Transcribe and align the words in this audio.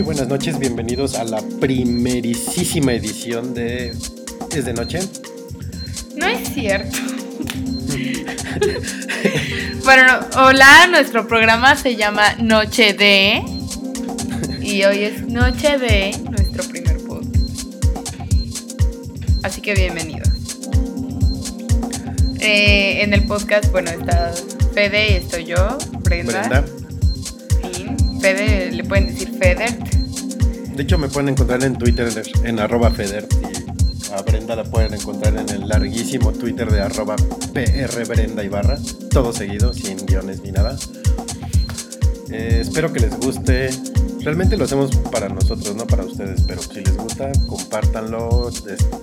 Muy 0.00 0.06
buenas 0.06 0.28
noches, 0.28 0.58
bienvenidos 0.58 1.14
a 1.14 1.24
la 1.24 1.42
primerísima 1.60 2.94
edición 2.94 3.52
de 3.52 3.94
¿Es 4.50 4.64
de 4.64 4.72
noche? 4.72 5.00
No 6.16 6.26
es 6.26 6.54
cierto. 6.54 6.96
bueno, 9.84 10.20
hola, 10.38 10.86
nuestro 10.86 11.28
programa 11.28 11.76
se 11.76 11.96
llama 11.96 12.32
Noche 12.38 12.94
de 12.94 13.42
y 14.62 14.84
hoy 14.84 15.02
es 15.02 15.26
Noche 15.26 15.76
de 15.76 16.16
nuestro 16.30 16.64
primer 16.64 16.96
podcast. 17.04 17.74
Así 19.42 19.60
que 19.60 19.74
bienvenidos. 19.74 20.30
Eh, 22.40 23.02
en 23.02 23.12
el 23.12 23.26
podcast, 23.26 23.70
bueno, 23.70 23.90
está 23.90 24.32
Fede 24.72 25.10
y 25.10 25.16
estoy 25.16 25.44
yo, 25.44 25.76
Brenda. 25.98 26.48
Brenda. 26.48 26.64
Fede, 28.20 28.70
le 28.70 28.84
pueden 28.84 29.06
decir 29.06 29.32
Feder. 29.38 29.89
De 30.74 30.82
hecho, 30.82 30.98
me 30.98 31.08
pueden 31.08 31.30
encontrar 31.30 31.62
en 31.64 31.76
Twitter 31.76 32.10
en 32.44 32.58
arroba 32.58 32.90
Feder 32.90 33.26
y 33.42 34.12
a 34.12 34.22
Brenda 34.22 34.56
la 34.56 34.64
pueden 34.64 34.94
encontrar 34.94 35.36
en 35.36 35.48
el 35.50 35.68
larguísimo 35.68 36.32
Twitter 36.32 36.70
de 36.70 36.80
arroba 36.80 37.16
PR 37.52 38.04
Brenda 38.08 38.42
Ibarra, 38.42 38.78
todo 39.10 39.32
seguido, 39.32 39.72
sin 39.72 40.04
guiones 40.06 40.42
ni 40.42 40.52
nada. 40.52 40.76
Eh, 42.30 42.58
espero 42.62 42.92
que 42.92 43.00
les 43.00 43.16
guste. 43.18 43.70
Realmente 44.20 44.56
lo 44.56 44.64
hacemos 44.64 44.94
para 45.10 45.28
nosotros, 45.28 45.74
no 45.76 45.86
para 45.86 46.04
ustedes, 46.04 46.42
pero 46.46 46.60
si 46.60 46.80
les 46.80 46.96
gusta, 46.96 47.30
compártanlo, 47.46 48.50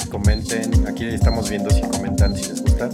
comenten. 0.09 0.87
Aquí 0.87 1.05
estamos 1.05 1.49
viendo 1.49 1.69
si 1.71 1.81
comentan 1.81 2.35
si 2.35 2.49
les 2.49 2.61
gusta. 2.61 2.89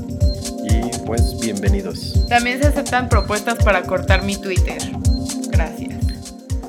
Y 0.64 0.98
pues 1.06 1.38
bienvenidos. 1.40 2.26
También 2.30 2.62
se 2.62 2.68
aceptan 2.68 3.10
propuestas 3.10 3.64
para 3.64 3.84
cortar 3.84 4.24
mi 4.24 4.38
Twitter. 4.38 4.78
Gracias. 5.50 6.03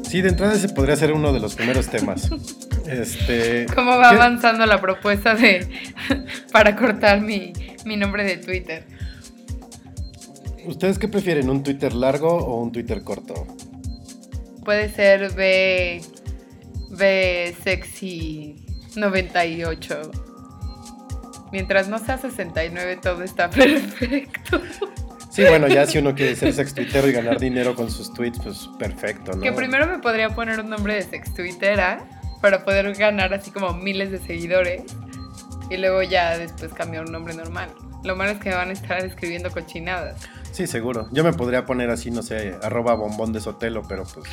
Sí, 0.09 0.21
de 0.23 0.29
entrada 0.29 0.55
ese 0.55 0.69
podría 0.69 0.97
ser 0.97 1.13
uno 1.13 1.33
de 1.33 1.41
los 1.41 1.55
primeros 1.55 1.89
temas. 1.89 2.31
Este. 2.87 3.65
¿Cómo 3.75 3.97
va 3.97 4.11
¿qué- 4.11 4.17
avanzando 4.17 4.67
la 4.67 4.79
propuesta 4.79 5.35
de 5.35 5.67
para 6.53 6.77
cortar 6.77 7.23
mi, 7.23 7.55
mi 7.87 7.97
nombre 7.97 8.25
de 8.25 8.37
Twitter? 8.37 8.87
¿Ustedes 10.67 10.99
qué 10.99 11.09
prefieren? 11.09 11.49
¿Un 11.49 11.63
Twitter 11.63 11.95
largo 11.95 12.29
o 12.29 12.61
un 12.63 12.73
Twitter 12.73 13.03
corto? 13.03 13.47
Puede 14.67 14.91
ser 14.91 15.33
B, 15.33 16.03
B 16.91 17.57
sexy 17.65 18.67
98. 18.97 20.11
Mientras 21.51 21.89
no 21.89 21.99
sea 21.99 22.19
69 22.19 22.99
todo 23.03 23.23
está 23.23 23.49
perfecto. 23.51 24.61
Sí, 25.35 25.43
bueno, 25.49 25.67
ya 25.67 25.85
si 25.85 25.99
uno 25.99 26.15
quiere 26.15 26.37
ser 26.37 26.53
sex 26.53 26.75
tuitero 26.75 27.09
y 27.09 27.13
ganar 27.13 27.41
dinero 27.41 27.75
con 27.75 27.91
sus 27.91 28.15
tweets, 28.15 28.39
pues 28.39 28.69
perfecto, 28.79 29.33
¿no? 29.33 29.41
Que 29.41 29.51
primero 29.51 29.85
me 29.85 29.99
podría 29.99 30.31
poner 30.31 30.61
un 30.61 30.71
nombre 30.71 30.95
de 30.95 31.03
sex 31.03 31.35
twittera 31.35 32.05
para 32.41 32.65
poder 32.65 32.95
ganar 32.95 33.35
así 33.35 33.51
como 33.51 33.73
miles 33.73 34.13
de 34.13 34.21
seguidores 34.21 34.85
y 35.71 35.77
luego 35.77 36.05
ya 36.05 36.39
después 36.39 36.73
cambiar 36.73 37.07
un 37.07 37.11
nombre 37.11 37.35
normal. 37.35 37.69
Lo 38.05 38.15
malo 38.15 38.31
es 38.31 38.39
que 38.39 38.51
me 38.51 38.55
van 38.55 38.69
a 38.69 38.75
estar 38.75 39.05
escribiendo 39.05 39.51
cochinadas. 39.51 40.21
Sí, 40.53 40.69
seguro. 40.69 41.09
Yo 41.11 41.25
me 41.25 41.33
podría 41.33 41.65
poner 41.65 41.91
así, 41.91 42.13
no 42.13 42.23
sé, 42.23 42.55
arroba 42.63 42.95
bombón 42.95 43.33
de 43.33 43.41
Sotelo, 43.41 43.83
pero 43.89 44.05
pues, 44.05 44.29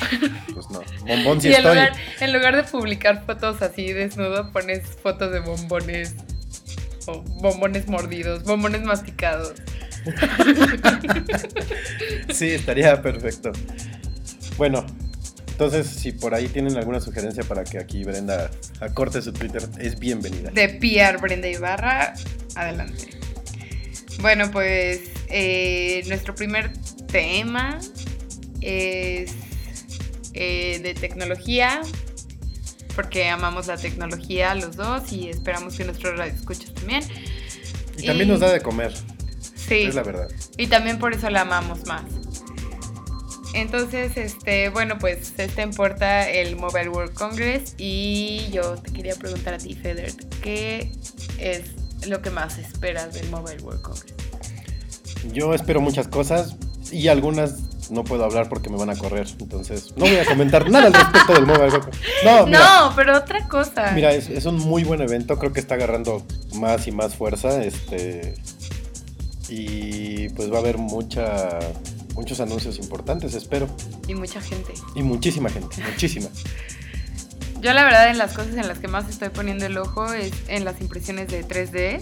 pues 0.54 0.70
no. 0.70 0.82
Bombón 1.04 1.40
sí 1.40 1.48
y 1.48 1.50
en 1.50 1.56
estoy. 1.56 1.74
lugar, 1.74 1.92
en 2.20 2.32
lugar 2.32 2.54
de 2.54 2.62
publicar 2.62 3.24
fotos 3.26 3.60
así 3.60 3.92
desnudo, 3.92 4.52
pones 4.52 4.86
fotos 5.02 5.32
de 5.32 5.40
bombones. 5.40 6.14
O 7.08 7.22
bombones 7.40 7.88
mordidos, 7.88 8.44
bombones 8.44 8.82
masticados. 8.82 9.54
Sí, 12.32 12.50
estaría 12.50 13.00
perfecto. 13.02 13.52
Bueno, 14.56 14.86
entonces 15.48 15.86
si 15.86 16.12
por 16.12 16.34
ahí 16.34 16.48
tienen 16.48 16.76
alguna 16.76 17.00
sugerencia 17.00 17.44
para 17.44 17.64
que 17.64 17.78
aquí 17.78 18.04
Brenda 18.04 18.50
acorte 18.80 19.22
su 19.22 19.32
Twitter, 19.32 19.62
es 19.78 19.98
bienvenida. 19.98 20.50
De 20.50 20.68
PR 20.68 21.20
Brenda 21.20 21.48
Ibarra, 21.48 22.14
adelante. 22.54 23.08
Bueno, 24.20 24.50
pues 24.50 25.00
eh, 25.28 26.02
nuestro 26.06 26.34
primer 26.34 26.72
tema 27.06 27.78
es 28.60 29.32
eh, 30.34 30.80
de 30.82 30.94
tecnología, 30.94 31.80
porque 32.94 33.28
amamos 33.28 33.66
la 33.66 33.76
tecnología 33.76 34.54
los 34.54 34.76
dos 34.76 35.12
y 35.12 35.28
esperamos 35.28 35.76
que 35.76 35.84
nuestros 35.84 36.16
radioescuchas 36.16 36.72
también. 36.74 37.02
Y 37.98 38.06
también 38.06 38.28
nos 38.28 38.40
da 38.40 38.52
de 38.52 38.60
comer, 38.60 38.92
Sí. 39.68 39.84
es 39.84 39.94
la 39.94 40.02
verdad. 40.02 40.28
Y 40.56 40.66
también 40.66 40.98
por 40.98 41.12
eso 41.14 41.30
la 41.30 41.42
amamos 41.42 41.86
más. 41.86 42.02
Entonces, 43.54 44.16
este, 44.16 44.70
bueno, 44.70 44.98
pues 44.98 45.38
está 45.38 45.62
en 45.62 45.72
puerta 45.72 46.28
el 46.28 46.56
Mobile 46.56 46.88
World 46.88 47.12
Congress 47.12 47.74
y 47.76 48.48
yo 48.50 48.76
te 48.76 48.92
quería 48.92 49.14
preguntar 49.14 49.54
a 49.54 49.58
ti, 49.58 49.74
Feder, 49.74 50.12
¿qué 50.42 50.90
es 51.38 51.64
lo 52.06 52.22
que 52.22 52.30
más 52.30 52.58
esperas 52.58 53.12
del 53.12 53.28
Mobile 53.28 53.62
World 53.62 53.82
Congress? 53.82 54.14
Yo 55.32 55.54
espero 55.54 55.80
muchas 55.80 56.08
cosas 56.08 56.56
y 56.90 57.08
algunas 57.08 57.90
no 57.90 58.04
puedo 58.04 58.24
hablar 58.24 58.48
porque 58.48 58.70
me 58.70 58.76
van 58.78 58.88
a 58.88 58.96
correr, 58.96 59.26
entonces 59.38 59.92
no 59.96 60.06
voy 60.06 60.16
a 60.16 60.24
comentar 60.24 60.70
nada 60.70 60.86
al 60.86 60.94
respecto 60.94 61.34
del 61.34 61.46
Mobile 61.46 61.64
World 61.64 61.84
Congress. 61.84 62.00
No, 62.24 62.46
mira, 62.46 62.58
No, 62.58 62.92
pero 62.96 63.18
otra 63.18 63.46
cosa. 63.48 63.92
Mira, 63.92 64.12
es, 64.14 64.30
es 64.30 64.46
un 64.46 64.56
muy 64.56 64.82
buen 64.84 65.02
evento, 65.02 65.38
creo 65.38 65.52
que 65.52 65.60
está 65.60 65.74
agarrando 65.74 66.24
más 66.54 66.86
y 66.86 66.92
más 66.92 67.14
fuerza, 67.16 67.62
este 67.62 68.34
y 69.54 70.28
pues 70.30 70.50
va 70.50 70.56
a 70.56 70.60
haber 70.60 70.78
mucha 70.78 71.58
muchos 72.14 72.40
anuncios 72.40 72.78
importantes, 72.78 73.34
espero, 73.34 73.66
Y 74.06 74.14
mucha 74.14 74.40
gente. 74.40 74.72
y 74.94 75.02
muchísima 75.02 75.48
gente, 75.50 75.76
muchísima. 75.90 76.28
Yo 77.60 77.72
la 77.72 77.84
verdad 77.84 78.10
en 78.10 78.18
las 78.18 78.32
cosas 78.34 78.54
en 78.56 78.66
las 78.68 78.78
que 78.80 78.88
más 78.88 79.08
estoy 79.08 79.28
poniendo 79.28 79.64
el 79.66 79.78
ojo 79.78 80.12
es 80.12 80.32
en 80.48 80.64
las 80.64 80.80
impresiones 80.80 81.28
de 81.28 81.44
3D. 81.46 81.96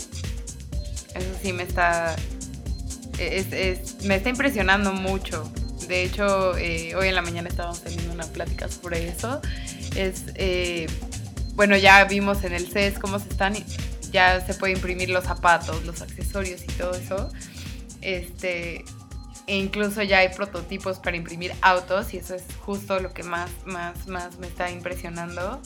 Eso 1.15 1.27
sí 1.43 1.53
me 1.53 1.63
está, 1.65 2.17
es- 3.19 3.53
es- 3.53 4.05
me 4.05 4.15
está 4.17 4.31
impresionando 4.31 4.93
mucho. 4.93 5.53
De 5.87 6.03
hecho, 6.05 6.57
eh, 6.57 6.95
hoy 6.97 7.09
en 7.09 7.15
la 7.15 7.23
mañana 7.23 7.49
estábamos 7.49 7.81
teniendo 7.83 8.13
una 8.13 8.25
plática 8.27 8.69
sobre 8.69 9.09
eso. 9.09 9.41
Es, 9.97 10.23
eh, 10.37 10.87
bueno, 11.55 11.77
ya 11.77 12.05
vimos 12.05 12.43
en 12.45 12.53
el 12.55 12.67
CES 12.67 12.99
cómo 12.99 13.19
se 13.19 13.29
están, 13.29 13.55
ya 14.11 14.41
se 14.45 14.55
puede 14.55 14.73
imprimir 14.75 15.11
los 15.11 15.25
zapatos, 15.25 15.85
los 15.85 16.03
accesorios 16.03 16.63
y 16.63 16.67
todo 16.67 16.95
eso. 16.95 17.31
Este, 18.03 18.85
e 19.47 19.57
incluso 19.59 20.03
ya 20.03 20.19
hay 20.19 20.29
prototipos 20.29 20.99
para 20.99 21.17
imprimir 21.17 21.53
autos 21.63 22.15
y 22.15 22.19
eso 22.19 22.35
es 22.35 22.45
justo 22.65 23.01
lo 23.01 23.13
que 23.13 23.23
más, 23.23 23.51
más, 23.67 24.07
más 24.07 24.39
me 24.39 24.47
está 24.47 24.71
impresionando. 24.71 25.61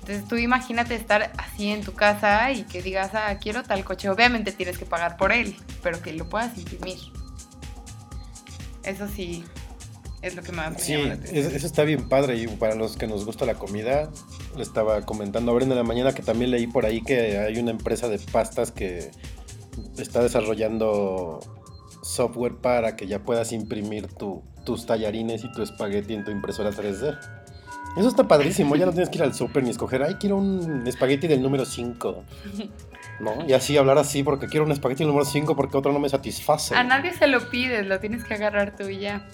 Entonces 0.00 0.26
tú 0.26 0.36
imagínate 0.36 0.94
estar 0.96 1.32
así 1.38 1.68
en 1.70 1.82
tu 1.84 1.92
casa 1.92 2.50
y 2.52 2.64
que 2.64 2.82
digas, 2.82 3.10
ah, 3.14 3.38
quiero 3.40 3.62
tal 3.62 3.84
coche. 3.84 4.08
Obviamente 4.08 4.50
tienes 4.52 4.76
que 4.78 4.84
pagar 4.86 5.16
por 5.16 5.30
él, 5.32 5.56
pero 5.82 6.00
que 6.02 6.12
lo 6.12 6.28
puedas 6.28 6.56
imprimir. 6.58 6.98
Eso 8.84 9.06
sí 9.08 9.44
es 10.22 10.34
lo 10.34 10.42
que 10.42 10.52
más 10.52 10.72
me 10.72 10.78
Sí, 10.78 10.92
llama 10.92 11.04
la 11.06 11.14
es- 11.14 11.20
atención. 11.20 11.54
eso 11.54 11.66
está 11.66 11.84
bien 11.84 12.08
padre 12.08 12.36
y 12.36 12.46
para 12.48 12.74
los 12.74 12.96
que 12.96 13.06
nos 13.06 13.24
gusta 13.24 13.44
la 13.44 13.54
comida, 13.54 14.10
le 14.56 14.62
estaba 14.62 15.02
comentando 15.02 15.52
ahora 15.52 15.64
en 15.64 15.74
la 15.74 15.82
mañana 15.82 16.12
que 16.12 16.22
también 16.22 16.50
leí 16.50 16.66
por 16.66 16.84
ahí 16.86 17.00
que 17.02 17.38
hay 17.38 17.58
una 17.58 17.70
empresa 17.70 18.08
de 18.08 18.18
pastas 18.18 18.70
que 18.72 19.10
está 19.98 20.22
desarrollando 20.22 21.40
software 22.02 22.56
para 22.56 22.96
que 22.96 23.06
ya 23.06 23.20
puedas 23.20 23.52
imprimir 23.52 24.08
tu- 24.08 24.42
tus 24.64 24.86
tallarines 24.86 25.44
y 25.44 25.52
tu 25.52 25.62
espagueti 25.62 26.14
en 26.14 26.24
tu 26.24 26.30
impresora 26.30 26.70
3D. 26.70 27.18
Eso 27.96 28.08
está 28.08 28.26
padrísimo, 28.26 28.74
ya 28.76 28.86
no 28.86 28.92
tienes 28.92 29.10
que 29.10 29.18
ir 29.18 29.24
al 29.24 29.34
súper 29.34 29.62
ni 29.62 29.70
escoger, 29.70 30.02
ay, 30.02 30.14
quiero 30.14 30.36
un 30.36 30.86
espagueti 30.86 31.26
del 31.28 31.42
número 31.42 31.64
5. 31.66 32.24
¿No? 33.20 33.46
Y 33.46 33.52
así 33.52 33.76
hablar 33.76 33.98
así 33.98 34.22
porque 34.22 34.46
quiero 34.48 34.64
un 34.64 34.72
espagueti 34.72 35.00
del 35.04 35.08
número 35.08 35.26
5 35.26 35.54
porque 35.54 35.76
otro 35.76 35.92
no 35.92 35.98
me 35.98 36.08
satisface. 36.08 36.74
A 36.74 36.82
nadie 36.82 37.12
se 37.12 37.26
lo 37.26 37.50
pides, 37.50 37.86
lo 37.86 38.00
tienes 38.00 38.24
que 38.24 38.34
agarrar 38.34 38.74
tú 38.76 38.88
y 38.88 38.98
ya. 38.98 39.26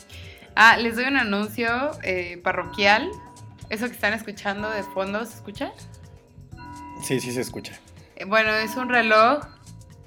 Ah, 0.56 0.76
les 0.76 0.97
doy 0.97 1.05
un 1.05 1.17
anuncio 1.17 1.69
eh, 2.03 2.41
parroquial. 2.43 3.09
Eso 3.70 3.87
que 3.87 3.93
están 3.93 4.15
escuchando 4.15 4.70
de 4.70 4.82
fondo, 4.82 5.25
¿se 5.25 5.35
escucha? 5.35 5.73
Sí, 7.03 7.20
sí 7.20 7.32
se 7.32 7.41
escucha. 7.43 7.73
Eh, 8.17 8.25
Bueno, 8.25 8.50
es 8.53 8.76
un 8.76 8.88
reloj. 8.88 9.44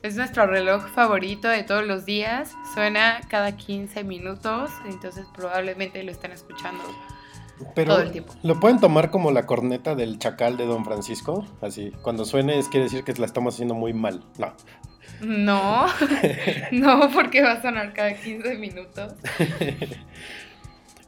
Es 0.03 0.15
nuestro 0.15 0.47
reloj 0.47 0.87
favorito 0.95 1.47
de 1.47 1.61
todos 1.63 1.85
los 1.85 2.05
días. 2.05 2.53
Suena 2.73 3.21
cada 3.29 3.55
15 3.55 4.03
minutos. 4.03 4.71
Entonces 4.85 5.25
probablemente 5.35 6.01
lo 6.03 6.11
están 6.11 6.31
escuchando. 6.31 6.83
Pero 7.75 7.93
Todo 7.93 8.01
el 8.03 8.11
tiempo. 8.11 8.33
lo 8.41 8.59
pueden 8.59 8.79
tomar 8.79 9.11
como 9.11 9.29
la 9.29 9.45
corneta 9.45 9.93
del 9.93 10.17
chacal 10.17 10.57
de 10.57 10.65
Don 10.65 10.83
Francisco, 10.83 11.45
así. 11.61 11.91
Cuando 12.01 12.25
suene 12.25 12.57
es 12.57 12.67
quiere 12.67 12.85
decir 12.85 13.03
que 13.03 13.13
la 13.13 13.27
estamos 13.27 13.53
haciendo 13.53 13.75
muy 13.75 13.93
mal. 13.93 14.23
No. 14.39 14.55
No, 15.21 15.85
no, 16.71 17.11
porque 17.11 17.43
va 17.43 17.51
a 17.51 17.61
sonar 17.61 17.93
cada 17.93 18.13
15 18.15 18.55
minutos. 18.57 19.13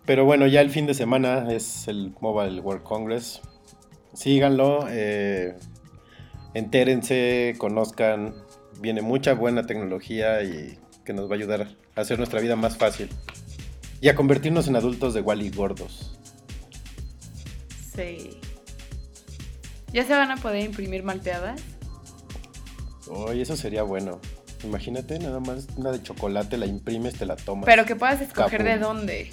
Pero 0.05 0.25
bueno, 0.25 0.47
ya 0.47 0.61
el 0.61 0.69
fin 0.69 0.85
de 0.85 0.93
semana 0.93 1.51
es 1.51 1.87
el 1.87 2.13
Mobile 2.19 2.59
World 2.59 2.83
Congress. 2.83 3.41
Síganlo, 4.13 4.85
eh, 4.89 5.55
entérense, 6.53 7.55
conozcan. 7.57 8.35
Viene 8.79 9.01
mucha 9.01 9.33
buena 9.33 9.65
tecnología 9.65 10.43
y 10.43 10.77
que 11.05 11.13
nos 11.13 11.29
va 11.29 11.35
a 11.35 11.37
ayudar 11.37 11.75
a 11.95 12.01
hacer 12.01 12.17
nuestra 12.17 12.41
vida 12.41 12.55
más 12.55 12.77
fácil. 12.77 13.09
Y 14.01 14.09
a 14.09 14.15
convertirnos 14.15 14.67
en 14.67 14.75
adultos 14.75 15.13
de 15.13 15.21
Wally 15.21 15.49
gordos. 15.51 16.19
Sí. 17.95 18.39
¿Ya 19.93 20.03
se 20.03 20.13
van 20.13 20.31
a 20.31 20.37
poder 20.37 20.65
imprimir 20.65 21.03
malteadas? 21.03 21.61
Oye, 23.07 23.41
eso 23.43 23.55
sería 23.55 23.83
bueno. 23.83 24.19
Imagínate, 24.63 25.19
nada 25.19 25.39
más 25.39 25.67
una 25.77 25.91
de 25.91 26.01
chocolate, 26.01 26.57
la 26.57 26.65
imprimes, 26.65 27.15
te 27.15 27.25
la 27.25 27.35
tomas. 27.35 27.65
Pero 27.65 27.85
que 27.85 27.95
puedas 27.95 28.21
escoger 28.21 28.59
Capum. 28.59 28.65
de 28.65 28.77
dónde. 28.79 29.29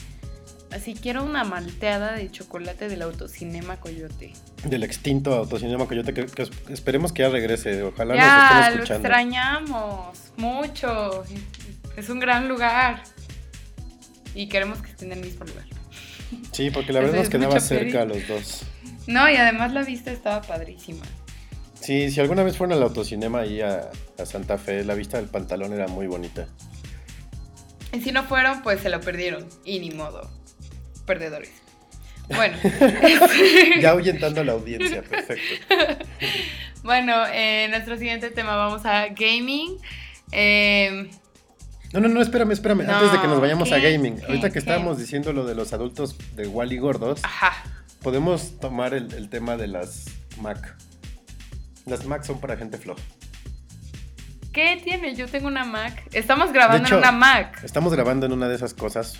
Así 0.73 0.95
quiero 0.95 1.25
una 1.25 1.43
malteada 1.45 2.13
de 2.13 2.31
chocolate 2.31 2.89
del 2.89 3.03
autocinema 3.03 3.77
Coyote. 3.81 4.33
Del 4.65 4.85
extinto 4.85 5.35
Autocinema 5.35 5.87
Coyote, 5.87 6.15
que, 6.15 6.27
que 6.27 6.43
es- 6.43 6.51
esperemos 6.69 7.13
que 7.13 7.23
ya 7.23 7.29
regrese. 7.29 7.83
Ojalá 7.83 8.15
ya, 8.15 8.23
nos 8.25 8.53
lo 8.53 8.61
estén 8.61 8.75
escuchando. 8.75 9.09
extrañamos 9.09 10.19
mucho. 10.37 11.25
Es 11.97 12.09
un 12.09 12.21
gran 12.21 12.49
lugar. 12.49 13.03
Y 14.35 14.49
queremos 14.49 14.81
que 14.81 14.91
estén 14.91 15.11
en 15.13 15.19
el 15.19 15.25
mismo 15.27 15.45
lugar. 15.45 15.65
Sí, 16.53 16.71
porque 16.71 16.93
la 16.93 17.01
verdad 17.01 17.17
nos 17.17 17.25
es 17.25 17.31
quedaba 17.31 17.59
cerca 17.61 18.03
a 18.03 18.05
los 18.05 18.29
dos. 18.29 18.63
No, 19.09 19.29
y 19.29 19.35
además 19.37 19.73
la 19.73 19.83
vista 19.83 20.13
estaba 20.13 20.41
padrísima. 20.43 21.05
Sí, 21.81 22.11
si 22.13 22.21
alguna 22.21 22.45
vez 22.45 22.57
fueron 22.57 22.77
al 22.77 22.83
autocinema 22.85 23.41
ahí 23.41 23.61
a, 23.61 23.91
a 24.19 24.27
Santa 24.27 24.57
Fe, 24.57 24.85
la 24.85 24.95
vista 24.95 25.17
del 25.17 25.27
pantalón 25.29 25.73
era 25.73 25.89
muy 25.89 26.07
bonita. 26.07 26.47
Y 27.93 28.01
si 28.03 28.13
no 28.13 28.23
fueron, 28.23 28.63
pues 28.63 28.81
se 28.83 28.89
lo 28.89 29.01
perdieron. 29.01 29.49
Y 29.65 29.81
ni 29.81 29.91
modo. 29.91 30.31
Perdedores. 31.11 31.51
Bueno. 32.29 32.57
Ya 33.81 33.91
ahuyentando 33.91 34.43
a 34.43 34.45
la 34.45 34.53
audiencia, 34.53 35.03
perfecto. 35.03 35.65
bueno, 36.85 37.15
eh, 37.33 37.67
nuestro 37.69 37.97
siguiente 37.99 38.31
tema 38.31 38.55
vamos 38.55 38.87
a 38.87 39.09
gaming. 39.09 39.77
Eh, 40.31 41.11
No, 41.93 41.99
no, 41.99 42.07
no, 42.09 42.23
espérame, 42.23 42.53
espérame. 42.53 42.85
No, 42.87 42.95
Antes 42.95 43.11
de 43.13 43.21
que 43.21 43.27
nos 43.27 43.41
vayamos 43.41 43.73
a 43.73 43.79
gaming, 43.81 44.19
¿Qué? 44.19 44.27
ahorita 44.27 44.49
que 44.51 44.53
¿Qué? 44.53 44.59
estábamos 44.61 44.99
diciendo 44.99 45.33
lo 45.33 45.45
de 45.45 45.57
los 45.57 45.73
adultos 45.73 46.17
de 46.37 46.47
Wally 46.47 46.79
gordos, 46.79 47.19
ajá. 47.25 47.65
podemos 48.03 48.61
tomar 48.61 48.95
el, 48.95 49.13
el 49.15 49.29
tema 49.29 49.57
de 49.57 49.67
las 49.67 50.05
Mac. 50.41 50.77
Las 51.87 52.07
Mac 52.07 52.23
son 52.23 52.39
para 52.41 52.57
gente 52.57 52.79
floja. 52.79 53.03
¿Qué 54.53 54.81
tiene? 54.85 55.17
Yo 55.17 55.27
tengo 55.27 55.49
una 55.49 55.65
Mac. 55.65 56.01
Estamos 56.13 56.53
grabando 56.53 56.87
hecho, 56.87 56.95
en 56.95 57.01
una 57.01 57.11
Mac. 57.13 57.61
Estamos 57.65 57.93
grabando 57.93 58.27
en 58.27 58.33
una 58.33 58.49
de 58.49 58.55
esas 58.55 58.73
cosas. 58.75 59.19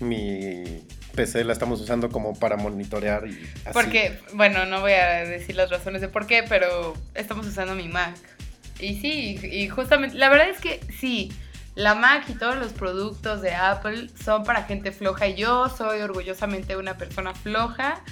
Mi 0.00 0.82
PC 1.14 1.44
la 1.44 1.52
estamos 1.52 1.80
usando 1.80 2.08
como 2.10 2.34
para 2.34 2.56
monitorear 2.56 3.26
y 3.26 3.32
así. 3.64 3.72
Porque, 3.72 4.18
bueno, 4.34 4.66
no 4.66 4.80
voy 4.80 4.92
a 4.92 5.24
decir 5.24 5.56
las 5.56 5.70
razones 5.70 6.00
de 6.00 6.08
por 6.08 6.26
qué, 6.26 6.44
pero 6.48 6.94
estamos 7.14 7.46
usando 7.46 7.74
mi 7.74 7.88
Mac. 7.88 8.16
Y 8.80 9.00
sí, 9.00 9.38
y 9.42 9.68
justamente, 9.68 10.16
la 10.16 10.28
verdad 10.28 10.48
es 10.50 10.60
que 10.60 10.80
sí, 10.98 11.32
la 11.74 11.94
Mac 11.94 12.24
y 12.28 12.34
todos 12.34 12.56
los 12.56 12.72
productos 12.72 13.40
de 13.40 13.54
Apple 13.54 14.08
son 14.22 14.44
para 14.44 14.64
gente 14.64 14.92
floja. 14.92 15.28
Y 15.28 15.34
yo 15.34 15.68
soy 15.68 16.00
orgullosamente 16.00 16.76
una 16.76 16.96
persona 16.96 17.34
floja, 17.34 18.02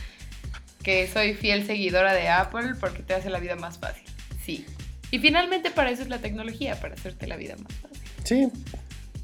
que 0.83 1.09
soy 1.09 1.35
fiel 1.35 1.67
seguidora 1.67 2.13
de 2.13 2.29
Apple 2.29 2.75
porque 2.81 3.03
te 3.03 3.15
hace 3.15 3.31
la 3.31 3.39
vida 3.39 3.57
más 3.57 3.79
fácil. 3.79 4.05
Sí. 4.45 4.67
Y 5.11 5.19
finalmente 5.19 5.71
para 5.71 5.91
eso 5.91 6.03
es 6.03 6.09
la 6.09 6.19
tecnología, 6.19 6.81
para 6.81 6.95
hacerte 6.95 7.27
la 7.27 7.37
vida 7.37 7.55
más 7.57 7.73
fácil. 7.75 8.03
Sí, 8.25 8.49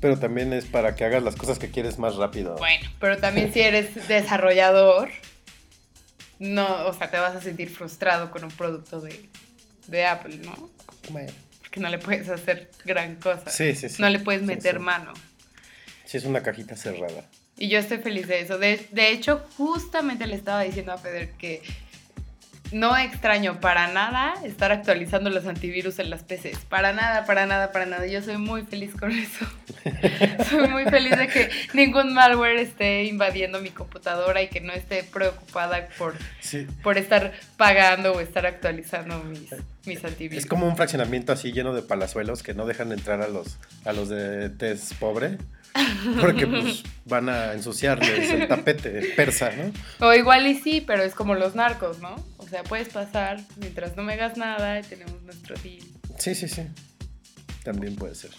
pero 0.01 0.19
también 0.19 0.53
es 0.53 0.65
para 0.67 0.95
que 0.95 1.05
hagas 1.05 1.23
las 1.23 1.37
cosas 1.37 1.59
que 1.59 1.71
quieres 1.71 1.99
más 1.99 2.17
rápido. 2.17 2.57
Bueno, 2.57 2.89
pero 3.01 3.19
también 3.19 3.53
si 3.53 3.61
eres 3.61 4.09
desarrollador, 4.09 5.11
no, 6.39 6.87
o 6.87 6.93
sea, 6.93 7.11
te 7.11 7.19
vas 7.19 7.35
a 7.35 7.41
sentir 7.41 7.71
frustrado 7.71 8.31
con 8.31 8.45
un 8.45 8.51
producto 8.51 9.01
de, 9.01 9.29
de 9.89 10.07
Apple, 10.07 10.37
¿no? 10.39 10.71
Bueno, 11.11 11.33
Porque 11.61 11.81
no 11.81 11.89
le 11.89 11.99
puedes 11.99 12.29
hacer 12.29 12.71
gran 12.85 13.17
cosa. 13.17 13.51
Sí, 13.51 13.75
sí, 13.75 13.89
sí. 13.89 14.01
No 14.01 14.09
le 14.09 14.21
puedes 14.21 14.43
Sí, 14.43 14.47
meter 14.47 14.75
sí. 14.75 14.81
mano. 14.81 15.13
Sí, 16.05 16.17
es 16.17 16.25
una 16.25 16.43
cajita 16.43 16.77
cerrada. 16.77 17.25
Y 17.57 17.69
yo 17.69 17.79
estoy 17.81 17.99
feliz 17.99 18.29
de 18.29 18.41
eso. 18.41 18.57
De, 18.57 18.87
de 18.93 19.11
hecho, 19.11 19.45
justamente 19.57 20.27
le 20.27 20.37
estaba 20.37 20.63
diciendo 20.63 20.93
a 20.93 20.99
Feder 20.99 21.33
que 21.33 21.61
no 22.73 22.97
extraño 22.97 23.61
para 23.61 23.89
nada 23.93 24.35
estar 24.45 24.73
actualizando 24.73 25.31
los 25.31 25.47
antivirus 25.47 25.99
en 25.99 26.11
las 26.11 26.23
PCs. 26.23 26.59
Para 26.69 26.93
nada, 26.93 27.25
para 27.25 27.47
nada, 27.47 27.73
para 27.73 27.87
nada. 27.87 28.07
Yo 28.07 28.23
soy 28.23 28.37
muy 28.37 28.63
feliz 28.63 28.95
con 28.95 29.11
eso. 29.13 29.47
soy 30.51 30.69
muy 30.69 30.85
feliz 30.85 31.17
de 31.17 31.29
que 31.29 31.51
ningún 31.75 32.13
malware 32.15 32.59
esté 32.59 33.05
invadiendo 33.05 33.61
mi 33.61 33.71
computadora 33.71 34.43
y 34.43 34.49
que 34.49 34.61
no 34.61 34.73
esté 34.73 35.03
preocupada 35.03 35.89
por, 35.99 36.15
Sí. 36.41 36.67
por 36.83 36.99
estar 36.99 37.33
pagando 37.57 38.13
o 38.13 38.21
estar 38.21 38.47
actualizando 38.47 39.23
mis, 39.25 39.55
mis 39.87 40.05
antivirus. 40.05 40.39
Es 40.45 40.47
como 40.47 40.67
un 40.67 40.77
fraccionamiento 40.77 41.33
así 41.33 41.53
lleno 41.53 41.75
de 41.75 41.83
palazuelos 41.83 42.43
que 42.43 42.55
no 42.55 42.67
dejan 42.67 42.93
entrar 42.93 43.23
a 43.23 43.29
los, 43.29 43.59
a 43.85 43.93
los 43.93 44.09
de 44.09 44.51
tez 44.51 44.95
pobre. 44.95 45.39
Porque 46.21 46.47
pues 46.47 46.83
van 47.05 47.29
a 47.29 47.53
ensuciarles 47.53 48.31
el 48.31 48.49
tapete 48.49 49.13
persa, 49.17 49.51
¿no? 49.51 50.07
O 50.07 50.13
igual 50.13 50.47
y 50.47 50.55
sí, 50.55 50.83
pero 50.87 51.03
es 51.03 51.15
como 51.15 51.35
los 51.35 51.55
narcos, 51.55 52.01
¿no? 52.01 52.17
O 52.39 52.47
sea, 52.49 52.63
puedes 52.65 52.89
pasar 52.89 53.41
mientras 53.57 53.97
no 53.97 54.03
me 54.03 54.15
hagas 54.15 54.37
nada 54.37 54.81
y 54.81 54.83
tenemos 54.83 55.23
nuestro 55.23 55.57
deal. 55.63 55.85
Sí, 56.19 56.35
sí, 56.35 56.49
sí. 56.49 56.63
También 57.65 57.97
puede 57.97 58.15
ser. 58.15 58.31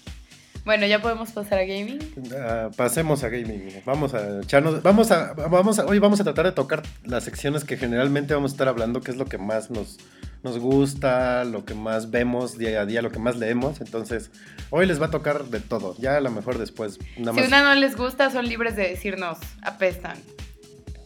Bueno, 0.70 0.86
ya 0.86 1.02
podemos 1.02 1.32
pasar 1.32 1.58
a 1.58 1.64
gaming. 1.64 1.98
Ah, 2.40 2.70
pasemos 2.78 3.24
a 3.24 3.30
gaming. 3.30 3.82
Vamos 3.88 4.14
a 4.14 4.42
echarnos. 4.42 4.84
Vamos 4.84 5.10
a, 5.10 5.34
vamos 5.34 5.80
a. 5.80 5.86
Hoy 5.88 5.98
vamos 5.98 6.22
a 6.22 6.24
tratar 6.24 6.46
de 6.46 6.52
tocar 6.52 6.84
las 7.04 7.24
secciones 7.24 7.64
que 7.64 7.76
generalmente 7.76 8.36
vamos 8.36 8.52
a 8.52 8.54
estar 8.54 8.68
hablando, 8.68 9.02
que 9.02 9.10
es 9.10 9.18
lo 9.18 9.26
que 9.26 9.40
más 9.40 9.72
nos, 9.72 9.98
nos 10.44 10.60
gusta, 10.60 11.44
lo 11.44 11.66
que 11.66 11.74
más 11.74 12.12
vemos 12.12 12.60
día 12.60 12.82
a 12.82 12.86
día, 12.86 13.02
lo 13.02 13.10
que 13.12 13.18
más 13.18 13.36
leemos. 13.38 13.82
Entonces, 13.82 14.30
hoy 14.70 14.86
les 14.86 15.02
va 15.02 15.08
a 15.08 15.10
tocar 15.10 15.46
de 15.46 15.60
todo. 15.60 15.96
Ya 15.98 16.18
a 16.18 16.22
lo 16.22 16.30
mejor 16.30 16.60
después. 16.60 17.00
Nada 17.18 17.34
Si 17.34 17.40
más. 17.40 17.48
una 17.48 17.64
no 17.64 17.74
les 17.74 17.96
gusta, 17.98 18.30
son 18.30 18.48
libres 18.48 18.76
de 18.76 18.90
decirnos, 18.90 19.40
apestan. 19.64 20.20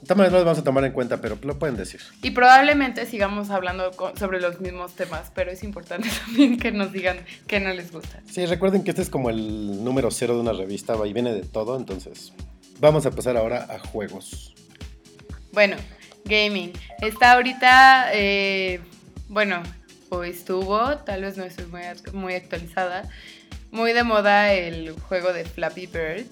De 0.03 0.07
todas 0.07 0.17
maneras, 0.17 0.33
no 0.33 0.39
lo 0.39 0.45
vamos 0.45 0.59
a 0.59 0.63
tomar 0.65 0.83
en 0.83 0.91
cuenta, 0.91 1.21
pero 1.21 1.38
lo 1.44 1.57
pueden 1.57 1.77
decir. 1.77 2.01
Y 2.21 2.31
probablemente 2.31 3.05
sigamos 3.05 3.50
hablando 3.51 3.89
sobre 4.19 4.41
los 4.41 4.59
mismos 4.59 4.91
temas, 4.95 5.31
pero 5.33 5.50
es 5.50 5.63
importante 5.63 6.09
también 6.25 6.57
que 6.57 6.73
nos 6.73 6.91
digan 6.91 7.19
que 7.47 7.61
no 7.61 7.71
les 7.73 7.94
gusta. 7.94 8.19
Sí, 8.29 8.45
recuerden 8.45 8.83
que 8.83 8.89
este 8.89 9.01
es 9.01 9.09
como 9.09 9.29
el 9.29 9.81
número 9.81 10.11
cero 10.11 10.35
de 10.35 10.41
una 10.41 10.51
revista, 10.51 10.94
y 11.05 11.13
viene 11.13 11.33
de 11.33 11.44
todo. 11.44 11.77
Entonces, 11.77 12.33
vamos 12.81 13.05
a 13.05 13.11
pasar 13.11 13.38
ahora 13.38 13.65
a 13.69 13.79
juegos. 13.79 14.53
Bueno, 15.53 15.77
gaming. 16.25 16.73
Está 17.00 17.31
ahorita, 17.31 18.09
eh, 18.11 18.81
bueno, 19.29 19.63
o 20.09 20.25
estuvo, 20.25 20.97
tal 20.97 21.21
vez 21.21 21.38
no 21.38 21.45
estoy 21.45 21.67
muy, 21.67 21.83
muy 22.12 22.33
actualizada, 22.33 23.10
muy 23.72 23.93
de 23.93 24.03
moda 24.03 24.51
el 24.51 24.91
juego 25.00 25.31
de 25.31 25.45
Flappy 25.45 25.86
Bird. 25.86 26.25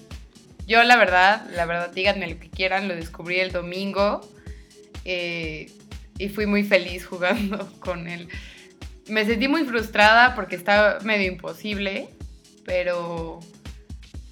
Yo 0.66 0.82
la 0.84 0.96
verdad, 0.96 1.46
la 1.54 1.66
verdad, 1.66 1.90
díganme 1.92 2.28
lo 2.28 2.38
que 2.38 2.48
quieran, 2.48 2.88
lo 2.88 2.94
descubrí 2.94 3.40
el 3.40 3.52
domingo 3.52 4.20
eh, 5.04 5.70
y 6.18 6.28
fui 6.28 6.46
muy 6.46 6.62
feliz 6.62 7.04
jugando 7.06 7.70
con 7.80 8.08
él. 8.08 8.28
Me 9.08 9.24
sentí 9.24 9.48
muy 9.48 9.64
frustrada 9.64 10.34
porque 10.34 10.54
estaba 10.54 11.00
medio 11.00 11.30
imposible, 11.30 12.08
pero 12.64 13.40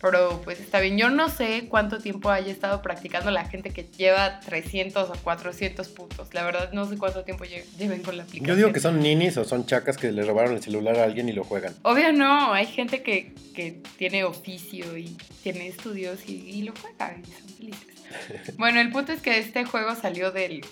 pero 0.01 0.41
pues 0.45 0.61
está 0.61 0.81
bien. 0.81 0.97
Yo 0.97 1.11
no 1.11 1.29
sé 1.29 1.67
cuánto 1.69 1.99
tiempo 1.99 2.31
haya 2.31 2.51
estado 2.51 2.81
practicando 2.83 3.31
la 3.31 3.45
gente 3.49 3.71
que 3.71 3.85
lleva 3.85 4.41
300 4.41 5.11
o 5.11 5.13
400 5.23 5.89
puntos. 5.89 6.33
La 6.35 6.43
verdad 6.45 6.73
no 6.73 6.87
sé 6.89 6.97
cuánto 6.97 7.23
tiempo 7.25 7.45
lle- 7.45 7.65
lleven 7.79 8.03
con 8.03 8.17
la 8.17 8.23
aplicación. 8.23 8.47
Yo 8.49 8.57
digo 8.57 8.73
que 8.73 8.81
son 8.81 9.01
ninis 9.01 9.37
o 9.37 9.45
son 9.45 9.67
chacas 9.67 9.97
que 9.99 10.11
le 10.13 10.25
robaron 10.25 10.55
el 10.55 10.63
celular 10.63 10.97
a 10.99 11.05
alguien 11.05 11.29
y 11.29 11.33
lo 11.33 11.45
juegan. 11.45 11.75
Obvio 11.83 12.13
no, 12.13 12.53
hay 12.55 12.67
gente 12.67 13.03
que, 13.03 13.35
que 13.55 13.81
tiene 13.99 14.25
oficio 14.25 14.97
y 14.97 15.17
tiene 15.43 15.69
estudios 15.69 16.21
y, 16.27 16.33
y 16.49 16.63
lo 16.63 16.73
juega 16.81 17.15
y 17.21 17.25
son 17.31 17.49
felices. 17.57 17.87
Bueno, 18.57 18.81
el 18.81 18.91
punto 18.91 19.13
es 19.13 19.21
que 19.23 19.39
este 19.39 19.65
juego 19.65 19.95
salió 19.95 20.33
del, 20.33 20.65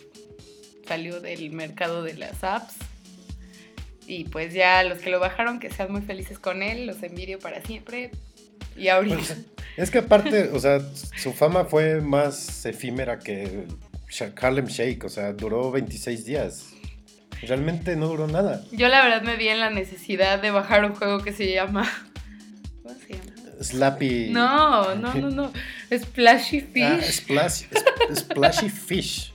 salió 0.88 1.20
del 1.20 1.50
mercado 1.50 2.02
de 2.02 2.14
las 2.14 2.42
apps. 2.42 2.74
Y 4.06 4.24
pues 4.24 4.54
ya 4.54 4.82
los 4.84 4.98
que 4.98 5.10
lo 5.10 5.20
bajaron, 5.20 5.60
que 5.60 5.70
sean 5.70 5.92
muy 5.92 6.00
felices 6.00 6.38
con 6.38 6.62
él, 6.62 6.86
los 6.86 7.02
envidio 7.02 7.38
para 7.38 7.60
siempre. 7.62 8.10
Y 8.76 8.88
ahorita... 8.88 9.16
Pues, 9.16 9.36
es 9.76 9.90
que 9.90 9.98
aparte, 9.98 10.50
o 10.52 10.58
sea, 10.58 10.80
su 11.16 11.32
fama 11.32 11.64
fue 11.64 12.00
más 12.00 12.66
efímera 12.66 13.18
que 13.18 13.66
Harlem 14.40 14.66
Shake, 14.66 15.04
o 15.04 15.08
sea, 15.08 15.32
duró 15.32 15.70
26 15.70 16.24
días. 16.24 16.70
Realmente 17.42 17.94
no 17.94 18.08
duró 18.08 18.26
nada. 18.26 18.64
Yo 18.72 18.88
la 18.88 19.02
verdad 19.02 19.22
me 19.22 19.36
vi 19.36 19.48
en 19.48 19.60
la 19.60 19.70
necesidad 19.70 20.42
de 20.42 20.50
bajar 20.50 20.84
un 20.84 20.94
juego 20.94 21.22
que 21.22 21.32
se 21.32 21.52
llama... 21.52 21.88
¿Cómo 22.82 22.94
se 22.98 23.14
llama? 23.14 23.38
Slappy. 23.60 24.30
No, 24.30 24.94
no, 24.94 25.14
no, 25.14 25.30
no. 25.30 25.52
Splashy 25.96 26.60
Fish. 26.72 26.82
Ah, 26.82 27.00
Splash, 27.02 27.64
Splashy 28.14 28.70
Fish. 28.70 29.32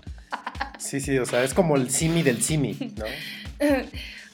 Sí, 0.77 0.99
sí, 0.99 1.17
o 1.17 1.25
sea, 1.25 1.43
es 1.43 1.53
como 1.53 1.75
el 1.75 1.89
simi 1.89 2.23
del 2.23 2.41
simi, 2.41 2.77
¿no? 2.97 3.05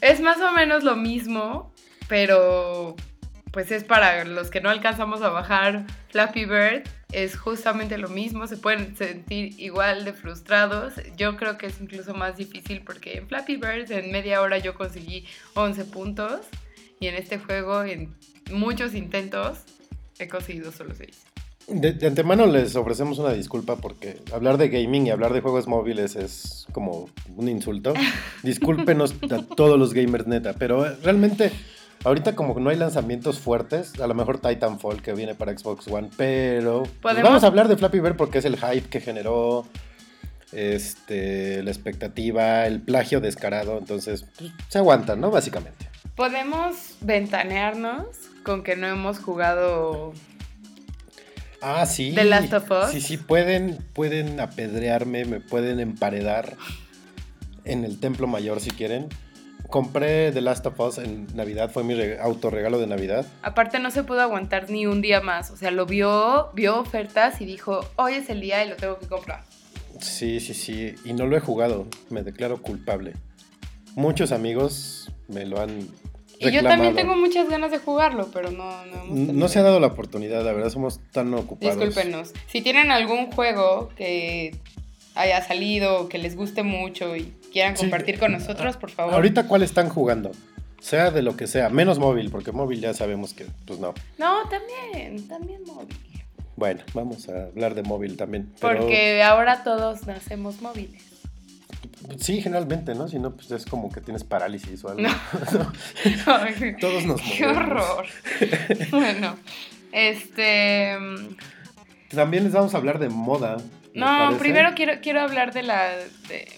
Es 0.02 0.22
más 0.22 0.38
o 0.38 0.54
menos 0.54 0.84
lo 0.84 0.96
mismo, 0.96 1.74
pero 2.08 2.96
pues 3.52 3.72
es 3.72 3.84
para 3.84 4.24
los 4.26 4.50
que 4.50 4.62
no 4.62 4.70
alcanzamos 4.70 5.22
a 5.22 5.30
bajar 5.30 5.86
Flappy 6.10 6.46
Bird. 6.46 6.84
Es 7.12 7.38
justamente 7.38 7.98
lo 7.98 8.08
mismo, 8.08 8.46
se 8.46 8.58
pueden 8.58 8.96
sentir 8.96 9.60
igual 9.60 10.06
de 10.06 10.14
frustrados. 10.14 10.94
Yo 11.18 11.38
creo 11.38 11.58
que 11.58 11.68
es 11.68 11.82
incluso 11.82 12.14
más 12.14 12.38
difícil 12.38 12.82
porque 12.86 13.18
en 13.18 13.28
Flappy 13.28 13.56
Bird 13.56 13.92
en 13.92 14.12
media 14.12 14.42
hora 14.42 14.60
yo 14.60 14.76
conseguí 14.76 15.26
11 15.56 15.86
puntos 15.86 16.42
y 17.00 17.08
en 17.08 17.16
este 17.16 17.40
juego 17.40 17.84
en 17.84 18.14
muchos 18.52 18.94
intentos 18.94 19.60
he 20.20 20.28
conseguido 20.28 20.72
solo 20.72 20.94
6. 20.96 21.10
De, 21.68 21.94
de, 21.94 22.08
antemano 22.08 22.48
les 22.48 22.76
ofrecemos 22.76 23.20
una 23.20 23.32
disculpa 23.32 23.76
porque 23.76 24.18
hablar 24.34 24.58
de 24.58 24.70
gaming 24.70 25.06
y 25.06 25.10
hablar 25.12 25.34
de 25.34 25.42
juegos 25.42 25.68
móviles 25.68 26.16
es 26.16 26.68
como 26.72 27.10
un 27.36 27.48
insulto. 27.48 27.94
Discúlpenos 28.44 29.16
a 29.32 29.44
todos 29.56 29.80
los 29.80 29.94
gamers 29.94 30.28
neta, 30.28 30.54
pero 30.54 30.96
realmente 31.04 31.52
ahorita 32.04 32.36
como 32.36 32.56
que 32.56 32.62
no 32.62 32.70
hay 32.70 32.78
lanzamientos 32.78 33.40
fuertes, 33.40 34.00
a 34.00 34.08
lo 34.08 34.14
mejor 34.14 34.40
Titanfall 34.40 35.02
que 35.02 35.14
viene 35.14 35.36
para 35.36 35.58
Xbox 35.58 35.88
One, 35.88 36.10
pero 36.18 36.84
pues 37.02 37.22
vamos 37.22 37.44
a 37.44 37.48
hablar 37.48 37.68
de 37.68 37.78
Flappy 37.78 38.00
Bird 38.00 38.16
porque 38.16 38.40
es 38.40 38.46
el 38.46 38.58
hype 38.58 38.90
que 38.90 39.02
generó 39.02 39.66
este, 40.52 41.62
la 41.64 41.72
expectativa, 41.72 42.66
el 42.66 42.82
plagio 42.82 43.22
descarado, 43.22 43.78
entonces 43.78 44.26
pues, 44.38 44.52
se 44.68 44.78
aguantan, 44.78 45.22
¿no? 45.22 45.32
Básicamente. 45.32 45.90
Podemos 46.16 46.98
ventanearnos 47.02 48.06
con 48.44 48.64
que 48.64 48.76
no 48.76 48.88
hemos 48.88 49.20
jugado 49.20 50.14
Ah, 51.62 51.86
sí. 51.86 52.14
The 52.16 52.24
Last 52.24 52.54
of 52.54 52.72
Us. 52.72 52.92
Sí, 52.92 53.02
sí, 53.02 53.18
pueden, 53.18 53.80
pueden 53.94 54.40
apedrearme, 54.40 55.26
me 55.26 55.40
pueden 55.40 55.80
emparedar 55.80 56.56
en 57.66 57.84
el 57.84 58.00
Templo 58.00 58.28
Mayor 58.28 58.62
si 58.62 58.72
quieren. 58.72 59.10
Compré 59.68 60.32
The 60.32 60.42
Last 60.42 60.66
of 60.66 60.80
Us 60.80 60.98
en 60.98 61.28
Navidad, 61.36 61.70
fue 61.72 61.84
mi 61.84 61.96
autorregalo 62.20 62.80
de 62.80 62.88
Navidad. 62.88 63.26
Aparte 63.42 63.80
no 63.80 63.92
se 63.92 64.04
pudo 64.04 64.22
aguantar 64.22 64.70
ni 64.70 64.86
un 64.88 65.02
día 65.02 65.22
más, 65.22 65.52
o 65.52 65.58
sea, 65.58 65.72
lo 65.72 65.86
vio, 65.86 66.50
vio 66.54 66.80
ofertas 66.80 67.42
y 67.42 67.46
dijo, 67.46 67.82
hoy 67.96 68.14
es 68.14 68.30
el 68.30 68.42
día 68.42 68.64
y 68.66 68.70
lo 68.70 68.76
tengo 68.76 68.98
que 68.98 69.08
comprar. 69.08 69.44
Sí, 70.00 70.40
sí, 70.40 70.54
sí, 70.54 70.96
y 71.06 71.14
no 71.14 71.28
lo 71.28 71.38
he 71.38 71.40
jugado, 71.40 71.88
me 72.10 72.24
declaro 72.24 72.62
culpable. 72.62 73.14
Muchos 73.96 74.32
amigos 74.32 75.12
me 75.28 75.46
lo 75.46 75.60
han 75.60 75.90
y 76.40 76.52
yo 76.52 76.64
también 76.64 76.96
tengo 76.96 77.16
muchas 77.18 77.50
ganas 77.50 77.70
de 77.70 77.80
jugarlo, 77.80 78.30
pero 78.32 78.50
no... 78.50 78.86
No, 78.86 79.34
no 79.34 79.48
se 79.50 79.60
ha 79.60 79.62
dado 79.62 79.80
la 79.82 79.88
oportunidad, 79.88 80.44
la 80.46 80.54
verdad, 80.54 80.70
somos 80.70 81.02
tan 81.12 81.34
ocupados. 81.34 81.78
Discúlpenos. 81.78 82.34
Si 82.48 82.62
tienen 82.62 82.92
algún 82.92 83.30
juego 83.32 83.90
que 83.98 84.56
haya 85.16 85.44
salido, 85.44 86.08
que 86.08 86.18
les 86.18 86.38
guste 86.38 86.64
mucho 86.64 87.18
y 87.18 87.34
quieran 87.52 87.76
compartir 87.76 88.20
con 88.20 88.32
nosotros, 88.32 88.78
por 88.78 88.92
favor. 88.92 89.14
Ahorita, 89.14 89.48
¿cuál 89.48 89.64
están 89.64 89.90
jugando? 89.90 90.32
Sea 90.80 91.12
de 91.12 91.22
lo 91.22 91.36
que 91.36 91.48
sea, 91.48 91.70
menos 91.70 92.00
móvil, 92.00 92.30
porque 92.30 92.52
móvil 92.52 92.80
ya 92.80 92.94
sabemos 92.94 93.34
que, 93.34 93.46
pues 93.66 93.80
no. 93.80 93.94
No, 94.18 94.48
también, 94.50 95.28
también 95.28 95.62
móvil. 95.66 95.98
Bueno, 96.56 96.82
vamos 96.94 97.30
a 97.30 97.46
hablar 97.46 97.74
de 97.76 97.84
móvil 97.84 98.18
también. 98.18 98.52
Porque 98.60 99.24
ahora 99.24 99.64
todos 99.64 100.06
nacemos 100.06 100.62
móviles. 100.62 101.10
Sí, 102.18 102.42
generalmente, 102.42 102.96
¿no? 102.96 103.08
Si 103.08 103.20
no, 103.20 103.32
pues 103.36 103.52
es 103.52 103.66
como 103.66 103.92
que 103.92 104.02
tienes 104.02 104.24
parálisis 104.24 104.84
o 104.84 104.90
algo. 104.90 105.04
Todos 106.80 107.06
nos 107.06 107.22
movemos. 107.22 107.38
Qué 107.38 107.46
horror. 107.46 108.06
bueno, 108.92 109.38
este... 109.92 110.98
También 112.10 112.44
les 112.46 112.54
vamos 112.54 112.74
a 112.74 112.78
hablar 112.78 113.00
de 113.00 113.10
moda. 113.10 113.58
No, 113.94 114.38
primero 114.38 114.74
quiero, 114.76 115.02
quiero 115.02 115.22
hablar 115.22 115.54
de 115.54 115.64
la... 115.64 115.92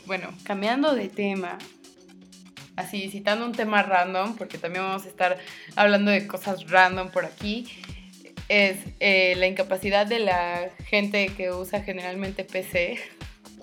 bueno, 0.06 0.30
cambiando 0.44 0.94
de 0.94 1.10
tema. 1.10 1.58
Así, 2.76 3.10
citando 3.10 3.46
un 3.46 3.52
tema 3.52 3.84
random, 3.84 4.38
porque 4.38 4.58
también 4.58 4.84
vamos 4.84 5.06
a 5.06 5.10
estar 5.10 5.38
hablando 5.76 6.12
de 6.12 6.28
cosas 6.28 6.70
random 6.70 7.10
por 7.10 7.26
aquí. 7.26 7.68
Es 8.48 8.78
eh, 9.00 9.36
la 9.38 9.48
incapacidad 9.48 10.06
de 10.06 10.20
la 10.20 10.70
gente 10.86 11.28
que 11.28 11.52
usa 11.52 11.84
generalmente 11.84 12.44
PC 12.44 13.00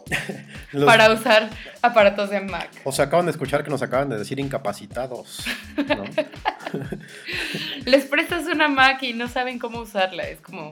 para 0.86 1.12
usar 1.12 1.50
aparatos 1.82 2.30
de 2.30 2.40
Mac. 2.40 2.70
O 2.84 2.92
sea, 2.92 3.06
acaban 3.06 3.26
de 3.26 3.32
escuchar 3.32 3.64
que 3.64 3.70
nos 3.70 3.82
acaban 3.82 4.08
de 4.08 4.18
decir 4.18 4.38
incapacitados. 4.38 5.44
Les 7.84 8.04
prestas 8.06 8.46
una 8.46 8.68
Mac 8.68 9.02
y 9.02 9.14
no 9.14 9.28
saben 9.28 9.58
cómo 9.58 9.80
usarla. 9.80 10.24
Es 10.24 10.40
como. 10.40 10.70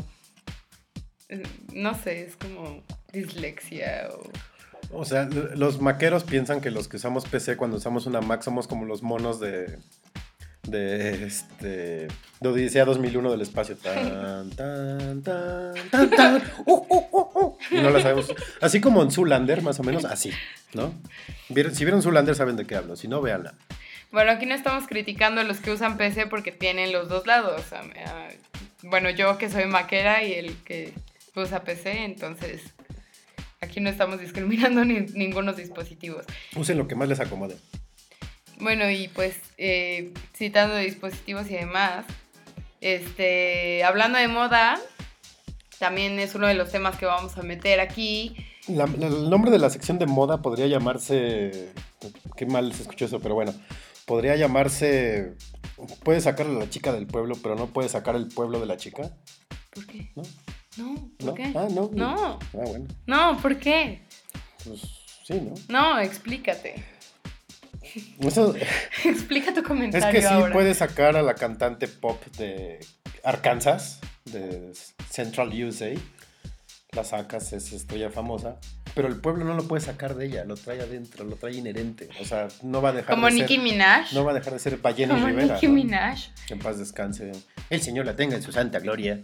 No 1.72 1.94
sé, 1.94 2.24
es 2.24 2.36
como 2.36 2.82
dislexia 3.12 4.08
o. 4.12 4.30
O 4.92 5.04
sea, 5.04 5.24
los 5.24 5.80
maqueros 5.80 6.22
piensan 6.22 6.60
que 6.60 6.70
los 6.70 6.86
que 6.86 6.96
usamos 6.96 7.26
PC 7.26 7.56
cuando 7.56 7.78
usamos 7.78 8.06
una 8.06 8.20
Mac 8.20 8.42
somos 8.42 8.68
como 8.68 8.86
los 8.86 9.02
monos 9.02 9.40
de, 9.40 9.78
de 10.62 11.26
este 11.26 12.06
de 12.40 12.48
Odisea 12.48 12.84
2001 12.84 13.32
del 13.32 13.40
espacio. 13.40 13.76
Tan 13.76 14.50
tan 14.56 15.22
tan 15.22 15.74
tan 15.90 16.10
tan. 16.10 16.42
Uh, 16.66 16.86
uh, 16.88 17.06
uh, 17.10 17.56
y 17.70 17.80
no 17.80 17.90
la 17.90 18.00
sabemos. 18.00 18.32
Así 18.60 18.80
como 18.80 19.02
en 19.02 19.10
Zoolander 19.10 19.62
más 19.62 19.80
o 19.80 19.82
menos 19.82 20.04
así 20.04 20.30
no 20.72 20.94
si 21.48 21.84
vieron 21.84 22.02
Zoolander 22.02 22.34
saben 22.34 22.56
de 22.56 22.66
qué 22.66 22.76
hablo. 22.76 22.96
Si 22.96 23.08
no 23.08 23.20
véanla. 23.20 23.54
Bueno 24.12 24.30
aquí 24.30 24.46
no 24.46 24.54
estamos 24.54 24.86
criticando 24.86 25.40
a 25.40 25.44
los 25.44 25.58
que 25.58 25.72
usan 25.72 25.96
PC 25.96 26.26
porque 26.26 26.52
tienen 26.52 26.92
los 26.92 27.08
dos 27.08 27.26
lados. 27.26 27.62
Bueno 28.82 29.10
yo 29.10 29.38
que 29.38 29.50
soy 29.50 29.66
maquera 29.66 30.22
y 30.22 30.34
el 30.34 30.56
que 30.62 30.92
usa 31.42 31.64
PC 31.64 32.04
entonces 32.04 32.62
aquí 33.60 33.80
no 33.80 33.90
estamos 33.90 34.20
discriminando 34.20 34.84
ni, 34.86 35.00
ningunos 35.00 35.56
dispositivos 35.56 36.26
usen 36.54 36.78
lo 36.78 36.88
que 36.88 36.94
más 36.94 37.08
les 37.08 37.20
acomode 37.20 37.56
bueno, 38.58 38.90
y 38.90 39.08
pues 39.08 39.36
eh, 39.58 40.12
citando 40.34 40.76
dispositivos 40.76 41.50
y 41.50 41.54
demás, 41.54 42.06
este, 42.80 43.84
hablando 43.84 44.18
de 44.18 44.28
moda, 44.28 44.80
también 45.78 46.18
es 46.18 46.34
uno 46.34 46.46
de 46.46 46.54
los 46.54 46.70
temas 46.70 46.96
que 46.96 47.04
vamos 47.04 47.36
a 47.36 47.42
meter 47.42 47.80
aquí. 47.80 48.36
el 48.66 49.28
nombre 49.28 49.50
de 49.50 49.58
la 49.58 49.68
sección 49.68 49.98
de 49.98 50.06
moda 50.06 50.40
podría 50.40 50.66
llamarse, 50.66 51.72
qué 52.36 52.46
mal 52.46 52.72
se 52.72 52.82
escuchó 52.82 53.04
eso, 53.04 53.20
pero 53.20 53.34
bueno, 53.34 53.52
podría 54.06 54.36
llamarse, 54.36 55.34
puede 56.02 56.22
sacar 56.22 56.46
a 56.46 56.50
la 56.50 56.70
chica 56.70 56.92
del 56.92 57.06
pueblo, 57.06 57.36
pero 57.42 57.56
no 57.56 57.66
puede 57.66 57.90
sacar 57.90 58.16
el 58.16 58.28
pueblo 58.28 58.58
de 58.58 58.66
la 58.66 58.78
chica. 58.78 59.10
¿Por 59.70 59.86
qué? 59.86 60.10
¿No? 60.16 60.22
No, 60.76 61.10
¿por 61.18 61.34
qué? 61.34 61.52
Ah, 61.54 61.68
no. 61.70 61.90
No. 61.92 62.38
Ah, 62.38 62.38
bueno. 62.52 62.86
No, 63.06 63.38
¿por 63.40 63.58
qué? 63.58 64.02
Pues 64.64 64.80
sí, 65.24 65.40
¿no? 65.40 65.54
No, 65.68 66.00
explícate. 66.00 66.84
Explica 69.04 69.54
tu 69.54 69.62
comentario. 69.62 70.06
Es 70.08 70.14
que 70.14 70.22
sí 70.22 70.34
puede 70.52 70.74
sacar 70.74 71.16
a 71.16 71.22
la 71.22 71.34
cantante 71.34 71.88
pop 71.88 72.22
de 72.36 72.80
Arkansas, 73.24 74.00
de 74.24 74.72
Central 75.10 75.50
USA. 75.64 75.92
La 76.92 77.04
sacas, 77.04 77.52
es 77.52 77.72
estrella 77.72 78.10
famosa. 78.10 78.56
Pero 78.94 79.08
el 79.08 79.16
pueblo 79.16 79.44
no 79.44 79.54
lo 79.54 79.68
puede 79.68 79.82
sacar 79.84 80.14
de 80.14 80.26
ella, 80.26 80.44
lo 80.44 80.56
trae 80.56 80.80
adentro, 80.80 81.24
lo 81.24 81.36
trae 81.36 81.54
inherente. 81.54 82.08
O 82.20 82.24
sea, 82.24 82.48
no 82.62 82.80
va 82.80 82.88
a 82.90 82.92
dejar 82.92 83.14
Como 83.14 83.28
Nicki 83.28 83.58
Minaj. 83.58 84.12
No 84.14 84.24
va 84.24 84.30
a 84.30 84.34
dejar 84.34 84.54
de 84.54 84.58
ser 84.58 84.78
Ballena 84.78 85.14
Como 85.14 85.26
Rivera. 85.26 85.54
Nicki 85.54 85.68
Minaj. 85.68 86.30
en 86.48 86.58
paz 86.58 86.78
descanse. 86.78 87.32
El 87.68 87.82
Señor 87.82 88.06
la 88.06 88.16
tenga 88.16 88.36
en 88.36 88.42
su 88.42 88.52
santa 88.52 88.78
gloria. 88.78 89.20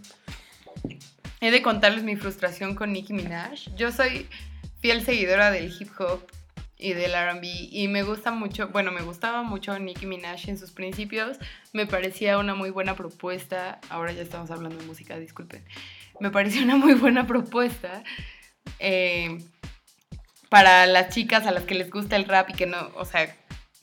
He 1.43 1.51
de 1.51 1.61
contarles 1.61 2.05
mi 2.05 2.15
frustración 2.15 2.73
con 2.73 2.93
Nicki 2.93 3.11
Minaj. 3.11 3.75
Yo 3.75 3.91
soy 3.91 4.29
fiel 4.79 5.03
seguidora 5.03 5.51
del 5.51 5.73
hip 5.77 5.89
hop 5.99 6.25
y 6.77 6.93
del 6.93 7.11
RB. 7.11 7.43
Y 7.43 7.89
me 7.89 8.03
gusta 8.03 8.31
mucho, 8.31 8.69
bueno, 8.69 8.93
me 8.93 9.01
gustaba 9.01 9.43
mucho 9.43 9.77
Nicki 9.77 10.05
Minaj 10.05 10.47
en 10.47 10.57
sus 10.57 10.71
principios. 10.71 11.37
Me 11.73 11.85
parecía 11.85 12.37
una 12.37 12.55
muy 12.55 12.69
buena 12.69 12.95
propuesta. 12.95 13.81
Ahora 13.89 14.13
ya 14.13 14.21
estamos 14.21 14.51
hablando 14.51 14.77
de 14.77 14.85
música, 14.85 15.19
disculpen. 15.19 15.65
Me 16.21 16.31
parecía 16.31 16.63
una 16.63 16.77
muy 16.77 16.93
buena 16.93 17.27
propuesta. 17.27 18.05
Eh, 18.79 19.43
para 20.47 20.85
las 20.85 21.09
chicas 21.09 21.45
a 21.45 21.51
las 21.51 21.65
que 21.65 21.75
les 21.75 21.89
gusta 21.89 22.15
el 22.15 22.23
rap 22.23 22.51
y 22.51 22.53
que 22.53 22.67
no, 22.67 22.89
o 22.95 23.03
sea, 23.03 23.35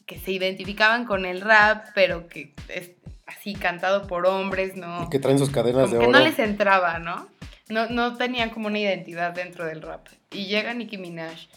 que 0.07 0.19
se 0.19 0.33
identificaban 0.33 1.05
con 1.05 1.27
el 1.27 1.43
rap, 1.43 1.89
pero 1.95 2.27
que 2.27 2.55
es 2.69 2.93
así 3.27 3.53
cantado 3.53 4.07
por 4.07 4.25
hombres, 4.25 4.77
¿no? 4.77 5.11
que 5.11 5.19
traen 5.19 5.39
sus 5.39 5.51
cadenas 5.51 5.91
de 5.91 5.99
oro. 5.99 6.07
Que 6.07 6.13
no 6.13 6.21
les 6.21 6.39
entraba, 6.39 6.99
¿no? 6.99 7.29
¿No? 7.71 7.89
No 7.89 8.17
tenían 8.17 8.51
como 8.51 8.67
una 8.67 8.79
identidad 8.79 9.33
dentro 9.33 9.65
del 9.65 9.83
rap. 9.83 10.07
Y 10.31 10.47
llega 10.47 10.75
Nicki 10.75 10.99
Minaj 10.99 11.49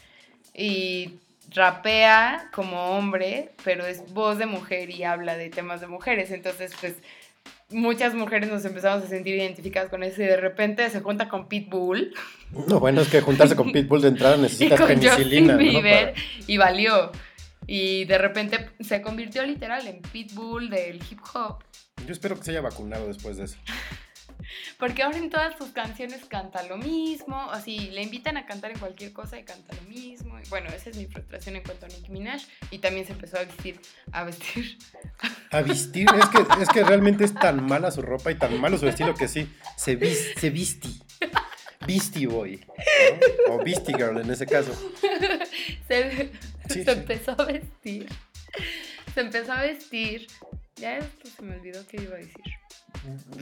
y 0.53 1.19
rapea 1.49 2.49
como 2.53 2.97
hombre, 2.97 3.51
pero 3.63 3.85
es 3.85 4.13
voz 4.13 4.37
de 4.37 4.45
mujer 4.45 4.89
y 4.89 5.03
habla 5.03 5.37
de 5.37 5.49
temas 5.49 5.81
de 5.81 5.87
mujeres. 5.87 6.31
Entonces, 6.31 6.73
pues 6.79 6.95
muchas 7.69 8.13
mujeres 8.13 8.49
nos 8.49 8.63
empezamos 8.65 9.03
a 9.03 9.07
sentir 9.07 9.35
identificadas 9.35 9.89
con 9.89 10.03
eso 10.03 10.21
y 10.21 10.25
de 10.25 10.37
repente 10.37 10.89
se 10.89 11.01
junta 11.01 11.27
con 11.29 11.47
Pitbull. 11.47 12.13
No, 12.67 12.79
bueno, 12.79 13.01
es 13.01 13.07
que 13.07 13.19
juntarse 13.19 13.55
con 13.55 13.71
Pitbull 13.71 14.03
de 14.03 14.09
entrada 14.09 14.37
necesitas 14.37 14.79
y 14.83 14.83
penicilina. 14.83 15.57
Y 16.45 16.57
valió. 16.57 17.11
Y 17.65 18.05
de 18.05 18.19
repente 18.19 18.69
se 18.79 19.01
convirtió 19.01 19.43
literal 19.43 19.87
en 19.87 20.03
Pitbull 20.03 20.69
del 20.69 20.97
hip 21.09 21.19
hop. 21.33 21.63
Yo 22.05 22.13
espero 22.13 22.37
que 22.37 22.43
se 22.43 22.51
haya 22.51 22.61
vacunado 22.61 23.07
después 23.07 23.37
de 23.37 23.45
eso. 23.45 23.57
Porque 24.77 25.03
ahora 25.03 25.17
en 25.17 25.29
todas 25.29 25.57
sus 25.57 25.69
canciones 25.69 26.25
canta 26.25 26.63
lo 26.63 26.77
mismo, 26.77 27.49
así 27.51 27.91
le 27.91 28.01
invitan 28.01 28.37
a 28.37 28.45
cantar 28.45 28.71
en 28.71 28.79
cualquier 28.79 29.13
cosa 29.13 29.39
y 29.39 29.43
canta 29.43 29.75
lo 29.75 29.81
mismo. 29.89 30.39
Y 30.39 30.47
bueno, 30.49 30.69
esa 30.69 30.89
es 30.89 30.97
mi 30.97 31.05
frustración 31.05 31.55
en 31.55 31.63
cuanto 31.63 31.85
a 31.85 31.89
Nicki 31.89 32.11
Minaj. 32.11 32.41
Y 32.71 32.79
también 32.79 33.05
se 33.05 33.13
empezó 33.13 33.37
a 33.37 33.43
vestir. 33.43 33.79
A 34.11 34.23
vestir. 34.23 34.77
A 35.51 35.61
vestir. 35.61 36.07
Es 36.17 36.29
que, 36.29 36.63
es 36.63 36.69
que 36.69 36.83
realmente 36.83 37.23
es 37.23 37.33
tan 37.33 37.65
mala 37.65 37.91
su 37.91 38.01
ropa 38.01 38.31
y 38.31 38.35
tan 38.35 38.59
malo 38.59 38.77
su 38.77 38.87
estilo 38.87 39.13
que 39.13 39.27
sí, 39.27 39.49
se, 39.77 39.95
vis, 39.95 40.33
se 40.37 40.49
visti. 40.49 41.01
Beastie 41.85 42.27
Boy. 42.27 42.59
O 43.49 43.57
Beastie 43.63 43.95
Girl 43.95 44.17
en 44.19 44.29
ese 44.29 44.45
caso. 44.45 44.73
Se, 45.87 46.31
se 46.67 46.91
empezó 46.91 47.31
a 47.39 47.45
vestir. 47.45 48.07
Se 49.13 49.21
empezó 49.21 49.53
a 49.53 49.61
vestir. 49.61 50.27
Ya 50.75 50.97
esto 50.97 51.29
se 51.29 51.41
me 51.41 51.55
olvidó 51.55 51.85
qué 51.87 52.01
iba 52.01 52.15
a 52.15 52.19
decir. 52.19 52.52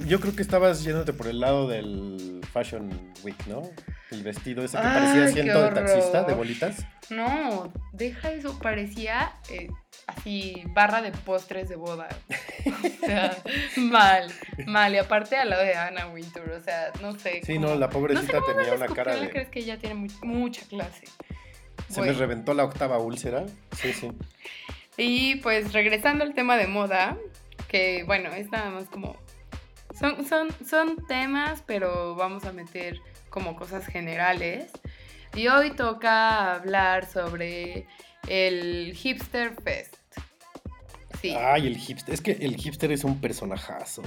Yo 0.08 0.20
creo 0.20 0.36
que 0.36 0.42
estabas 0.42 0.84
yéndote 0.84 1.14
por 1.14 1.28
el 1.28 1.40
lado 1.40 1.68
del 1.68 2.42
Fashion 2.52 2.90
Week, 3.24 3.38
¿no? 3.48 3.62
El 4.10 4.24
vestido 4.24 4.64
ese 4.64 4.78
que 4.78 4.84
parecía 4.84 5.26
asiento 5.26 5.64
de 5.64 5.72
taxista, 5.72 6.24
de 6.24 6.34
bolitas. 6.34 6.86
No, 7.10 7.72
deja 7.94 8.32
eso, 8.32 8.58
parecía 8.60 9.34
eh, 9.50 9.70
así 10.08 10.64
barra 10.68 11.02
de 11.02 11.12
postres 11.12 11.70
de 11.70 11.76
boda. 11.76 12.10
o 12.66 13.06
sea, 13.06 13.38
mal, 13.78 14.32
mal. 14.66 14.94
Y 14.94 14.98
aparte 14.98 15.36
al 15.38 15.50
lado 15.50 15.64
de 15.64 15.76
Anna 15.76 16.08
Wintour, 16.08 16.50
o 16.52 16.64
sea, 16.64 16.92
no 17.02 17.18
sé. 17.18 17.42
Sí, 17.44 17.60
no, 17.60 17.76
la 17.76 17.90
pobrecita 17.90 18.40
tenía 18.46 18.74
una 18.74 18.88
cara 18.88 19.16
de... 19.16 19.30
crees 19.30 19.50
que 19.50 19.60
ella 19.60 19.78
tiene 19.78 20.10
mucha 20.24 20.66
clase? 20.68 21.06
Se 21.90 22.02
me 22.02 22.14
reventó 22.14 22.54
la 22.54 22.64
octava 22.64 23.00
úlcera. 23.00 23.46
Sí, 23.76 23.94
sí. 23.94 24.12
Y 24.98 25.36
pues 25.38 25.74
regresando 25.74 26.24
al 26.24 26.34
tema 26.34 26.58
de 26.58 26.68
moda, 26.68 27.18
que 27.68 28.04
bueno, 28.06 28.30
es 28.30 28.50
nada 28.52 28.70
más 28.70 28.86
como... 28.86 29.18
Son, 30.02 30.26
son, 30.28 30.50
son 30.68 31.06
temas, 31.06 31.64
pero 31.66 32.16
vamos 32.16 32.44
a 32.46 32.52
meter 32.52 33.00
como 33.30 33.56
cosas 33.56 33.86
generales. 33.86 34.72
Y 35.36 35.48
hoy 35.48 35.72
toca 35.72 36.56
hablar 36.56 37.10
sobre 37.10 37.86
el 38.28 38.94
Hipster 38.96 39.54
Fest. 39.64 39.96
Sí. 41.22 41.36
Ay, 41.38 41.68
el 41.68 41.78
hipster. 41.78 42.16
Es 42.16 42.22
que 42.22 42.32
el 42.32 42.56
hipster 42.56 42.92
es 42.92 43.04
un 43.04 43.22
personajazo. 43.22 44.02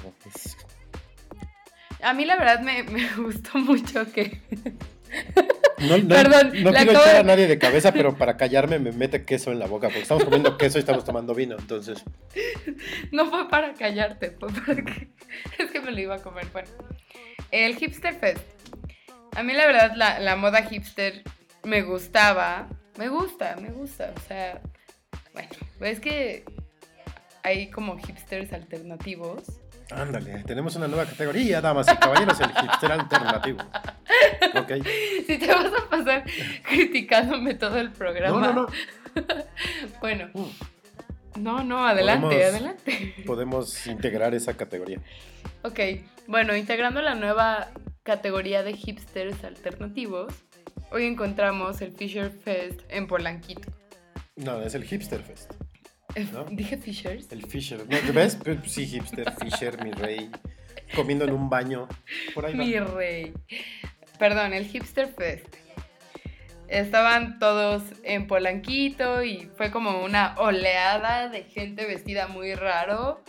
A 2.03 2.13
mí 2.13 2.25
la 2.25 2.37
verdad 2.37 2.61
me, 2.61 2.83
me 2.83 3.09
gustó 3.17 3.59
mucho 3.59 4.13
que 4.13 4.43
no, 5.79 6.09
Perdón, 6.09 6.53
no 6.63 6.73
quiero 6.73 6.93
echar 6.93 7.17
a 7.17 7.23
nadie 7.23 7.47
de 7.47 7.59
cabeza, 7.59 7.93
pero 7.93 8.17
para 8.17 8.37
callarme 8.37 8.79
me 8.79 8.93
mete 8.93 9.25
queso 9.25 9.53
en 9.53 9.59
la 9.59 9.67
boca, 9.67 9.89
porque 9.89 10.03
estamos 10.03 10.25
comiendo 10.25 10.57
queso 10.57 10.79
y 10.79 10.81
estamos 10.81 11.05
tomando 11.05 11.35
vino, 11.35 11.57
entonces. 11.59 12.03
No 13.11 13.31
fue 13.31 13.49
para 13.49 13.75
callarte, 13.75 14.31
fue 14.39 14.49
para 14.51 14.83
que. 14.83 15.09
Es 15.59 15.71
que 15.71 15.81
me 15.81 15.91
lo 15.93 16.01
iba 16.01 16.17
a 16.17 16.23
comer. 16.23 16.47
Bueno, 16.53 16.69
el 17.51 17.77
Hipster 17.77 18.15
Fest. 18.15 18.45
A 19.37 19.43
mí, 19.43 19.53
la 19.53 19.67
verdad, 19.67 19.93
la, 19.97 20.21
la 20.21 20.37
moda 20.37 20.63
hipster 20.63 21.23
me 21.65 21.83
gustaba. 21.83 22.69
Me 22.99 23.09
gusta, 23.09 23.57
me 23.61 23.71
gusta. 23.71 24.13
O 24.17 24.21
sea, 24.29 24.61
bueno, 25.33 25.49
es 25.81 25.99
que 25.99 26.45
hay 27.43 27.71
como 27.71 27.99
hipsters 27.99 28.53
alternativos 28.53 29.43
Ándale, 29.91 30.43
tenemos 30.45 30.75
una 30.77 30.89
nueva 30.89 31.05
categoría, 31.05 31.61
damas 31.61 31.87
y 31.93 31.97
caballeros, 31.97 32.41
el 32.41 32.51
hipster 32.53 32.93
alternativo. 32.93 33.59
Ok. 34.55 34.73
Si 35.27 35.39
te 35.39 35.47
vas 35.47 35.73
a 35.73 35.89
pasar 35.91 36.25
criticándome 36.69 37.55
todo 37.55 37.77
el 37.79 37.91
programa. 37.93 38.41
No, 38.41 38.53
no, 38.53 38.63
no. 38.63 38.69
bueno. 40.01 40.29
Mm. 40.33 41.43
No, 41.43 41.65
no, 41.65 41.87
adelante, 41.87 42.45
adelante. 42.45 43.15
Podemos 43.27 43.87
integrar 43.89 44.35
esa 44.35 44.57
categoría. 44.57 45.01
Ok, 45.63 45.81
bueno, 46.29 46.55
integrando 46.55 47.03
la 47.03 47.15
nueva 47.17 47.71
categoría 48.05 48.63
de 48.63 48.75
hipsters 48.75 49.43
alternativos, 49.43 50.33
hoy 50.93 51.07
encontramos 51.07 51.81
el 51.81 51.93
Fisher 51.93 52.31
Fest 52.31 52.83
en 52.89 53.09
Polanquito. 53.09 53.73
No, 54.37 54.61
es 54.63 54.75
el 54.75 54.85
Hipster 54.85 55.23
Fest. 55.23 55.53
Dije 56.51 56.77
Fishers. 56.77 57.31
El 57.33 57.47
Fisher. 57.47 57.85
¿Ves? 57.87 58.39
Sí, 58.67 58.87
hipster, 58.87 59.33
Fisher, 59.33 59.83
mi 59.83 59.93
rey. 59.93 60.31
Comiendo 60.95 61.25
en 61.25 61.33
un 61.33 61.51
baño. 61.51 61.89
Por 62.35 62.47
ahí 62.47 62.55
Mi 62.55 62.79
rey. 62.79 63.33
Perdón, 64.19 64.53
el 64.53 64.65
Hipster 64.67 65.09
Fest. 65.09 65.57
Estaban 66.69 67.39
todos 67.39 67.83
en 68.05 68.27
Polanquito 68.27 69.23
y 69.23 69.51
fue 69.57 69.71
como 69.71 70.03
una 70.03 70.35
oleada 70.39 71.29
de 71.29 71.45
gente 71.45 71.85
vestida 71.87 72.27
muy 72.27 72.55
raro. 72.55 73.23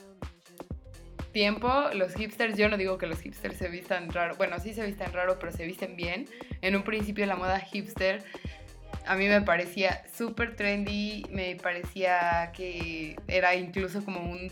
Tiempo, 1.34 1.70
los 1.94 2.14
hipsters, 2.14 2.58
yo 2.58 2.70
no 2.70 2.78
digo 2.78 2.98
que 2.98 3.08
los 3.08 3.20
hipsters 3.20 3.58
se 3.58 3.68
vistan 3.68 4.10
raro, 4.10 4.38
bueno, 4.38 4.58
sí 4.60 4.74
se 4.74 4.86
vistan 4.86 5.12
raro, 5.12 5.38
pero 5.38 5.52
se 5.52 5.66
visten 5.66 5.98
bien. 5.98 6.30
En 6.62 6.78
un 6.78 6.84
principio 6.84 7.26
la 7.26 7.36
moda 7.36 7.60
hipster 7.60 8.24
a 9.08 9.16
mí 9.16 9.28
me 9.28 9.42
parecía 9.42 10.04
súper 10.12 10.56
trendy, 10.56 11.26
me 11.30 11.56
parecía 11.56 12.52
que 12.54 13.16
era 13.28 13.56
incluso 13.56 14.04
como 14.04 14.22
un, 14.22 14.52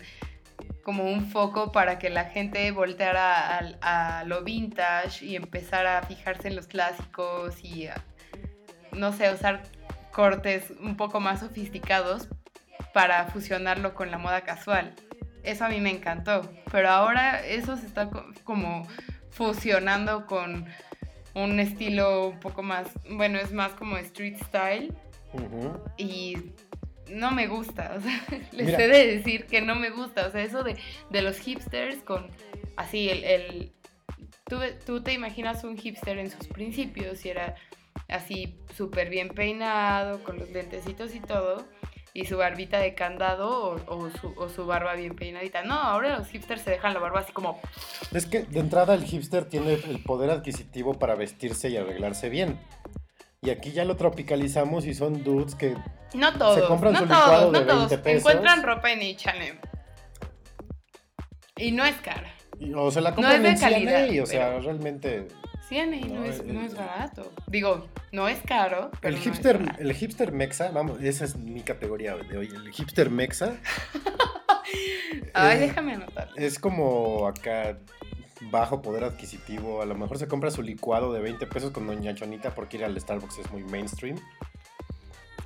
como 0.83 1.05
un 1.05 1.29
foco 1.29 1.71
para 1.71 1.99
que 1.99 2.09
la 2.09 2.25
gente 2.25 2.69
volteara 2.71 3.59
a, 3.81 4.23
lo 4.25 4.43
vintage 4.43 5.25
y 5.25 5.35
empezara 5.35 5.99
a 5.99 6.03
fijarse 6.03 6.49
en 6.49 6.55
los 6.55 6.67
clásicos 6.67 7.63
y, 7.63 7.87
no 8.91 9.13
sé, 9.13 9.31
usar 9.31 9.63
cortes 10.11 10.71
un 10.79 10.95
poco 10.97 11.19
más 11.19 11.39
sofisticados 11.39 12.27
para 12.93 13.25
fusionarlo 13.25 13.95
con 13.95 14.11
la 14.11 14.17
moda 14.17 14.41
casual. 14.41 14.93
Eso 15.43 15.65
a 15.65 15.69
mí 15.69 15.79
me 15.79 15.89
encantó, 15.89 16.49
pero 16.71 16.89
ahora 16.89 17.45
eso 17.45 17.75
se 17.75 17.85
está 17.85 18.09
como 18.43 18.87
fusionando 19.31 20.25
con 20.25 20.67
un 21.33 21.59
estilo 21.59 22.27
un 22.29 22.39
poco 22.39 22.63
más, 22.63 22.87
bueno, 23.09 23.39
es 23.39 23.51
más 23.51 23.73
como 23.73 23.97
street 23.97 24.37
style. 24.45 24.93
Y 25.97 26.37
no 27.09 27.31
me 27.31 27.47
gusta, 27.47 27.95
o 27.97 28.01
sea, 28.01 28.23
les 28.51 28.69
he 28.69 28.87
de 28.87 29.17
decir 29.17 29.45
que 29.45 29.61
no 29.61 29.75
me 29.75 29.89
gusta, 29.89 30.27
o 30.27 30.31
sea, 30.31 30.43
eso 30.43 30.63
de, 30.63 30.77
los 31.21 31.39
hipsters 31.39 31.97
con 32.03 32.27
así, 32.77 33.09
el, 33.09 33.23
el 33.23 33.71
tú, 34.45 34.57
tú, 34.85 35.01
te 35.01 35.13
imaginas 35.13 35.63
un 35.63 35.77
hipster 35.77 36.17
en 36.17 36.29
sus 36.29 36.47
principios 36.47 37.25
y 37.25 37.29
era 37.29 37.55
así 38.09 38.55
súper 38.75 39.09
bien 39.09 39.29
peinado, 39.29 40.23
con 40.23 40.37
los 40.37 40.49
lentecitos 40.51 41.15
y 41.15 41.19
todo, 41.19 41.65
y 42.13 42.25
su 42.25 42.37
barbita 42.37 42.79
de 42.79 42.93
candado 42.93 43.81
o, 43.87 44.49
su, 44.49 44.65
barba 44.65 44.93
bien 44.93 45.15
peinadita. 45.15 45.63
No, 45.63 45.73
ahora 45.73 46.17
los 46.17 46.27
hipsters 46.27 46.61
se 46.61 46.71
dejan 46.71 46.93
la 46.93 46.99
barba 46.99 47.21
así 47.21 47.33
como... 47.33 47.59
Es 48.11 48.27
que 48.27 48.43
de 48.43 48.59
entrada 48.59 48.93
el 48.93 49.03
hipster 49.03 49.45
tiene 49.45 49.73
el 49.73 50.03
poder 50.03 50.29
adquisitivo 50.29 50.93
para 50.93 51.15
vestirse 51.15 51.69
y 51.69 51.77
arreglarse 51.77 52.29
bien. 52.29 52.59
Y 53.41 53.49
aquí 53.49 53.71
ya 53.71 53.83
lo 53.83 53.97
tropicalizamos 53.97 54.85
y 54.85 54.93
son 54.93 55.23
dudes 55.23 55.55
que 55.55 55.75
no 56.13 56.31
todos, 56.37 56.59
se 56.59 56.65
compran 56.65 56.93
no 56.93 56.99
su 56.99 57.07
todos, 57.07 57.51
no 57.51 57.65
todos. 57.65 57.91
Encuentran 57.91 58.63
ropa 58.63 58.91
en 58.91 58.99
H&M. 59.15 59.59
Y 61.57 61.71
no 61.71 61.83
es 61.83 61.95
cara. 61.95 62.33
o 62.75 62.91
se 62.91 63.01
la 63.01 63.13
compran 63.15 63.45
en 63.45 63.57
C&A, 63.57 64.23
o 64.23 64.25
sea, 64.25 64.59
realmente 64.59 65.27
no, 65.73 66.23
es, 66.23 66.45
no 66.45 66.61
es 66.61 66.75
barato. 66.75 67.31
Digo, 67.47 67.87
no 68.11 68.27
es 68.27 68.39
caro. 68.41 68.91
el 69.01 69.17
hipster, 69.17 69.75
el 69.79 69.93
hipster 69.93 70.31
mexa, 70.31 70.71
vamos, 70.71 71.01
esa 71.01 71.25
es 71.25 71.35
mi 71.35 71.61
categoría 71.61 72.15
de 72.15 72.37
hoy. 72.37 72.47
El 72.47 72.71
hipster 72.71 73.09
mexa. 73.09 73.57
Ay, 75.33 75.59
déjame 75.59 75.93
anotar. 75.93 76.29
Es 76.35 76.59
como 76.59 77.27
acá 77.27 77.77
bajo 78.51 78.81
poder 78.81 79.03
adquisitivo. 79.03 79.81
A 79.81 79.85
lo 79.85 79.95
mejor 79.95 80.17
se 80.17 80.27
compra 80.27 80.51
su 80.51 80.61
licuado 80.61 81.11
de 81.13 81.21
20 81.21 81.47
pesos 81.47 81.71
con 81.71 81.87
Doña 81.87 82.13
Chonita 82.13 82.53
porque 82.53 82.77
ir 82.77 82.85
al 82.85 82.99
Starbucks 82.99 83.39
es 83.39 83.51
muy 83.51 83.63
mainstream. 83.63 84.17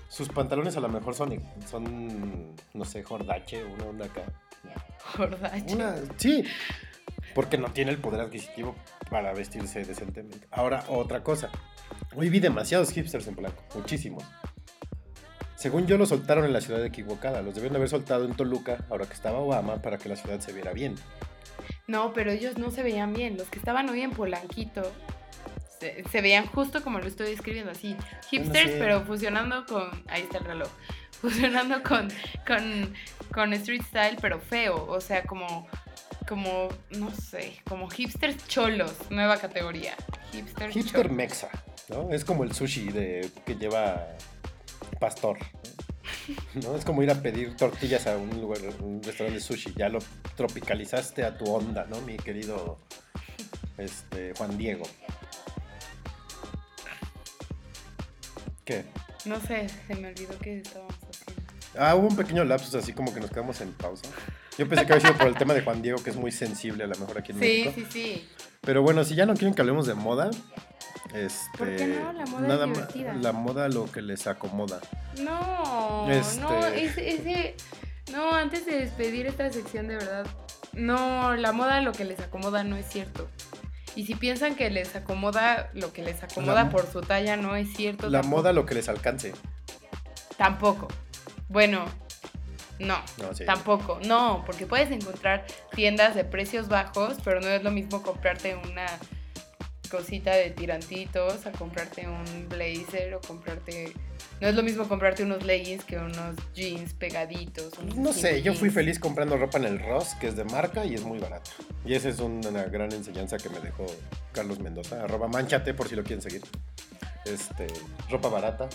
Sus 0.09 0.29
pantalones 0.29 0.77
a 0.77 0.79
lo 0.79 0.89
mejor 0.89 1.15
son, 1.15 1.41
son 1.69 2.55
no 2.73 2.85
sé, 2.85 3.03
jordache, 3.03 3.63
una 3.63 3.85
onda 3.85 4.05
acá. 4.05 4.23
Jordache. 5.15 5.77
sí, 6.17 6.43
porque 7.33 7.57
no 7.57 7.71
tiene 7.71 7.91
el 7.91 7.97
poder 7.99 8.21
adquisitivo 8.21 8.75
para 9.09 9.33
vestirse 9.33 9.83
decentemente. 9.83 10.47
Ahora, 10.51 10.83
otra 10.87 11.23
cosa. 11.23 11.49
Hoy 12.15 12.29
vi 12.29 12.39
demasiados 12.39 12.91
hipsters 12.91 13.27
en 13.27 13.35
blanco, 13.35 13.63
muchísimos. 13.75 14.23
Según 15.55 15.87
yo, 15.87 15.97
lo 15.97 16.05
soltaron 16.05 16.45
en 16.45 16.53
la 16.53 16.61
ciudad 16.61 16.85
equivocada. 16.85 17.41
Los 17.41 17.55
debieron 17.55 17.77
haber 17.77 17.89
soltado 17.89 18.25
en 18.25 18.35
Toluca, 18.35 18.85
ahora 18.89 19.07
que 19.07 19.13
estaba 19.13 19.39
Obama, 19.39 19.81
para 19.81 19.97
que 19.97 20.07
la 20.07 20.15
ciudad 20.15 20.39
se 20.39 20.53
viera 20.53 20.71
bien. 20.71 20.95
No, 21.87 22.13
pero 22.13 22.31
ellos 22.31 22.57
no 22.57 22.69
se 22.69 22.83
veían 22.83 23.13
bien. 23.13 23.37
Los 23.37 23.47
que 23.49 23.57
estaban 23.57 23.89
hoy 23.89 24.01
en 24.01 24.11
Polanquito 24.11 24.91
se, 25.79 26.21
veían 26.21 26.45
justo 26.45 26.83
como 26.83 26.99
lo 26.99 27.07
estoy 27.07 27.29
describiendo, 27.29 27.71
así. 27.71 27.95
Hipsters, 28.29 28.71
pero 28.77 29.01
fusionando 29.05 29.65
con. 29.65 30.03
Ahí 30.07 30.23
está 30.23 30.39
el 30.39 30.45
reloj. 30.45 30.69
Fusionando 31.21 31.81
con, 31.81 32.09
con, 32.45 32.93
con 33.33 33.51
street 33.53 33.81
style, 33.87 34.17
pero 34.21 34.39
feo. 34.39 34.85
O 34.87 35.01
sea, 35.01 35.23
como 35.23 35.67
como, 36.27 36.69
no 36.91 37.11
sé, 37.11 37.53
como 37.67 37.89
hipsters 37.89 38.47
cholos, 38.47 38.93
nueva 39.09 39.37
categoría. 39.37 39.95
Hipster, 40.31 40.71
Hipster 40.71 41.09
mexa, 41.09 41.49
¿no? 41.89 42.11
Es 42.11 42.25
como 42.25 42.43
el 42.43 42.53
sushi 42.53 42.89
de 42.89 43.31
que 43.45 43.55
lleva 43.55 44.07
pastor. 44.99 45.39
¿no? 46.55 46.75
Es 46.75 46.83
como 46.83 47.01
ir 47.03 47.11
a 47.11 47.15
pedir 47.15 47.55
tortillas 47.55 48.07
a 48.07 48.17
un 48.17 48.29
lugar, 48.41 48.59
un 48.81 49.01
restaurante 49.01 49.39
de 49.39 49.41
sushi. 49.41 49.73
Ya 49.75 49.89
lo 49.89 49.99
tropicalizaste 50.35 51.23
a 51.23 51.37
tu 51.37 51.45
onda, 51.45 51.85
¿no? 51.89 52.01
Mi 52.01 52.17
querido 52.17 52.77
este, 53.77 54.33
Juan 54.37 54.57
Diego. 54.57 54.85
¿Qué? 58.65 58.83
No 59.25 59.39
sé, 59.39 59.67
se 59.87 59.95
me 59.95 60.09
olvidó 60.09 60.37
que 60.39 60.59
estábamos 60.59 60.95
haciendo. 60.95 61.53
Ah, 61.77 61.95
hubo 61.95 62.07
un 62.07 62.15
pequeño 62.15 62.43
lapsus 62.43 62.75
así 62.75 62.91
como 62.91 63.13
que 63.13 63.19
nos 63.19 63.29
quedamos 63.29 63.61
en 63.61 63.71
pausa. 63.73 64.09
Yo 64.57 64.67
pensé 64.67 64.85
que 64.85 64.93
había 64.93 65.07
sido 65.07 65.17
por 65.17 65.27
el 65.27 65.35
tema 65.35 65.53
de 65.53 65.61
Juan 65.61 65.81
Diego, 65.81 66.01
que 66.03 66.09
es 66.09 66.15
muy 66.15 66.31
sensible 66.31 66.83
a 66.83 66.87
lo 66.87 66.95
mejor 66.95 67.19
aquí 67.19 67.31
en 67.31 67.39
México. 67.39 67.71
Sí, 67.75 67.85
sí, 67.85 67.87
sí. 67.91 68.29
Pero 68.61 68.81
bueno, 68.81 69.03
si 69.03 69.15
ya 69.15 69.25
no 69.25 69.33
quieren 69.35 69.53
que 69.53 69.61
hablemos 69.61 69.85
de 69.87 69.93
moda, 69.93 70.29
este, 71.13 71.57
¿Por 71.57 71.75
qué 71.75 71.87
no? 71.87 72.11
La 72.13 72.25
moda 72.25 72.47
nada 72.47 72.67
más 72.67 72.95
la 72.95 73.31
moda 73.31 73.69
lo 73.69 73.85
que 73.91 74.01
les 74.01 74.25
acomoda. 74.27 74.79
No, 75.21 76.07
no, 76.07 76.65
este 76.67 77.13
ese, 77.15 77.55
no, 78.11 78.33
antes 78.33 78.65
de 78.65 78.79
despedir 78.79 79.25
esta 79.27 79.51
sección 79.53 79.87
de 79.87 79.95
verdad, 79.95 80.25
no, 80.73 81.35
la 81.35 81.51
moda 81.53 81.79
lo 81.81 81.91
que 81.91 82.03
les 82.05 82.19
acomoda 82.19 82.63
no 82.63 82.75
es 82.75 82.87
cierto. 82.89 83.27
Y 83.95 84.05
si 84.05 84.15
piensan 84.15 84.55
que 84.55 84.69
les 84.69 84.95
acomoda 84.95 85.69
lo 85.73 85.93
que 85.93 86.03
les 86.03 86.21
acomoda 86.23 86.65
La- 86.65 86.69
por 86.69 86.85
su 86.91 87.01
talla, 87.01 87.37
no 87.37 87.55
es 87.55 87.71
cierto. 87.75 88.09
La 88.09 88.21
tampoco. 88.21 88.41
moda 88.41 88.53
lo 88.53 88.65
que 88.65 88.75
les 88.75 88.89
alcance. 88.89 89.33
Tampoco. 90.37 90.87
Bueno, 91.49 91.85
no, 92.79 92.97
No, 93.17 93.33
sí. 93.33 93.45
tampoco. 93.45 93.99
No, 94.05 94.43
porque 94.45 94.65
puedes 94.65 94.91
encontrar 94.91 95.45
tiendas 95.75 96.15
de 96.15 96.23
precios 96.23 96.67
bajos, 96.67 97.17
pero 97.23 97.41
no 97.41 97.47
es 97.47 97.63
lo 97.63 97.71
mismo 97.71 98.01
comprarte 98.01 98.55
una 98.55 98.85
cosita 99.89 100.31
de 100.35 100.51
tirantitos 100.51 101.45
a 101.45 101.51
comprarte 101.51 102.07
un 102.07 102.49
blazer 102.49 103.15
o 103.15 103.21
comprarte... 103.21 103.93
No 104.39 104.47
es 104.47 104.53
lo 104.53 104.61
mismo 104.61 104.87
comprarte 104.87 105.23
unos 105.23 105.43
leggings 105.43 105.83
que 105.83 105.97
unos 105.97 106.35
jeans 106.53 106.93
pegaditos. 106.93 107.73
unos 107.79 107.95
No 107.95 108.13
sé, 108.13 108.43
yo 108.43 108.53
fui 108.53 108.69
feliz 108.69 108.99
comprando 108.99 109.35
ropa 109.35 109.57
en 109.57 109.65
el 109.65 109.79
Ross, 109.79 110.13
que 110.19 110.27
es 110.27 110.35
de 110.35 110.43
marca 110.43 110.85
y 110.85 110.93
es 110.93 111.01
muy 111.01 111.17
barato. 111.17 111.49
Y 111.85 111.95
esa 111.95 112.09
es 112.09 112.19
una 112.19 112.63
gran 112.65 112.91
enseñanza 112.91 113.37
que 113.37 113.49
me 113.49 113.59
dejó 113.59 113.87
Carlos 114.33 114.59
Mendoza. 114.59 115.03
Arroba 115.03 115.27
manchate 115.27 115.73
por 115.73 115.87
si 115.87 115.95
lo 115.95 116.03
quieren 116.03 116.21
seguir. 116.21 116.41
Este, 117.25 117.65
ropa 118.11 118.29
barata. 118.29 118.69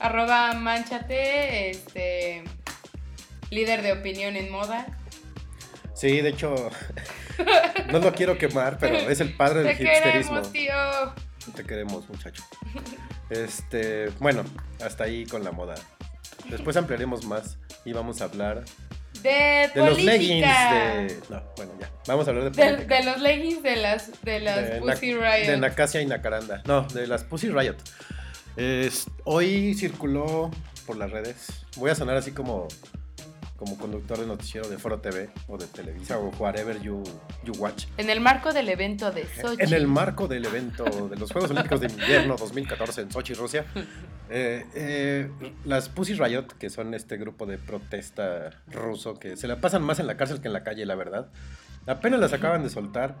Arroba 0.00 0.52
manchate, 0.54 1.70
este... 1.70 2.42
Líder 3.50 3.82
de 3.82 3.92
opinión 3.92 4.36
en 4.36 4.50
moda. 4.50 4.86
Sí, 5.94 6.20
de 6.20 6.28
hecho, 6.30 6.54
no 7.92 7.98
lo 7.98 8.12
quiero 8.14 8.38
quemar, 8.38 8.78
pero 8.78 8.96
es 9.10 9.20
el 9.20 9.34
padre 9.34 9.62
del 9.64 9.76
Te 9.76 9.82
hipsterismo. 9.82 10.40
queremos, 10.42 10.52
tío. 10.52 11.52
Te 11.54 11.64
queremos, 11.64 12.08
muchacho. 12.08 12.44
Este, 13.28 14.08
bueno, 14.20 14.44
hasta 14.84 15.04
ahí 15.04 15.26
con 15.26 15.42
la 15.44 15.50
moda. 15.52 15.74
Después 16.48 16.76
ampliaremos 16.76 17.24
más 17.26 17.58
y 17.84 17.92
vamos 17.92 18.20
a 18.20 18.24
hablar 18.24 18.64
De, 19.22 19.70
de 19.74 19.80
los 19.84 20.00
leggings 20.02 20.46
de. 20.46 21.18
No, 21.28 21.42
bueno, 21.56 21.72
ya. 21.80 21.90
Vamos 22.06 22.26
a 22.26 22.30
hablar 22.30 22.50
de 22.52 22.64
De, 22.64 22.84
de 22.86 23.04
los 23.04 23.20
leggings 23.20 23.62
de 23.62 23.76
las, 23.76 24.22
de 24.22 24.40
las 24.40 24.56
de, 24.70 24.80
Pussy 24.80 25.12
Na- 25.14 25.36
Riot. 25.36 25.50
de 25.50 25.56
Nacasia 25.58 26.00
y 26.00 26.06
Nacaranda. 26.06 26.62
No, 26.66 26.82
de 26.82 27.06
las 27.06 27.24
Pussy 27.24 27.48
Riot. 27.50 27.76
Es- 28.60 29.06
hoy 29.24 29.72
circuló 29.74 30.50
por 30.86 30.96
las 30.96 31.10
redes. 31.10 31.64
Voy 31.76 31.90
a 31.90 31.94
sonar 31.94 32.16
así 32.18 32.32
como, 32.32 32.68
como 33.56 33.78
conductor 33.78 34.18
de 34.18 34.26
noticiero 34.26 34.68
de 34.68 34.76
Foro 34.76 35.00
TV 35.00 35.30
o 35.48 35.56
de 35.56 35.66
Televisa 35.66 36.18
o 36.18 36.28
whatever 36.38 36.78
you, 36.82 37.02
you 37.42 37.54
watch. 37.54 37.86
En 37.96 38.10
el 38.10 38.20
marco 38.20 38.52
del 38.52 38.68
evento 38.68 39.10
de 39.12 39.24
Sochi. 39.26 39.62
En 39.62 39.72
el 39.72 39.86
marco 39.86 40.28
del 40.28 40.44
evento 40.44 40.84
de 40.84 41.16
los 41.16 41.32
Juegos 41.32 41.50
Olímpicos 41.52 41.80
de 41.80 41.86
Invierno 41.86 42.36
2014 42.36 43.00
en 43.00 43.10
Sochi, 43.10 43.32
Rusia, 43.32 43.64
eh, 44.28 44.66
eh, 44.74 45.30
las 45.64 45.88
Pussy 45.88 46.12
Riot, 46.14 46.48
que 46.58 46.68
son 46.68 46.92
este 46.92 47.16
grupo 47.16 47.46
de 47.46 47.56
protesta 47.56 48.50
ruso 48.66 49.14
que 49.18 49.38
se 49.38 49.46
la 49.48 49.58
pasan 49.60 49.82
más 49.82 50.00
en 50.00 50.06
la 50.06 50.18
cárcel 50.18 50.42
que 50.42 50.48
en 50.48 50.52
la 50.52 50.64
calle, 50.64 50.84
la 50.84 50.96
verdad, 50.96 51.28
apenas 51.86 52.20
las 52.20 52.34
acaban 52.34 52.62
de 52.62 52.68
soltar. 52.68 53.16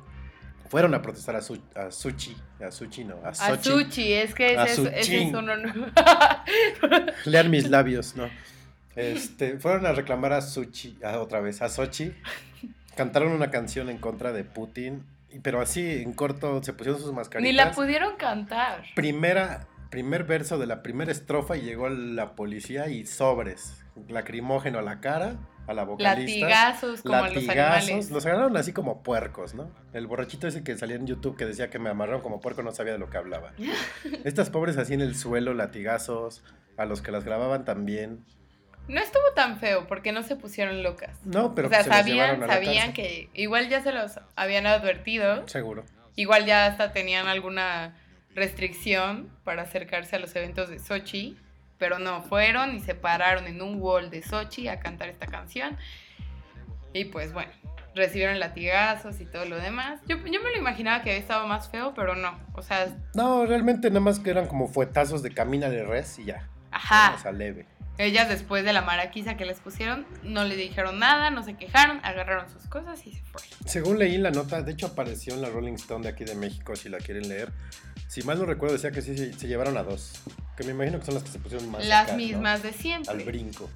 Fueron 0.70 0.94
a 0.94 1.02
protestar 1.02 1.36
a, 1.36 1.42
Su- 1.42 1.60
a 1.74 1.90
Suchi, 1.90 2.34
a 2.66 2.70
Suchi 2.70 3.04
no, 3.04 3.16
a 3.24 3.28
A 3.28 3.34
Sochi. 3.34 3.68
Suchi, 3.70 4.12
es 4.14 4.34
que 4.34 4.54
ese, 4.54 4.62
es, 4.62 4.78
ese 5.08 5.22
es 5.24 5.28
uno. 5.34 5.42
no- 5.42 5.86
Lean 7.26 7.50
mis 7.50 7.68
labios, 7.68 8.16
¿no? 8.16 8.30
Este, 8.96 9.58
fueron 9.58 9.86
a 9.86 9.92
reclamar 9.92 10.32
a 10.32 10.40
Suchi, 10.40 10.98
a, 11.04 11.18
otra 11.18 11.40
vez, 11.40 11.60
a 11.62 11.68
Sochi. 11.68 12.12
Cantaron 12.96 13.32
una 13.32 13.50
canción 13.50 13.88
en 13.88 13.98
contra 13.98 14.32
de 14.32 14.44
Putin, 14.44 15.04
pero 15.42 15.60
así 15.60 16.02
en 16.02 16.12
corto 16.12 16.62
se 16.62 16.72
pusieron 16.72 17.00
sus 17.00 17.12
mascaritas. 17.12 17.50
Ni 17.50 17.56
la 17.56 17.72
pudieron 17.72 18.16
cantar. 18.16 18.84
primera, 18.94 19.66
primer 19.90 20.24
verso 20.24 20.58
de 20.58 20.66
la 20.66 20.82
primera 20.82 21.10
estrofa 21.12 21.56
y 21.56 21.62
llegó 21.62 21.88
la 21.88 22.34
policía 22.34 22.88
y 22.88 23.06
sobres. 23.06 23.74
Lacrimógeno 24.08 24.78
a 24.78 24.82
la 24.82 25.00
cara, 25.00 25.36
a 25.70 25.74
la 25.74 25.84
vocalista. 25.84 26.46
Latigazos 26.46 27.02
como 27.02 27.14
a 27.14 27.28
los 27.28 27.48
animales. 27.48 28.10
Los 28.10 28.26
agarraron 28.26 28.56
así 28.56 28.72
como 28.72 29.02
puercos, 29.02 29.54
¿no? 29.54 29.70
El 29.92 30.06
borrachito 30.06 30.46
ese 30.46 30.64
que 30.64 30.76
salía 30.76 30.96
en 30.96 31.06
YouTube 31.06 31.36
que 31.36 31.46
decía 31.46 31.70
que 31.70 31.78
me 31.78 31.90
amarraron 31.90 32.22
como 32.22 32.40
puerco 32.40 32.62
no 32.62 32.72
sabía 32.72 32.92
de 32.92 32.98
lo 32.98 33.08
que 33.08 33.18
hablaba. 33.18 33.52
Estas 34.24 34.50
pobres 34.50 34.76
así 34.76 34.94
en 34.94 35.00
el 35.00 35.14
suelo, 35.14 35.54
latigazos, 35.54 36.42
a 36.76 36.84
los 36.84 37.02
que 37.02 37.12
las 37.12 37.24
grababan 37.24 37.64
también. 37.64 38.24
No 38.88 39.00
estuvo 39.00 39.22
tan 39.34 39.60
feo 39.60 39.86
porque 39.86 40.10
no 40.10 40.22
se 40.22 40.34
pusieron 40.34 40.82
locas. 40.82 41.16
No, 41.24 41.54
pero 41.54 41.68
o 41.68 41.70
sea, 41.70 41.84
se 41.84 41.88
las 41.88 41.98
sabían, 41.98 42.46
sabían 42.46 42.92
que 42.92 43.30
igual 43.34 43.68
ya 43.68 43.82
se 43.82 43.92
los 43.92 44.18
habían 44.34 44.66
advertido. 44.66 45.46
Seguro. 45.46 45.84
Igual 46.16 46.46
ya 46.46 46.66
hasta 46.66 46.92
tenían 46.92 47.28
alguna 47.28 47.96
restricción 48.34 49.30
para 49.44 49.62
acercarse 49.62 50.16
a 50.16 50.18
los 50.18 50.34
eventos 50.34 50.68
de 50.68 50.78
Sochi, 50.78 51.36
pero 51.80 51.98
no, 51.98 52.22
fueron 52.22 52.76
y 52.76 52.80
se 52.80 52.94
pararon 52.94 53.46
en 53.48 53.60
un 53.62 53.80
wall 53.80 54.10
de 54.10 54.22
Sochi 54.22 54.68
a 54.68 54.78
cantar 54.78 55.08
esta 55.08 55.26
canción. 55.26 55.76
Y 56.92 57.06
pues 57.06 57.32
bueno, 57.32 57.50
recibieron 57.94 58.38
latigazos 58.38 59.20
y 59.20 59.24
todo 59.24 59.46
lo 59.46 59.56
demás. 59.56 60.00
Yo, 60.06 60.16
yo 60.18 60.42
me 60.42 60.50
lo 60.50 60.58
imaginaba 60.58 61.02
que 61.02 61.10
había 61.10 61.20
estado 61.20 61.46
más 61.46 61.70
feo, 61.70 61.92
pero 61.96 62.14
no. 62.14 62.38
O 62.52 62.62
sea, 62.62 62.88
No, 63.14 63.46
realmente 63.46 63.88
nada 63.88 64.00
más 64.00 64.20
que 64.20 64.30
eran 64.30 64.46
como 64.46 64.68
fuetazos 64.68 65.22
de 65.22 65.30
camina 65.32 65.70
de 65.70 65.82
res 65.84 66.18
y 66.18 66.26
ya. 66.26 66.46
ajá. 66.70 67.14
O 67.16 67.18
sea, 67.18 67.32
leve. 67.32 67.66
Ellas 68.00 68.28
después 68.28 68.64
de 68.64 68.72
la 68.72 68.82
maraquiza 68.82 69.36
que 69.36 69.44
les 69.44 69.60
pusieron, 69.60 70.06
no 70.22 70.44
le 70.44 70.56
dijeron 70.56 70.98
nada, 70.98 71.30
no 71.30 71.42
se 71.42 71.54
quejaron, 71.56 72.00
agarraron 72.02 72.48
sus 72.50 72.66
cosas 72.66 73.06
y 73.06 73.12
se 73.12 73.22
fue. 73.24 73.42
Según 73.66 73.98
leí 73.98 74.16
la 74.18 74.30
nota, 74.30 74.62
de 74.62 74.72
hecho 74.72 74.86
apareció 74.86 75.34
en 75.34 75.42
la 75.42 75.50
Rolling 75.50 75.74
Stone 75.74 76.04
de 76.04 76.08
aquí 76.08 76.24
de 76.24 76.34
México, 76.34 76.74
si 76.76 76.88
la 76.88 76.98
quieren 76.98 77.28
leer. 77.28 77.52
Si 78.08 78.22
mal 78.22 78.38
no 78.38 78.46
recuerdo, 78.46 78.74
decía 78.74 78.90
que 78.90 79.02
sí 79.02 79.16
se, 79.16 79.32
se 79.34 79.46
llevaron 79.46 79.76
a 79.76 79.82
dos. 79.82 80.12
Que 80.56 80.64
me 80.64 80.70
imagino 80.72 80.98
que 80.98 81.06
son 81.06 81.14
las 81.14 81.22
que 81.24 81.30
se 81.30 81.38
pusieron 81.38 81.70
más 81.70 81.86
Las 81.86 82.04
acá, 82.04 82.12
¿no? 82.12 82.18
mismas 82.18 82.62
de 82.62 82.68
al 82.70 82.74
siempre. 82.74 83.24
brinco. 83.24 83.70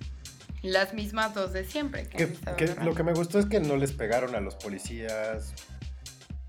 Las 0.63 0.95
mismas 0.95 1.35
dos 1.35 1.53
de 1.53 1.65
siempre. 1.65 2.09
que 2.09 2.33
Que, 2.57 2.57
que 2.57 2.75
lo 2.83 2.95
que 2.95 3.03
me 3.03 3.13
gustó 3.13 3.39
es 3.39 3.45
que 3.47 3.61
no 3.61 3.77
les 3.77 3.93
pegaron 3.93 4.35
a 4.35 4.41
los 4.41 4.55
policías, 4.55 5.53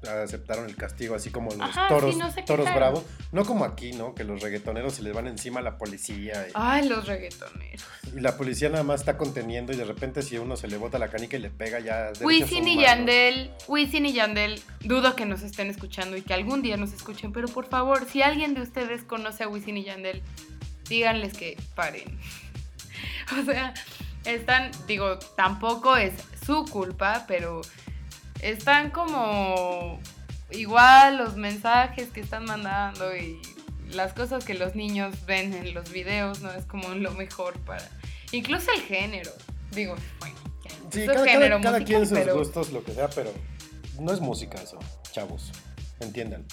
aceptaron 0.07 0.65
el 0.65 0.75
castigo, 0.75 1.15
así 1.15 1.29
como 1.29 1.51
los 1.51 1.61
Ajá, 1.61 1.87
toros, 1.87 2.13
sí, 2.13 2.19
no 2.19 2.31
se 2.31 2.43
toros 2.43 2.73
bravos. 2.73 3.03
No 3.31 3.45
como 3.45 3.65
aquí, 3.65 3.91
¿no? 3.93 4.15
Que 4.15 4.23
los 4.23 4.41
reggaetoneros 4.41 4.93
se 4.95 5.03
les 5.03 5.13
van 5.13 5.27
encima 5.27 5.59
a 5.59 5.63
la 5.63 5.77
policía 5.77 6.47
y, 6.47 6.51
Ay, 6.53 6.87
los 6.87 7.05
reggaetoneros. 7.07 7.85
y 8.15 8.19
la 8.19 8.37
policía 8.37 8.69
nada 8.69 8.83
más 8.83 9.01
está 9.01 9.17
conteniendo 9.17 9.73
y 9.73 9.75
de 9.75 9.85
repente 9.85 10.21
si 10.21 10.37
uno 10.37 10.55
se 10.57 10.67
le 10.67 10.77
bota 10.77 10.99
la 10.99 11.09
canica 11.09 11.37
y 11.37 11.41
le 11.41 11.49
pega 11.49 11.79
ya... 11.79 12.11
Wisin 12.21 12.67
y. 12.67 12.81
Yandel, 12.81 13.51
Wisin 13.67 14.05
y 14.05 14.13
Yandel, 14.13 14.61
dudo 14.81 15.15
que 15.15 15.25
nos 15.25 15.41
estén 15.41 15.69
escuchando 15.69 16.17
y 16.17 16.21
que 16.21 16.33
algún 16.33 16.61
día 16.61 16.77
nos 16.77 16.93
escuchen, 16.93 17.31
pero 17.31 17.47
por 17.47 17.67
favor, 17.67 18.07
si 18.09 18.21
alguien 18.21 18.53
de 18.53 18.61
ustedes 18.61 19.03
conoce 19.03 19.43
a 19.43 19.47
Wisin 19.47 19.77
y 19.77 19.83
Yandel, 19.83 20.21
díganles 20.89 21.33
que 21.33 21.57
paren. 21.75 22.17
o 23.41 23.45
sea, 23.45 23.73
están, 24.25 24.71
digo, 24.87 25.19
tampoco 25.35 25.95
es 25.95 26.13
su 26.45 26.65
culpa, 26.65 27.25
pero 27.27 27.61
están 28.49 28.91
como 28.91 29.99
igual 30.51 31.17
los 31.17 31.35
mensajes 31.35 32.09
que 32.09 32.21
están 32.21 32.45
mandando 32.45 33.15
y 33.15 33.39
las 33.89 34.13
cosas 34.13 34.43
que 34.45 34.53
los 34.53 34.75
niños 34.75 35.25
ven 35.25 35.53
en 35.53 35.73
los 35.73 35.91
videos 35.91 36.41
no 36.41 36.51
es 36.51 36.65
como 36.65 36.89
lo 36.89 37.11
mejor 37.11 37.57
para... 37.59 37.87
Incluso 38.31 38.71
el 38.71 38.81
género, 38.81 39.31
digo, 39.71 39.95
bueno, 40.19 40.35
Sí, 40.91 41.01
es 41.01 41.07
cada, 41.07 41.25
género 41.25 41.57
cada- 41.61 41.71
cada 41.77 41.85
quien 41.85 42.07
sus 42.07 42.17
pero 42.17 42.37
gustos, 42.37 42.71
lo 42.71 42.83
que 42.83 42.93
sea, 42.93 43.09
pero 43.09 43.31
no 43.99 44.11
es 44.13 44.19
música 44.21 44.61
eso, 44.61 44.79
chavos. 45.11 45.51
Entiendan. 45.99 46.45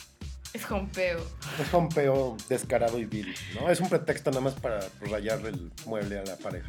es 0.54 0.64
jompeo. 0.64 1.18
Es 1.60 1.72
un 1.72 1.88
peo 1.88 2.36
descarado 2.48 2.98
y 2.98 3.04
vil, 3.04 3.34
¿no? 3.54 3.68
Es 3.70 3.80
un 3.80 3.88
pretexto 3.88 4.30
nada 4.30 4.42
más 4.42 4.54
para 4.54 4.80
rayar 5.00 5.40
el 5.46 5.70
mueble 5.86 6.18
a 6.18 6.24
la 6.24 6.36
pareja. 6.36 6.68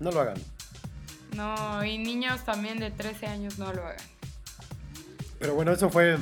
No 0.00 0.10
lo 0.10 0.20
hagan. 0.20 0.36
No, 1.36 1.84
y 1.84 1.98
niños 1.98 2.44
también 2.44 2.78
de 2.78 2.90
13 2.90 3.26
años 3.26 3.58
no 3.58 3.72
lo 3.72 3.86
hagan. 3.86 4.11
Pero 5.42 5.54
bueno, 5.54 5.72
eso 5.72 5.90
fue. 5.90 6.16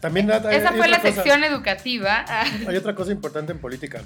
También 0.00 0.30
hay- 0.30 0.40
Esa 0.56 0.72
fue 0.72 0.86
la 0.88 1.00
cosa- 1.00 1.12
sección 1.12 1.42
educativa. 1.44 2.24
Hay 2.66 2.76
otra 2.76 2.94
cosa 2.94 3.10
importante 3.12 3.52
en 3.52 3.58
política. 3.58 4.00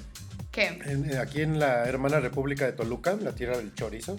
¿Qué? 0.51 0.67
En- 0.85 1.09
eh, 1.09 1.17
aquí 1.19 1.41
en 1.41 1.59
la 1.59 1.85
hermana 1.85 2.19
República 2.19 2.65
de 2.65 2.73
Toluca, 2.73 3.15
la 3.21 3.33
tierra 3.33 3.57
del 3.57 3.73
chorizo, 3.75 4.17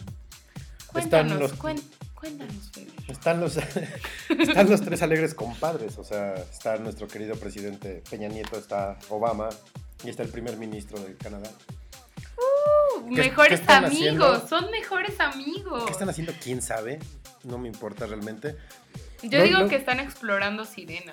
Cuéntanos, 0.87 1.39
los- 1.39 1.59
cuen- 1.59 1.83
cuéntanos, 2.15 2.71
Fede. 2.73 2.91
están 3.09 3.41
los, 3.41 3.57
están 4.29 4.71
los 4.71 4.81
tres 4.83 5.03
alegres 5.03 5.35
compadres. 5.35 5.99
O 5.99 6.05
sea, 6.05 6.35
está 6.35 6.77
nuestro 6.77 7.09
querido 7.09 7.35
presidente 7.37 8.03
Peña 8.09 8.29
Nieto, 8.29 8.57
está 8.57 8.97
Obama 9.09 9.49
y 10.05 10.11
está 10.11 10.23
el 10.23 10.29
primer 10.29 10.57
ministro 10.57 10.99
de 11.01 11.15
Canadá. 11.17 11.51
Uh, 12.37 13.09
¿Qué- 13.15 13.23
mejores 13.23 13.49
qué 13.49 13.55
están 13.57 13.85
amigos, 13.87 13.99
haciendo? 14.01 14.49
son 14.49 14.71
mejores 14.71 15.19
amigos. 15.21 15.85
¿Qué 15.87 15.91
están 15.93 16.09
haciendo? 16.09 16.33
¿Quién 16.43 16.63
sabe? 16.63 17.01
No 17.43 17.59
me 17.59 17.67
importa 17.69 18.07
realmente. 18.07 18.57
Yo 19.23 19.39
No, 19.39 19.45
digo 19.45 19.59
no. 19.61 19.69
que 19.69 19.77
están 19.77 20.01
explorando 20.01 20.65
Sirena. 20.65 21.13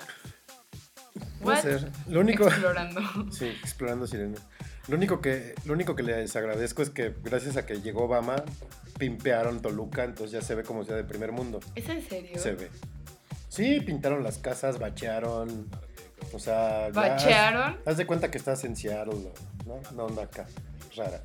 Puede 1.42 1.60
ser. 1.62 1.90
Lo 2.08 2.20
único. 2.20 2.46
Explorando. 2.46 3.00
Sí, 3.32 3.46
explorando 3.46 4.06
Sirena. 4.06 4.38
Lo 4.88 4.96
único 4.96 5.20
que, 5.20 5.54
lo 5.64 5.74
único 5.74 5.94
que 5.94 6.02
les 6.02 6.34
agradezco 6.36 6.82
es 6.82 6.90
que 6.90 7.14
gracias 7.22 7.56
a 7.56 7.64
que 7.66 7.80
llegó 7.80 8.04
Obama, 8.04 8.36
pimpearon 8.98 9.62
Toluca, 9.62 10.04
entonces 10.04 10.32
ya 10.32 10.42
se 10.42 10.54
ve 10.54 10.64
como 10.64 10.82
ciudad 10.84 10.98
de 10.98 11.04
primer 11.04 11.30
mundo. 11.32 11.60
¿Es 11.76 11.88
en 11.88 12.06
serio? 12.08 12.38
Se 12.38 12.52
ve. 12.52 12.68
Sí, 13.48 13.80
pintaron 13.80 14.22
las 14.24 14.38
casas, 14.38 14.78
bachearon. 14.78 15.68
O 16.32 16.38
sea, 16.38 16.88
¿Bachearon? 16.92 17.62
Haz, 17.74 17.76
haz 17.86 17.96
de 17.96 18.06
cuenta 18.06 18.30
que 18.30 18.38
estás 18.38 18.64
en 18.64 18.74
Seattle, 18.76 19.20
¿no? 19.66 19.74
Una 19.92 20.02
onda 20.04 20.22
acá, 20.24 20.46
rara. 20.96 21.22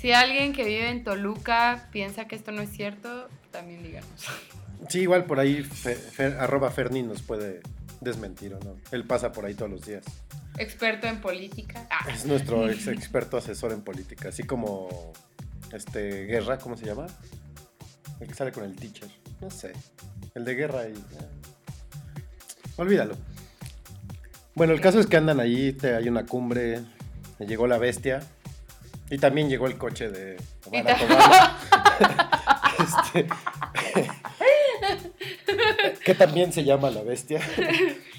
Si 0.00 0.12
alguien 0.12 0.52
que 0.52 0.64
vive 0.64 0.88
en 0.90 1.04
Toluca 1.04 1.88
piensa 1.92 2.26
que 2.26 2.34
esto 2.36 2.50
no 2.52 2.60
es 2.62 2.70
cierto, 2.70 3.28
también 3.50 3.82
díganos. 3.82 4.10
Sí, 4.88 5.00
igual 5.00 5.24
por 5.24 5.38
ahí 5.40 5.62
Fe- 5.62 5.96
Fer- 5.98 6.36
arroba 6.38 6.70
Ferni 6.70 7.02
nos 7.02 7.22
puede 7.22 7.60
desmentir 8.00 8.54
o 8.54 8.58
no. 8.60 8.76
Él 8.90 9.04
pasa 9.04 9.32
por 9.32 9.44
ahí 9.46 9.54
todos 9.54 9.70
los 9.70 9.86
días. 9.86 10.04
Experto 10.58 11.06
en 11.06 11.20
política. 11.20 11.86
Ah, 11.90 12.06
Es 12.12 12.26
nuestro 12.26 12.68
ex 12.68 12.86
experto 12.88 13.36
asesor 13.36 13.72
en 13.72 13.82
política, 13.82 14.28
así 14.28 14.42
como 14.42 15.12
este 15.72 16.26
Guerra, 16.26 16.58
¿cómo 16.58 16.76
se 16.76 16.84
llama? 16.86 17.06
El 18.20 18.28
que 18.28 18.34
sale 18.34 18.52
con 18.52 18.64
el 18.64 18.76
teacher. 18.76 19.08
No 19.40 19.50
sé. 19.50 19.72
El 20.34 20.44
de 20.44 20.54
Guerra 20.54 20.88
y. 20.88 20.92
eh. 20.92 21.28
Olvídalo. 22.76 23.16
Bueno, 24.54 24.72
el 24.74 24.80
caso 24.80 25.00
es 25.00 25.06
que 25.06 25.16
andan 25.16 25.40
ahí, 25.40 25.72
te- 25.72 25.94
hay 25.94 26.08
una 26.08 26.26
cumbre, 26.26 26.80
llegó 27.38 27.66
la 27.66 27.78
bestia 27.78 28.20
y 29.10 29.18
también 29.18 29.48
llegó 29.48 29.66
el 29.66 29.78
coche 29.78 30.10
de 30.10 30.36
Barack 30.70 31.02
Obama. 31.02 31.58
Este, 32.82 33.28
que 36.04 36.14
también 36.14 36.52
se 36.52 36.64
llama 36.64 36.90
la 36.90 37.02
bestia. 37.02 37.40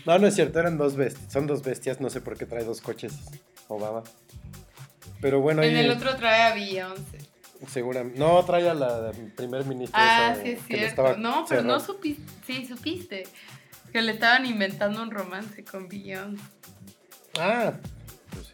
No, 0.06 0.20
no 0.20 0.28
es 0.28 0.36
cierto, 0.36 0.60
eran 0.60 0.78
dos 0.78 0.98
bestias. 0.98 1.32
Son 1.32 1.48
dos 1.48 1.64
bestias, 1.64 2.02
no 2.02 2.10
sé 2.10 2.20
por 2.20 2.38
qué 2.38 2.46
trae 2.46 2.66
dos 2.66 2.82
coches 2.82 3.14
Obama. 3.70 4.04
Pero 5.22 5.40
bueno, 5.40 5.64
en 5.64 5.78
el 5.78 5.90
otro 5.92 6.18
trae 6.18 6.42
a 6.42 6.54
Beyoncé. 6.54 7.20
seguramente. 7.70 8.20
No, 8.20 8.44
trae 8.44 8.68
a 8.68 8.74
la 8.74 9.14
primer 9.38 9.64
ministra. 9.64 9.98
Ah, 10.02 10.34
esa 10.34 10.44
sí 10.44 10.50
es 10.50 10.60
cierto. 10.68 11.16
No, 11.16 11.46
pero 11.48 11.64
no 11.64 11.80
supiste. 11.80 12.22
Sí, 12.46 12.66
supiste. 12.66 13.24
Que 13.94 14.02
le 14.02 14.12
estaban 14.12 14.46
inventando 14.46 15.02
un 15.02 15.10
romance 15.10 15.64
con 15.64 15.88
Beyoncé. 15.88 16.44
Ah, 17.40 17.72
pues 18.32 18.48
sí. 18.48 18.54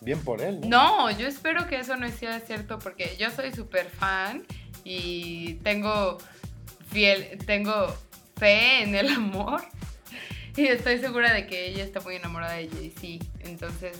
Bien 0.00 0.20
por 0.20 0.40
él, 0.40 0.60
¿no? 0.60 0.68
No, 0.68 1.10
yo 1.10 1.26
espero 1.26 1.66
que 1.66 1.80
eso 1.80 1.96
no 1.96 2.08
sea 2.10 2.40
cierto 2.40 2.78
porque 2.78 3.14
yo 3.18 3.30
soy 3.30 3.52
súper 3.52 3.90
fan 3.90 4.46
y 4.84 5.54
tengo 5.56 6.16
fiel, 6.90 7.36
tengo 7.44 7.94
fe 8.38 8.82
en 8.82 8.94
el 8.94 9.08
amor 9.10 9.62
y 10.56 10.66
estoy 10.66 10.98
segura 10.98 11.32
de 11.32 11.46
que 11.46 11.66
ella 11.68 11.84
está 11.84 12.00
muy 12.00 12.16
enamorada 12.16 12.54
de 12.54 12.68
Jay-Z. 12.68 13.24
Entonces, 13.44 13.96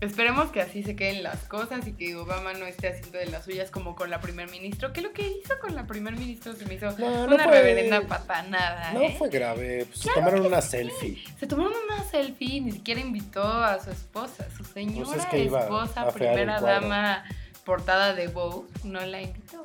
esperemos 0.00 0.50
que 0.50 0.60
así 0.60 0.82
se 0.82 0.96
queden 0.96 1.22
las 1.22 1.38
cosas 1.44 1.86
y 1.86 1.92
que 1.92 2.16
Obama 2.16 2.52
no 2.54 2.66
esté 2.66 2.88
haciendo 2.88 3.18
de 3.18 3.26
las 3.26 3.44
suyas 3.44 3.70
como 3.70 3.94
con 3.94 4.10
la 4.10 4.20
primer 4.20 4.50
ministro, 4.50 4.92
que 4.92 5.00
lo 5.00 5.12
que 5.12 5.26
hizo 5.28 5.58
con 5.60 5.74
la 5.74 5.86
primer 5.86 6.14
ministro 6.16 6.54
se 6.54 6.66
me 6.66 6.74
hizo 6.74 6.90
No, 6.98 7.26
no 7.28 7.34
una 7.34 7.44
fue- 7.44 7.52
reverenda 7.52 8.00
patanada. 8.02 8.92
No 8.92 9.00
¿eh? 9.02 9.14
fue 9.16 9.28
grave, 9.30 9.86
pues, 9.86 10.00
se 10.00 10.10
tomaron 10.12 10.44
una 10.44 10.60
sí. 10.60 10.70
selfie. 10.70 11.24
Se 11.38 11.46
tomaron 11.46 11.72
una 11.84 12.02
selfie, 12.04 12.60
ni 12.60 12.72
siquiera 12.72 13.00
invitó 13.00 13.42
a 13.44 13.82
su 13.82 13.90
esposa, 13.90 14.46
su 14.56 14.64
señora 14.64 15.06
Pues 15.06 15.20
es 15.20 15.26
que 15.26 15.44
iba 15.44 15.60
esposa, 15.62 16.08
primera 16.08 16.60
dama, 16.60 17.24
portada 17.64 18.12
de 18.14 18.26
Vogue, 18.26 18.68
no 18.84 19.00
la 19.06 19.22
invitó. 19.22 19.62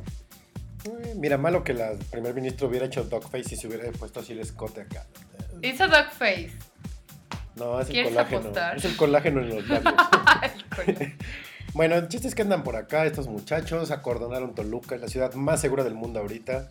Eh, 0.86 1.14
Mira, 1.16 1.38
malo 1.38 1.64
que 1.64 1.74
la 1.74 1.94
primer 2.12 2.34
ministro 2.34 2.68
hubiera 2.68 2.86
hecho 2.86 3.04
dogface 3.04 3.56
y 3.56 3.58
se 3.58 3.68
hubiera 3.68 3.92
puesto 3.92 4.20
así 4.20 4.34
el 4.34 4.40
escote 4.40 4.82
acá. 4.82 5.06
Hizo 5.62 5.88
dog 5.88 6.12
face. 6.12 6.52
No, 7.56 7.80
es 7.82 7.88
el 7.88 7.94
¿Quieres 7.94 8.12
colágeno. 8.12 8.40
apostar? 8.42 8.78
Es 8.78 8.86
el 8.86 8.96
colágeno 8.98 9.42
en 9.42 9.50
los 9.50 9.68
labios. 9.68 9.94
El. 10.88 11.14
Bueno, 11.74 11.96
el 11.96 12.08
chiste 12.08 12.28
es 12.28 12.34
que 12.34 12.42
andan 12.42 12.64
por 12.64 12.76
acá 12.76 13.06
estos 13.06 13.28
muchachos, 13.28 13.92
acordonaron 13.92 14.56
Toluca, 14.56 14.96
es 14.96 15.02
la 15.02 15.08
ciudad 15.10 15.34
más 15.36 15.62
segura 15.62 15.84
del 15.84 15.94
mundo 15.94 16.20
ahorita. 16.20 16.70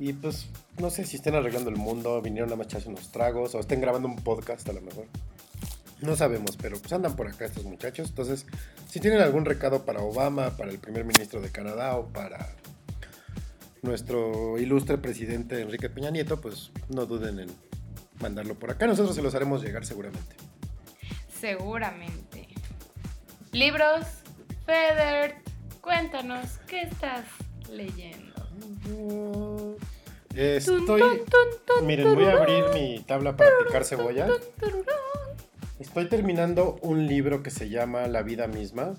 Y 0.00 0.14
pues, 0.14 0.48
no 0.78 0.90
sé 0.90 1.04
si 1.04 1.16
estén 1.16 1.36
arreglando 1.36 1.70
el 1.70 1.76
mundo, 1.76 2.20
vinieron 2.20 2.52
a 2.52 2.56
más 2.56 2.66
echarse 2.66 2.88
unos 2.88 3.12
tragos 3.12 3.54
o 3.54 3.60
estén 3.60 3.80
grabando 3.80 4.08
un 4.08 4.16
podcast 4.16 4.68
a 4.68 4.72
lo 4.72 4.80
mejor. 4.80 5.04
No 6.00 6.16
sabemos, 6.16 6.56
pero 6.56 6.78
pues 6.80 6.92
andan 6.92 7.14
por 7.14 7.28
acá 7.28 7.44
estos 7.44 7.64
muchachos. 7.64 8.08
Entonces, 8.08 8.46
si 8.88 8.98
tienen 8.98 9.20
algún 9.20 9.44
recado 9.44 9.84
para 9.84 10.00
Obama, 10.00 10.56
para 10.56 10.70
el 10.72 10.78
primer 10.78 11.04
ministro 11.04 11.40
de 11.40 11.50
Canadá 11.52 11.96
o 11.96 12.06
para 12.06 12.48
nuestro 13.82 14.58
ilustre 14.58 14.98
presidente 14.98 15.60
Enrique 15.60 15.88
Peña 15.88 16.10
Nieto, 16.10 16.40
pues 16.40 16.70
no 16.88 17.06
duden 17.06 17.40
en 17.40 17.48
mandarlo 18.20 18.54
por 18.54 18.70
acá. 18.70 18.86
Nosotros 18.86 19.14
se 19.14 19.22
los 19.22 19.34
haremos 19.34 19.62
llegar 19.62 19.84
seguramente. 19.84 20.36
Seguramente. 21.40 22.48
Libros, 23.52 24.06
Feder, 24.66 25.36
cuéntanos, 25.80 26.58
¿qué 26.68 26.82
estás 26.82 27.24
leyendo? 27.70 28.30
Estoy. 30.34 31.02
Miren, 31.82 32.14
voy 32.14 32.24
a 32.24 32.32
abrir 32.34 32.64
mi 32.74 33.00
tabla 33.00 33.36
para 33.36 33.50
picar 33.66 33.84
cebolla. 33.84 34.28
Estoy 35.78 36.08
terminando 36.08 36.78
un 36.82 37.06
libro 37.06 37.42
que 37.42 37.50
se 37.50 37.70
llama 37.70 38.06
La 38.06 38.22
vida 38.22 38.46
misma 38.46 38.94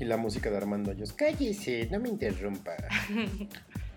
y 0.00 0.04
la 0.06 0.16
música 0.16 0.50
de 0.50 0.56
Armando 0.56 0.90
Hoyos. 0.90 1.12
Cállese, 1.12 1.88
no 1.90 2.00
me 2.00 2.08
interrumpa. 2.08 2.72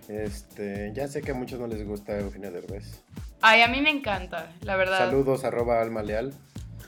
Este, 0.10 0.92
ya 0.94 1.08
sé 1.08 1.22
que 1.22 1.32
a 1.32 1.34
muchos 1.34 1.62
no 1.62 1.66
les 1.68 1.88
gusta 1.88 2.20
Eugenio 2.20 2.52
Derbez. 2.52 3.02
Ay, 3.42 3.62
a 3.62 3.70
mí 3.70 3.80
me 3.82 3.90
encanta, 3.90 4.52
la 4.62 4.76
verdad. 4.76 4.98
Saludos 4.98 5.46
arroba 5.46 5.82
alma 5.82 6.04
leal. 6.04 6.34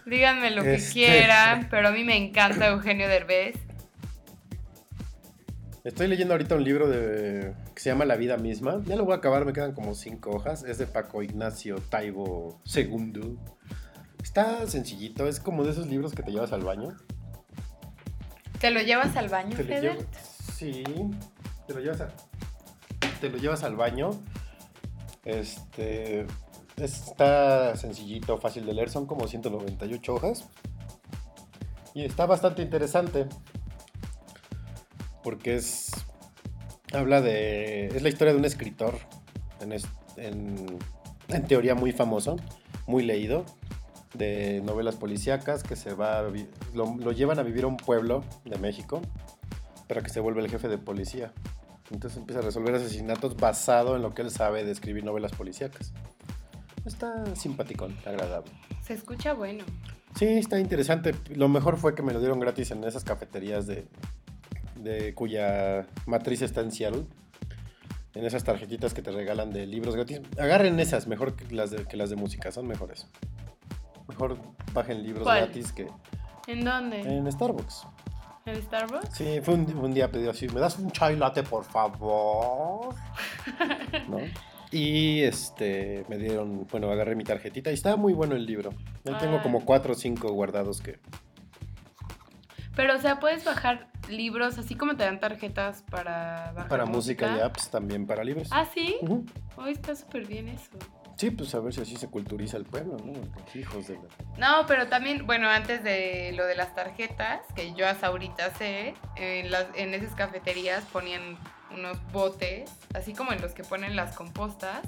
Díganme 0.06 0.51
lo 0.51 0.63
que 0.63 0.73
Este- 0.75 0.91
quieran, 0.91 1.67
pero 1.71 1.88
a 1.88 1.91
mí 1.91 2.04
me 2.04 2.17
encanta 2.17 2.67
Eugenio 2.67 3.08
Derbez. 3.08 3.56
Estoy 5.86 6.08
leyendo 6.08 6.34
ahorita 6.34 6.56
un 6.56 6.63
libro 6.65 6.89
de, 6.89 7.54
que 7.73 7.82
se 7.82 7.89
llama 7.89 8.04
La 8.06 8.17
vida 8.17 8.36
misma. 8.38 8.82
Ya 8.86 8.95
lo 8.97 9.06
voy 9.06 9.13
a 9.13 9.17
acabar, 9.17 9.45
me 9.45 9.54
quedan 9.54 9.71
como 9.73 9.93
cinco 9.93 10.32
hojas. 10.32 10.63
Es 10.63 10.78
de 10.78 10.86
Paco 10.88 11.23
Ignacio 11.23 11.78
Taibo 11.89 12.60
II. 12.65 13.38
Está 14.21 14.67
sencillito, 14.67 15.28
es 15.28 15.39
como 15.39 15.63
de 15.63 15.71
esos 15.71 15.88
libros 15.88 16.13
que 16.13 16.21
te 16.23 16.32
llevas 16.32 16.51
al 16.51 16.63
baño. 16.65 16.97
¿Te 18.59 18.71
lo 18.71 18.81
llevas 18.81 19.15
al 19.15 19.29
baño, 19.29 19.55
Te 19.55 19.63
lo 19.63 19.69
Feder? 19.69 19.97
llevo- 19.97 20.05
Sí, 20.55 20.83
te 21.67 21.73
lo 21.73 21.79
llevas 21.81 22.01
a- 22.01 22.09
te 23.19 23.29
lo 23.29 23.37
llevas 23.37 23.63
al 23.63 23.75
baño. 23.75 24.11
Este 25.25 26.25
está 26.77 27.75
sencillito, 27.75 28.37
fácil 28.37 28.65
de 28.65 28.73
leer, 28.73 28.89
son 28.89 29.05
como 29.05 29.27
198 29.27 30.13
hojas. 30.15 30.45
Y 31.93 32.03
está 32.05 32.25
bastante 32.25 32.61
interesante. 32.61 33.27
Porque 35.23 35.55
es 35.55 35.91
habla 36.93 37.19
de 37.21 37.87
es 37.87 38.01
la 38.01 38.09
historia 38.09 38.33
de 38.33 38.39
un 38.39 38.45
escritor 38.45 38.95
en, 39.59 39.73
en, 40.17 40.77
en 41.29 41.47
teoría 41.47 41.73
muy 41.75 41.91
famoso, 41.91 42.37
muy 42.87 43.03
leído 43.03 43.45
de 44.17 44.62
novelas 44.62 44.95
policíacas 44.95 45.63
que 45.63 45.75
se 45.75 45.93
va 45.93 46.19
a 46.19 46.23
lo, 46.73 46.95
lo 46.97 47.12
llevan 47.12 47.39
a 47.39 47.43
vivir 47.43 47.63
a 47.63 47.67
un 47.67 47.78
pueblo 47.78 48.23
de 48.43 48.58
México 48.58 49.01
para 49.88 50.01
que 50.01 50.10
se 50.10 50.19
vuelva 50.19 50.41
el 50.41 50.49
jefe 50.49 50.67
de 50.67 50.78
policía. 50.78 51.32
Entonces 51.91 52.17
empieza 52.17 52.39
a 52.39 52.43
resolver 52.43 52.73
asesinatos 52.75 53.38
basado 53.38 53.95
en 53.95 54.01
lo 54.01 54.13
que 54.13 54.23
él 54.23 54.32
sabe 54.32 54.63
de 54.63 54.71
escribir 54.71 55.04
novelas 55.04 55.32
policíacas. 55.34 55.93
Está 56.86 57.36
simpaticón, 57.36 57.95
agradable. 58.06 58.51
Se 58.82 58.93
escucha 58.93 59.34
bueno. 59.34 59.63
Sí, 60.15 60.25
está 60.25 60.60
interesante. 60.60 61.13
Lo 61.34 61.49
mejor 61.49 61.78
fue 61.78 61.93
que 61.95 62.01
me 62.01 62.13
lo 62.13 62.19
dieron 62.19 62.39
gratis 62.39 62.71
en 62.71 62.84
esas 62.84 63.04
cafeterías 63.04 63.67
de, 63.67 63.88
de 64.75 65.13
cuya 65.13 65.88
matriz 66.06 66.41
está 66.41 66.62
en 66.62 66.71
Seattle. 66.71 67.06
En 68.13 68.23
esas 68.23 68.43
tarjetitas 68.43 68.93
que 68.93 69.01
te 69.01 69.12
regalan 69.12 69.51
de 69.51 69.65
libros 69.67 69.95
gratis. 69.95 70.21
Agarren 70.39 70.80
esas, 70.80 71.06
mejor 71.08 71.36
que 71.36 71.54
las 71.54 71.71
de, 71.71 71.86
que 71.86 71.97
las 71.97 72.10
de 72.10 72.15
música, 72.15 72.51
son 72.51 72.65
mejores. 72.65 73.08
Mejor 74.15 74.38
bajen 74.73 75.04
libros 75.04 75.23
¿Cuál? 75.23 75.41
gratis 75.45 75.73
que 75.73 75.88
¿En 76.47 76.63
dónde? 76.63 77.01
en 77.01 77.30
Starbucks. 77.30 77.86
¿En 78.45 78.62
Starbucks? 78.62 79.10
Sí, 79.13 79.41
fue 79.43 79.56
un, 79.56 79.75
un 79.75 79.93
día 79.93 80.10
pedido 80.10 80.32
así, 80.32 80.47
¿me 80.47 80.62
das 80.62 80.80
un 80.80 80.89
chai 80.91 81.17
latte, 81.17 81.43
por 81.43 81.65
favor? 81.65 82.95
¿No? 84.08 84.19
Y 84.71 85.21
este, 85.23 86.06
me 86.08 86.17
dieron, 86.17 86.65
bueno, 86.71 86.89
agarré 86.91 87.15
mi 87.15 87.23
tarjetita 87.23 87.71
y 87.71 87.73
estaba 87.73 87.97
muy 87.97 88.13
bueno 88.13 88.36
el 88.36 88.45
libro. 88.45 88.71
Ahí 89.06 89.15
tengo 89.19 89.41
como 89.41 89.65
cuatro 89.65 89.93
o 89.93 89.95
cinco 89.95 90.32
guardados 90.32 90.82
que... 90.82 90.99
Pero, 92.75 92.95
o 92.95 92.99
sea, 92.99 93.19
puedes 93.19 93.43
bajar 93.45 93.88
libros 94.10 94.58
así 94.58 94.75
como 94.75 94.95
te 94.95 95.04
dan 95.04 95.19
tarjetas 95.19 95.84
para 95.89 96.51
bajar 96.54 96.69
Para 96.69 96.86
música 96.86 97.38
y 97.38 97.39
apps, 97.41 97.69
también 97.69 98.06
para 98.06 98.23
libros. 98.23 98.49
Ah, 98.51 98.65
sí. 98.73 98.95
Hoy 99.58 99.71
está 99.71 99.95
súper 99.95 100.28
bien 100.28 100.49
eso. 100.49 100.71
Sí, 101.17 101.32
pues 101.32 101.56
a 101.56 101.60
ver 101.62 101.73
si 101.73 101.82
así 101.82 101.95
se 101.95 102.08
culturiza 102.10 102.58
el 102.58 102.65
pueblo, 102.65 102.97
¿no? 102.97 103.13
Hijos 103.58 103.88
de 103.88 103.95
la... 103.95 104.01
No, 104.38 104.65
pero 104.67 104.88
también, 104.88 105.25
bueno, 105.25 105.49
antes 105.49 105.82
de 105.84 106.34
lo 106.36 106.45
de 106.45 106.56
las 106.56 106.75
tarjetas, 106.75 107.39
que 107.56 107.73
yo 107.73 107.88
hasta 107.88 108.08
ahorita 108.08 108.54
sé, 108.56 108.95
en, 109.15 109.49
las, 109.49 109.67
en 109.75 109.93
esas 109.93 110.13
cafeterías 110.13 110.84
ponían 110.91 111.38
unos 111.71 111.97
botes, 112.12 112.69
así 112.93 113.13
como 113.13 113.32
en 113.32 113.41
los 113.41 113.54
que 113.54 113.63
ponen 113.63 113.95
las 113.95 114.15
compostas, 114.15 114.82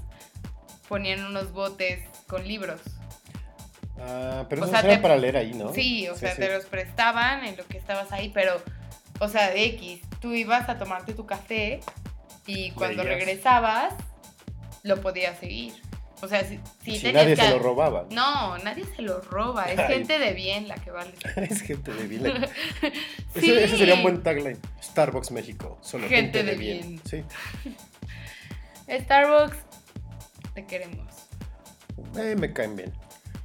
ponían 0.90 1.24
unos 1.26 1.54
botes 1.54 2.04
con 2.28 2.46
libros. 2.46 2.82
Ah, 4.00 4.46
pero 4.50 4.64
eso 4.64 4.72
sea, 4.72 4.82
era 4.82 4.96
te- 4.98 5.02
para 5.02 5.16
leer 5.16 5.38
ahí, 5.38 5.54
¿no? 5.54 5.74
Sí, 5.74 6.08
o 6.10 6.16
sea, 6.16 6.32
sí. 6.36 6.42
te 6.42 6.54
los 6.54 6.66
prestaban 6.66 7.46
en 7.46 7.56
lo 7.58 7.66
que 7.66 7.78
estabas 7.78 8.12
ahí, 8.12 8.30
pero, 8.34 8.62
o 9.20 9.28
sea, 9.30 9.50
de 9.50 9.64
X, 9.66 10.02
tú 10.20 10.34
ibas 10.34 10.68
a 10.70 10.78
tomarte 10.78 11.14
tu 11.14 11.26
café 11.26 11.80
y 12.46 12.72
cuando 12.72 13.04
Leías. 13.04 13.18
regresabas 13.20 13.94
lo 14.84 15.02
podías 15.02 15.40
seguir. 15.40 15.74
O 16.22 16.28
sea, 16.28 16.44
si, 16.44 16.60
si, 16.84 16.92
Si 16.96 17.00
tenías 17.04 17.24
nadie 17.24 17.36
que- 17.36 17.42
se 17.44 17.50
lo 17.52 17.60
robaba. 17.60 18.08
No, 18.12 18.58
nadie 18.60 18.84
se 18.96 19.02
lo 19.04 19.22
roba. 19.22 19.66
Es 19.72 19.78
Ay. 19.78 19.88
gente 19.96 20.18
de 20.18 20.34
bien 20.34 20.68
la 20.68 20.76
que 20.76 20.90
vale. 20.92 21.14
es 21.50 21.62
gente 21.62 21.94
de 21.94 22.08
bien. 22.08 22.26
Ese, 23.36 23.42
Sí. 23.42 23.52
ese 23.52 23.78
sería 23.78 23.94
un 23.96 24.04
buen 24.04 24.24
tagline. 24.24 24.58
Starbucks 24.82 25.30
México. 25.32 25.78
Solo 25.82 26.08
Gente 26.08 26.40
gente, 26.40 26.44
de 26.44 26.52
de 26.52 26.58
bien. 26.58 26.88
bien. 26.88 27.02
Sí. 27.06 27.24
Starbucks, 29.04 29.58
te 30.56 30.66
queremos. 30.66 31.14
Eh, 32.18 32.36
me 32.38 32.54
caen 32.54 32.76
bien. 32.76 32.94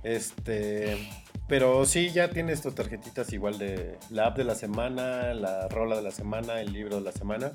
Este. 0.03 1.09
Pero 1.49 1.85
sí, 1.85 2.11
ya 2.11 2.31
tienes 2.31 2.63
tus 2.63 2.75
tarjetitas 2.75 3.33
igual 3.33 3.59
de 3.59 3.99
la 4.11 4.27
app 4.29 4.37
de 4.39 4.45
la 4.45 4.55
semana, 4.55 5.35
la 5.35 5.69
rola 5.69 5.97
de 5.97 6.03
la 6.03 6.11
semana, 6.11 6.61
el 6.61 6.73
libro 6.73 6.97
de 6.97 7.03
la 7.03 7.13
semana. 7.13 7.53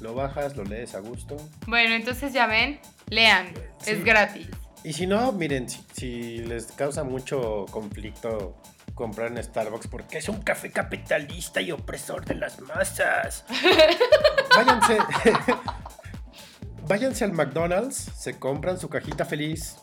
Lo 0.00 0.14
bajas, 0.14 0.56
lo 0.56 0.64
lees 0.64 0.94
a 0.94 0.98
gusto. 1.00 1.36
Bueno, 1.66 1.94
entonces 1.94 2.32
ya 2.32 2.46
ven, 2.46 2.80
lean, 3.10 3.52
Sí. 3.80 3.90
es 3.92 4.04
gratis. 4.04 4.48
Y 4.82 4.92
si 4.94 5.06
no, 5.06 5.30
miren, 5.32 5.68
si, 5.68 5.84
si 5.92 6.38
les 6.38 6.66
causa 6.72 7.04
mucho 7.04 7.66
conflicto 7.70 8.56
comprar 8.94 9.30
en 9.32 9.42
Starbucks 9.42 9.86
porque 9.88 10.18
es 10.18 10.28
un 10.28 10.40
café 10.42 10.70
capitalista 10.70 11.60
y 11.60 11.70
opresor 11.70 12.24
de 12.24 12.34
las 12.34 12.58
masas. 12.60 13.44
váyanse. 14.56 14.98
váyanse 16.88 17.24
al 17.24 17.32
McDonald's, 17.32 17.96
se 17.96 18.38
compran 18.38 18.78
su 18.78 18.88
cajita 18.88 19.24
feliz. 19.24 19.76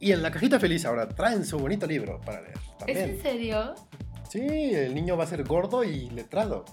Y 0.00 0.12
en 0.12 0.22
la 0.22 0.30
cajita 0.30 0.60
feliz 0.60 0.84
ahora 0.84 1.08
traen 1.08 1.44
su 1.44 1.58
bonito 1.58 1.86
libro 1.86 2.20
para 2.20 2.40
leer. 2.42 2.54
¿Es 2.56 2.78
También. 2.78 3.10
en 3.10 3.22
serio? 3.22 3.74
Sí, 4.28 4.40
el 4.74 4.94
niño 4.94 5.16
va 5.16 5.24
a 5.24 5.26
ser 5.26 5.44
gordo 5.44 5.84
y 5.84 6.10
letrado. 6.10 6.64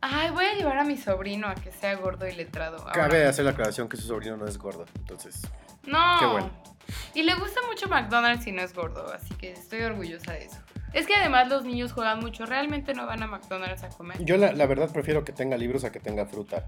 Ay, 0.00 0.30
voy 0.30 0.44
a 0.44 0.54
llevar 0.54 0.78
a 0.78 0.84
mi 0.84 0.96
sobrino 0.96 1.48
a 1.48 1.54
que 1.54 1.72
sea 1.72 1.96
gordo 1.96 2.26
y 2.28 2.32
letrado. 2.34 2.78
ahora. 2.78 2.92
Cabe 2.92 3.26
hacer 3.26 3.44
la 3.44 3.50
aclaración 3.52 3.88
que 3.88 3.96
su 3.96 4.06
sobrino 4.06 4.36
no 4.36 4.46
es 4.46 4.56
gordo. 4.58 4.84
Entonces, 4.98 5.42
No. 5.84 6.18
Qué 6.20 6.26
bueno. 6.26 6.50
Y 7.14 7.22
le 7.22 7.34
gusta 7.34 7.60
mucho 7.66 7.88
McDonald's 7.88 8.46
y 8.46 8.52
no 8.52 8.62
es 8.62 8.72
gordo, 8.74 9.12
así 9.12 9.34
que 9.34 9.52
estoy 9.52 9.82
orgullosa 9.82 10.32
de 10.32 10.44
eso. 10.46 10.58
Es 10.94 11.06
que 11.06 11.14
además 11.14 11.48
los 11.48 11.64
niños 11.64 11.92
juegan 11.92 12.20
mucho, 12.20 12.46
realmente 12.46 12.94
no 12.94 13.06
van 13.06 13.22
a 13.22 13.26
McDonald's 13.26 13.82
a 13.82 13.88
comer. 13.90 14.24
yo 14.24 14.36
la, 14.38 14.52
la 14.52 14.66
verdad 14.66 14.90
prefiero 14.90 15.22
que 15.24 15.32
tenga 15.32 15.56
libros 15.58 15.84
a 15.84 15.92
que 15.92 16.00
tenga 16.00 16.24
fruta. 16.26 16.64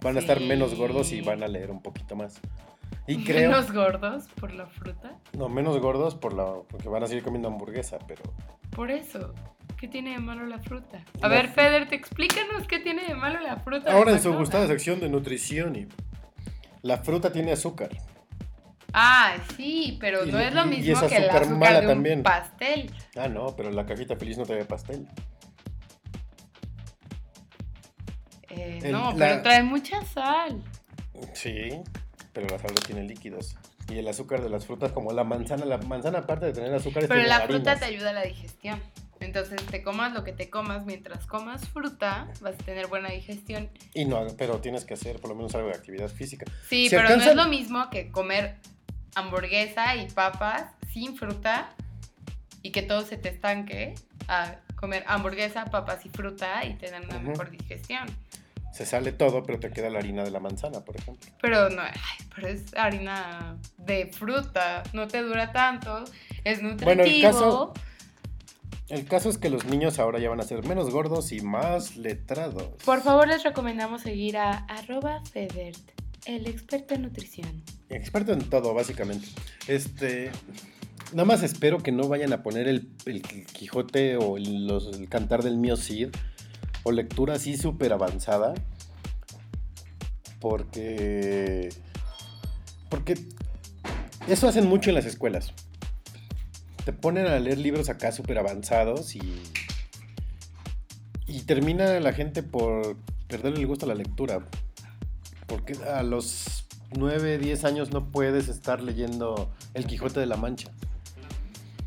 Van 0.00 0.16
a 0.16 0.20
estar 0.20 0.40
menos 0.40 0.74
gordos 0.74 1.12
y 1.12 1.20
van 1.20 1.42
a 1.42 1.48
leer 1.48 1.70
un 1.70 1.82
poquito 1.82 2.14
más. 2.16 2.40
Y 3.06 3.24
creo... 3.24 3.50
Menos 3.50 3.72
gordos 3.72 4.24
por 4.40 4.52
la 4.52 4.66
fruta. 4.66 5.18
No, 5.32 5.48
menos 5.48 5.78
gordos 5.80 6.14
por 6.14 6.32
la, 6.32 6.46
porque 6.68 6.88
van 6.88 7.02
a 7.02 7.06
seguir 7.06 7.24
comiendo 7.24 7.48
hamburguesa, 7.48 7.98
pero... 8.06 8.22
Por 8.70 8.90
eso. 8.90 9.34
¿Qué 9.78 9.86
tiene 9.86 10.10
de 10.12 10.18
malo 10.18 10.44
la 10.46 10.58
fruta? 10.58 11.04
A 11.18 11.20
La 11.22 11.28
ver, 11.28 11.48
Feder, 11.48 11.88
te 11.88 11.94
explícanos 11.94 12.66
qué 12.66 12.80
tiene 12.80 13.04
de 13.06 13.14
malo 13.14 13.38
la 13.40 13.56
fruta. 13.58 13.92
Ahora 13.92 14.12
en 14.12 14.20
su 14.20 14.34
gustada 14.34 14.66
sección 14.66 14.98
de 15.00 15.08
nutrición 15.08 15.76
y... 15.76 15.86
La 16.82 16.98
fruta 16.98 17.30
tiene 17.32 17.52
azúcar. 17.52 17.90
Ah, 18.92 19.36
sí, 19.56 19.96
pero 20.00 20.24
Y- 20.24 20.32
no 20.32 20.38
es 20.40 20.52
lo 20.54 20.62
y- 20.62 20.74
y 20.74 20.76
mismo 20.78 21.04
es 21.04 21.10
que 21.10 21.16
el 21.16 21.24
azúcar 21.24 21.42
azúcar 21.42 21.58
mala 21.58 21.80
de 21.80 21.86
un 21.86 21.92
también. 21.92 22.22
pastel. 22.22 22.90
Ah, 23.16 23.28
no, 23.28 23.54
pero 23.56 23.70
la 23.70 23.84
cajita 23.86 24.16
feliz 24.16 24.36
no 24.38 24.44
trae 24.46 24.64
pastel. 24.64 25.06
Eh, 28.48 28.80
El- 28.82 28.92
no, 28.92 29.12
la- 29.12 29.16
pero 29.16 29.42
trae 29.42 29.62
mucha 29.62 30.02
sal. 30.04 30.62
Sí, 31.34 31.68
pero 32.32 32.46
la 32.48 32.58
sal 32.58 32.70
no 32.74 32.80
tiene 32.80 33.02
líquidos. 33.04 33.56
Y 33.88 33.98
el 33.98 34.08
azúcar 34.08 34.42
de 34.42 34.48
las 34.50 34.66
frutas, 34.66 34.92
como 34.92 35.12
la 35.12 35.24
manzana, 35.24 35.64
la 35.64 35.78
manzana 35.78 36.18
aparte 36.20 36.46
de 36.46 36.52
tener 36.52 36.74
azúcar, 36.74 37.02
Pero 37.02 37.14
tiene 37.14 37.28
la 37.28 37.40
fruta 37.42 37.76
te 37.76 37.84
ayuda 37.86 38.10
a 38.10 38.14
la 38.14 38.22
digestión. 38.22 38.80
Entonces, 39.20 39.64
te 39.66 39.82
comas 39.82 40.12
lo 40.12 40.24
que 40.24 40.32
te 40.32 40.48
comas 40.48 40.84
mientras 40.86 41.26
comas 41.26 41.66
fruta, 41.68 42.28
vas 42.40 42.54
a 42.54 42.58
tener 42.58 42.86
buena 42.86 43.10
digestión. 43.10 43.68
Y 43.94 44.04
no, 44.04 44.26
pero 44.36 44.58
tienes 44.60 44.84
que 44.84 44.94
hacer 44.94 45.20
por 45.20 45.30
lo 45.30 45.36
menos 45.36 45.54
algo 45.54 45.68
de 45.68 45.74
actividad 45.74 46.08
física. 46.08 46.46
Sí, 46.68 46.88
Si 46.88 46.94
pero 46.96 47.16
no 47.16 47.22
es 47.24 47.34
lo 47.34 47.46
mismo 47.48 47.90
que 47.90 48.10
comer 48.10 48.56
hamburguesa 49.14 49.96
y 49.96 50.08
papas 50.10 50.70
sin 50.92 51.16
fruta 51.16 51.70
y 52.62 52.70
que 52.70 52.82
todo 52.82 53.02
se 53.02 53.16
te 53.16 53.28
estanque 53.30 53.94
a 54.28 54.56
comer 54.76 55.04
hamburguesa, 55.08 55.64
papas 55.66 56.04
y 56.06 56.08
fruta 56.08 56.64
y 56.64 56.74
tener 56.74 57.02
una 57.02 57.16
Ujú. 57.16 57.30
mejor 57.30 57.50
digestión. 57.50 58.06
Se 58.72 58.86
sale 58.86 59.10
todo, 59.12 59.42
pero 59.42 59.58
te 59.58 59.70
queda 59.70 59.90
la 59.90 59.98
harina 59.98 60.22
de 60.22 60.30
la 60.30 60.38
manzana, 60.38 60.80
por 60.84 60.94
ejemplo. 60.96 61.28
Pero 61.40 61.68
no, 61.70 61.82
ay, 61.82 62.26
pero 62.34 62.46
es 62.48 62.72
harina 62.76 63.56
de 63.78 64.06
fruta, 64.12 64.84
no 64.92 65.08
te 65.08 65.22
dura 65.22 65.50
tanto, 65.52 66.04
es 66.44 66.62
nutritivo. 66.62 66.84
Bueno, 66.84 67.02
el 67.02 67.20
caso- 67.22 67.72
El 68.88 69.04
caso 69.04 69.28
es 69.28 69.36
que 69.36 69.50
los 69.50 69.66
niños 69.66 69.98
ahora 69.98 70.18
ya 70.18 70.30
van 70.30 70.40
a 70.40 70.44
ser 70.44 70.66
menos 70.66 70.90
gordos 70.90 71.30
y 71.32 71.40
más 71.40 71.96
letrados. 71.96 72.64
Por 72.84 73.02
favor, 73.02 73.28
les 73.28 73.42
recomendamos 73.44 74.00
seguir 74.02 74.38
a 74.38 74.50
arroba 74.66 75.22
Federt, 75.30 75.76
el 76.24 76.46
experto 76.46 76.94
en 76.94 77.02
nutrición. 77.02 77.62
Experto 77.90 78.32
en 78.32 78.40
todo, 78.48 78.72
básicamente. 78.74 79.28
Este. 79.66 80.30
Nada 81.12 81.24
más 81.26 81.42
espero 81.42 81.78
que 81.82 81.90
no 81.92 82.06
vayan 82.08 82.32
a 82.32 82.42
poner 82.42 82.66
el, 82.68 82.90
el 83.06 83.22
Quijote 83.22 84.16
o 84.16 84.36
el, 84.36 84.66
los- 84.66 84.98
el 84.98 85.08
cantar 85.08 85.42
del 85.42 85.56
mío 85.56 85.76
Cid 85.76 86.08
o 86.82 86.92
lectura 86.92 87.34
así 87.34 87.56
súper 87.58 87.92
avanzada. 87.92 88.54
Porque. 90.40 91.68
Porque 92.88 93.14
eso 94.28 94.48
hacen 94.48 94.66
mucho 94.66 94.90
en 94.90 94.94
las 94.96 95.04
escuelas. 95.04 95.52
Te 96.88 96.94
ponen 96.94 97.26
a 97.26 97.38
leer 97.38 97.58
libros 97.58 97.90
acá 97.90 98.12
súper 98.12 98.38
avanzados 98.38 99.14
y. 99.14 99.20
Y 101.26 101.42
termina 101.42 102.00
la 102.00 102.14
gente 102.14 102.42
por 102.42 102.96
perderle 103.28 103.58
el 103.60 103.66
gusto 103.66 103.84
a 103.84 103.90
la 103.90 103.94
lectura. 103.94 104.40
Porque 105.46 105.74
a 105.86 106.02
los 106.02 106.64
9, 106.96 107.36
10 107.36 107.64
años 107.64 107.90
no 107.92 108.10
puedes 108.10 108.48
estar 108.48 108.82
leyendo 108.82 109.52
El 109.74 109.84
Quijote 109.84 110.18
de 110.18 110.24
la 110.24 110.38
Mancha. 110.38 110.70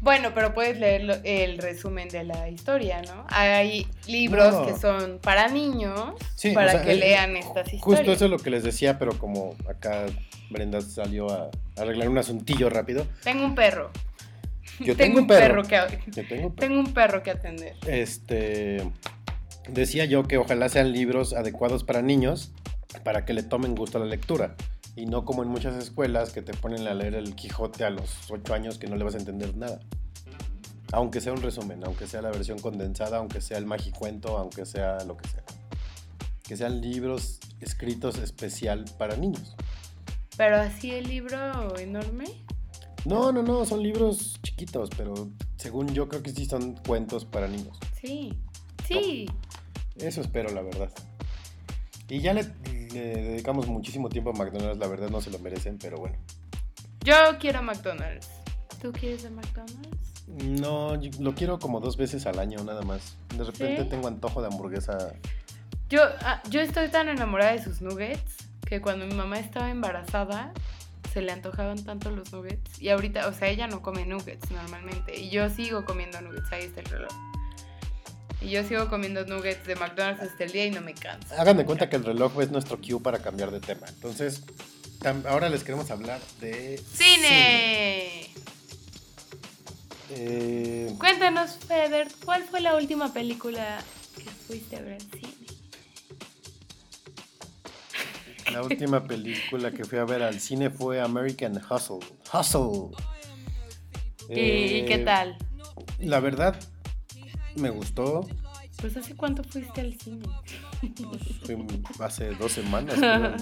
Bueno, 0.02 0.34
pero 0.36 0.54
puedes 0.54 0.78
leer 0.78 1.22
el 1.24 1.58
resumen 1.58 2.08
de 2.10 2.24
la 2.24 2.48
historia, 2.50 3.02
¿no? 3.02 3.26
Hay 3.30 3.88
libros 4.06 4.54
No. 4.54 4.68
que 4.68 4.80
son 4.80 5.18
para 5.18 5.48
niños, 5.48 6.14
Sí, 6.36 6.52
para 6.52 6.68
o 6.68 6.72
sea, 6.74 6.84
que 6.84 6.92
eh, 6.92 6.98
lean 6.98 7.36
estas 7.38 7.74
historias. 7.74 7.82
Justo 7.84 8.12
eso 8.12 8.26
es 8.26 8.32
lo 8.32 8.38
que 8.38 8.52
les 8.52 8.62
decía, 8.62 9.00
pero 9.00 9.18
como 9.18 9.56
acá 9.68 10.06
Brenda 10.52 10.80
salió 10.82 11.32
a 11.32 11.50
arreglar 11.76 12.08
un 12.08 12.20
asuntillo 12.20 12.70
rápido. 12.70 13.08
Tengo 13.24 13.46
un 13.46 13.56
perro. 13.56 13.90
Yo 14.84 14.96
tengo, 14.98 15.20
un 15.20 15.28
perro. 15.28 15.64
que 15.64 15.76
Yo 16.08 16.28
tengo 16.28 16.48
un 16.48 16.56
perro. 16.56 16.68
tengo 16.68 16.80
un 16.80 16.94
perro 16.94 17.24
que 17.24 17.32
atender. 17.32 17.76
Este. 17.88 18.92
Decía 19.70 20.06
yo 20.06 20.24
que 20.24 20.38
ojalá 20.38 20.70
sean 20.70 20.92
libros 20.92 21.34
adecuados 21.34 21.84
para 21.84 22.02
niños 22.02 22.52
para 23.04 23.26
que 23.26 23.34
le 23.34 23.44
tomen 23.44 23.76
gusto 23.76 23.98
a 23.98 24.02
la 24.02 24.08
lectura. 24.08 24.56
Y 24.96 25.06
no 25.06 25.24
como 25.24 25.44
en 25.44 25.50
muchas 25.50 25.76
escuelas 25.76 26.32
que 26.32 26.42
te 26.42 26.54
ponen 26.54 26.88
a 26.88 26.94
leer 26.94 27.16
el 27.16 27.36
Quijote 27.36 27.86
a 27.86 27.90
los 27.90 28.30
8 28.30 28.54
años 28.54 28.78
que 28.78 28.88
no 28.88 28.96
le 28.98 29.04
vas 29.04 29.16
a 29.16 29.20
entender 29.20 29.56
nada. 29.56 29.80
Aunque 30.92 31.22
sea 31.22 31.32
un 31.32 31.42
resumen, 31.42 31.82
aunque 31.86 32.08
sea 32.08 32.22
la 32.22 32.32
versión 32.32 32.60
condensada, 32.60 33.18
aunque 33.18 33.40
sea 33.40 33.58
el 33.58 33.66
magicuento, 33.66 34.38
aunque 34.38 34.66
sea 34.66 34.98
lo 35.06 35.16
que 35.16 35.28
sea. 35.30 35.44
Que 36.44 36.58
sean 36.58 36.82
libros 36.82 37.40
escritos 37.62 38.18
especial 38.18 38.84
para 38.98 39.16
niños. 39.16 39.56
Pero 40.36 40.58
así 40.58 40.92
el 40.92 41.08
libro 41.08 41.78
enorme. 41.78 42.26
No, 43.06 43.32
no, 43.32 43.42
no, 43.42 43.66
son 43.66 43.82
libros 43.82 44.40
chiquitos, 44.44 44.90
pero 44.96 45.30
según 45.58 45.88
yo 45.94 46.08
creo 46.08 46.22
que 46.22 46.32
sí 46.32 46.46
son 46.46 46.76
cuentos 46.76 47.26
para 47.26 47.48
niños. 47.48 47.78
Sí. 48.00 48.38
Sí. 48.88 49.26
Eso 49.96 50.22
espero, 50.22 50.50
la 50.52 50.62
verdad. 50.62 50.92
Y 52.08 52.20
ya 52.20 52.34
le, 52.34 52.44
le 52.94 53.16
dedicamos 53.24 53.68
muchísimo 53.68 54.10
tiempo 54.10 54.32
a 54.32 54.34
McDonald's, 54.34 54.78
la 54.78 54.88
verdad 54.88 55.10
no 55.10 55.22
se 55.22 55.32
lo 55.32 55.40
merecen, 55.40 55.78
pero 55.80 55.98
bueno. 55.98 56.18
Yo 57.04 57.16
quiero 57.40 57.64
McDonald's. 57.64 58.30
¿Tú 58.82 58.92
quieres 58.92 59.24
de 59.24 59.30
McDonald's? 59.30 60.12
No, 60.28 60.98
lo 61.20 61.36
quiero 61.36 61.60
como 61.60 61.80
dos 61.80 61.98
veces 61.98 62.26
al 62.26 62.40
año 62.40 62.64
nada 62.64 62.82
más. 62.84 63.16
De 63.36 63.44
repente 63.44 63.84
¿Sí? 63.84 63.90
tengo 63.90 64.08
antojo 64.08 64.42
de 64.42 64.48
hamburguesa. 64.48 65.14
Yo, 65.90 66.02
ah, 66.22 66.42
yo 66.50 66.62
estoy 66.62 66.90
tan 66.90 67.10
enamorada 67.10 67.52
de 67.52 67.64
sus 67.64 67.82
nuggets 67.82 68.38
que 68.66 68.82
cuando 68.82 69.06
mi 69.06 69.14
mamá 69.14 69.40
estaba 69.40 69.70
embarazada 69.70 70.54
se 71.12 71.22
le 71.22 71.32
antojaban 71.32 71.84
tanto 71.84 72.10
los 72.12 72.32
nuggets. 72.32 72.82
Y 72.82 72.90
ahorita, 72.90 73.28
o 73.28 73.34
sea, 73.34 73.50
ella 73.50 73.68
no 73.68 73.82
come 73.82 74.06
nuggets 74.06 74.50
normalmente. 74.52 75.20
Y 75.20 75.30
yo 75.30 75.50
sigo 75.50 75.86
comiendo 75.86 76.22
nuggets. 76.22 76.52
Ahí 76.52 76.64
está 76.64 76.82
el 76.82 76.88
reloj. 76.88 77.12
Y 78.42 78.50
yo 78.50 78.64
sigo 78.64 78.90
comiendo 78.90 79.26
nuggets 79.26 79.66
de 79.68 79.76
McDonald's 79.76 80.22
hasta 80.22 80.44
el 80.44 80.52
día 80.52 80.66
y 80.66 80.72
no 80.72 80.82
me 80.82 80.94
canso. 80.94 81.28
Hagan 81.38 81.58
de 81.58 81.66
cuenta 81.66 81.90
que 81.90 81.98
el 81.98 82.04
reloj 82.04 82.42
es 82.42 82.50
nuestro 82.50 82.80
cue 82.80 83.00
para 83.02 83.20
cambiar 83.20 83.52
de 83.52 83.60
tema. 83.60 83.88
Entonces, 83.88 84.44
ahora 85.28 85.50
les 85.50 85.64
queremos 85.64 85.92
hablar 85.92 86.20
de... 86.40 86.78
¡Cine! 86.78 87.28
cine. 87.28 88.32
Eh, 90.14 90.94
Cuéntanos, 90.98 91.52
Feder, 91.68 92.08
¿cuál 92.26 92.44
fue 92.44 92.62
la 92.62 92.76
última 92.76 93.14
película 93.14 93.82
que 94.18 94.24
fuiste 94.24 94.76
a 94.76 94.82
ver 94.82 94.94
al 94.94 95.02
cine? 95.02 95.51
La 98.52 98.64
última 98.64 99.04
película 99.04 99.72
que 99.72 99.84
fui 99.86 99.98
a 100.00 100.06
ver 100.06 100.22
al 100.24 100.40
cine 100.40 100.70
fue 100.70 101.00
American 101.02 101.58
Hustle. 101.70 102.00
Hustle. 102.34 102.92
¿Y, 104.30 104.34
y 104.34 104.80
Eh, 104.80 104.86
qué 104.88 104.98
tal? 105.00 105.38
La 106.00 106.20
verdad, 106.20 106.60
me 107.56 107.70
gustó. 107.70 108.28
Pues 108.80 108.98
hace 108.98 109.16
cuánto 109.16 109.44
fuiste 109.44 109.82
al 109.82 109.94
cine. 110.00 110.26
Fue 111.44 112.06
hace 112.06 112.32
dos 112.36 112.52
semanas. 112.52 112.96
creo, 112.98 113.20
¿no? 113.20 113.38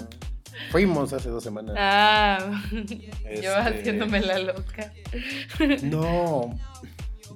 Fuimos 0.70 1.12
hace 1.12 1.28
dos 1.30 1.42
semanas. 1.44 1.76
Ah, 1.78 2.62
yo 2.72 2.78
Este- 3.24 3.48
haciéndome 3.48 4.20
la 4.20 4.38
loca. 4.40 4.92
No, 5.82 6.58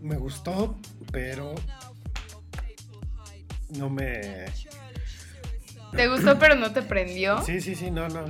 me 0.01 0.17
gustó, 0.17 0.77
pero 1.13 1.55
no 3.71 3.89
me... 3.89 4.45
¿Te 5.97 6.09
gustó 6.09 6.39
pero 6.39 6.55
no 6.57 6.73
te 6.73 6.83
prendió? 6.83 7.43
Sí, 7.43 7.61
sí, 7.61 7.75
sí, 7.75 7.91
no, 7.91 8.09
no. 8.09 8.25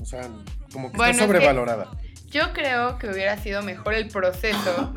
O 0.00 0.04
sea, 0.04 0.22
como 0.72 0.90
que 0.90 0.96
Bueno, 0.96 1.10
es 1.12 1.16
está 1.20 1.26
que- 1.26 1.32
sobrevalorada. 1.38 1.90
Yo 2.30 2.52
creo 2.52 2.98
que 2.98 3.08
hubiera 3.08 3.36
sido 3.38 3.62
mejor 3.62 3.94
el 3.94 4.08
proceso. 4.08 4.94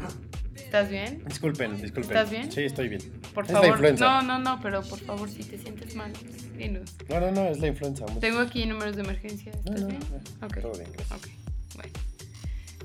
¿Estás 0.55 0.89
bien? 0.89 1.23
Disculpen, 1.25 1.79
disculpen. 1.81 2.03
¿Estás 2.17 2.29
bien? 2.31 2.51
Sí, 2.51 2.61
estoy 2.63 2.89
bien. 2.89 3.01
Por 3.33 3.45
es 3.45 3.51
la 3.51 3.59
favor. 3.59 3.69
influenza. 3.75 4.05
No, 4.05 4.21
no, 4.23 4.39
no, 4.39 4.59
pero 4.61 4.81
por 4.83 4.99
favor, 4.99 5.29
si 5.29 5.43
te 5.43 5.57
sientes 5.57 5.95
mal, 5.95 6.11
dinos. 6.57 6.91
No, 7.09 7.19
no, 7.19 7.31
no, 7.31 7.45
es 7.49 7.59
la 7.59 7.67
influenza. 7.67 8.05
Tengo 8.19 8.39
aquí 8.39 8.65
números 8.65 8.95
de 8.95 9.01
emergencia. 9.03 9.51
¿Estás 9.51 9.81
no, 9.81 9.87
bien? 9.87 9.99
no, 10.41 10.47
todo 10.47 10.71
bien, 10.73 10.91
gracias. 10.93 11.11
Ok, 11.19 11.27
bueno. 11.75 11.93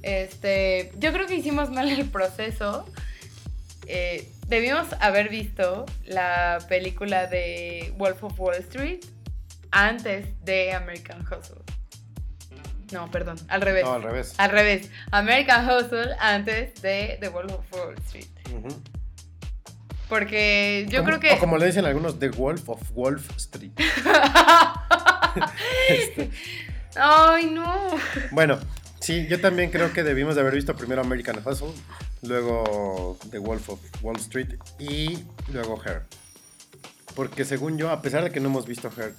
Este, 0.03 0.93
yo 0.99 1.13
creo 1.13 1.27
que 1.27 1.35
hicimos 1.37 1.71
mal 1.71 1.89
el 1.91 2.05
proceso. 2.07 2.87
Eh, 3.87 4.29
debimos 4.49 4.87
haber 5.01 5.29
visto 5.31 5.87
la 6.07 6.59
película 6.69 7.27
de 7.27 7.93
Wolf 7.97 8.23
of 8.25 8.39
Wall 8.39 8.57
Street 8.57 9.01
antes 9.71 10.27
de 10.45 10.73
American 10.73 11.23
Hustle. 11.23 11.63
No, 12.93 13.11
perdón, 13.11 13.37
al 13.49 13.61
revés. 13.61 13.85
No, 13.85 13.93
al 13.93 14.03
revés. 14.03 14.35
Al 14.39 14.51
revés. 14.51 14.91
American 15.11 15.69
Hustle 15.69 16.15
antes 16.21 16.81
de 16.81 17.19
The 17.21 17.29
Wolf 17.29 17.53
of 17.53 17.73
Wall 17.73 17.95
Street. 18.07 18.29
Porque 20.09 20.87
yo 20.89 21.05
creo 21.05 21.21
que... 21.21 21.33
O 21.33 21.39
como 21.39 21.59
le 21.59 21.67
dicen 21.67 21.85
algunos, 21.85 22.19
The 22.19 22.31
Wolf 22.31 22.69
of 22.69 22.91
Wolf 22.93 23.37
Street. 23.37 23.73
Este, 25.89 26.31
Ay, 26.97 27.47
no. 27.47 27.91
Bueno, 28.33 28.59
sí, 28.99 29.27
yo 29.29 29.41
también 29.41 29.71
creo 29.71 29.93
que 29.93 30.03
debimos 30.03 30.35
de 30.35 30.41
haber 30.41 30.55
visto 30.55 30.75
primero 30.75 31.03
American 31.03 31.41
Hustle, 31.45 31.73
luego 32.23 33.17
The 33.31 33.39
Wolf 33.39 33.69
of 33.69 33.81
Wall 34.03 34.17
Street 34.17 34.55
y 34.79 35.19
luego 35.53 35.81
Her. 35.85 36.03
Porque 37.15 37.45
según 37.45 37.79
yo, 37.79 37.91
a 37.91 38.03
pesar 38.03 38.25
de 38.25 38.31
que 38.31 38.41
no 38.41 38.49
hemos 38.49 38.67
visto 38.67 38.91
Her, 38.97 39.15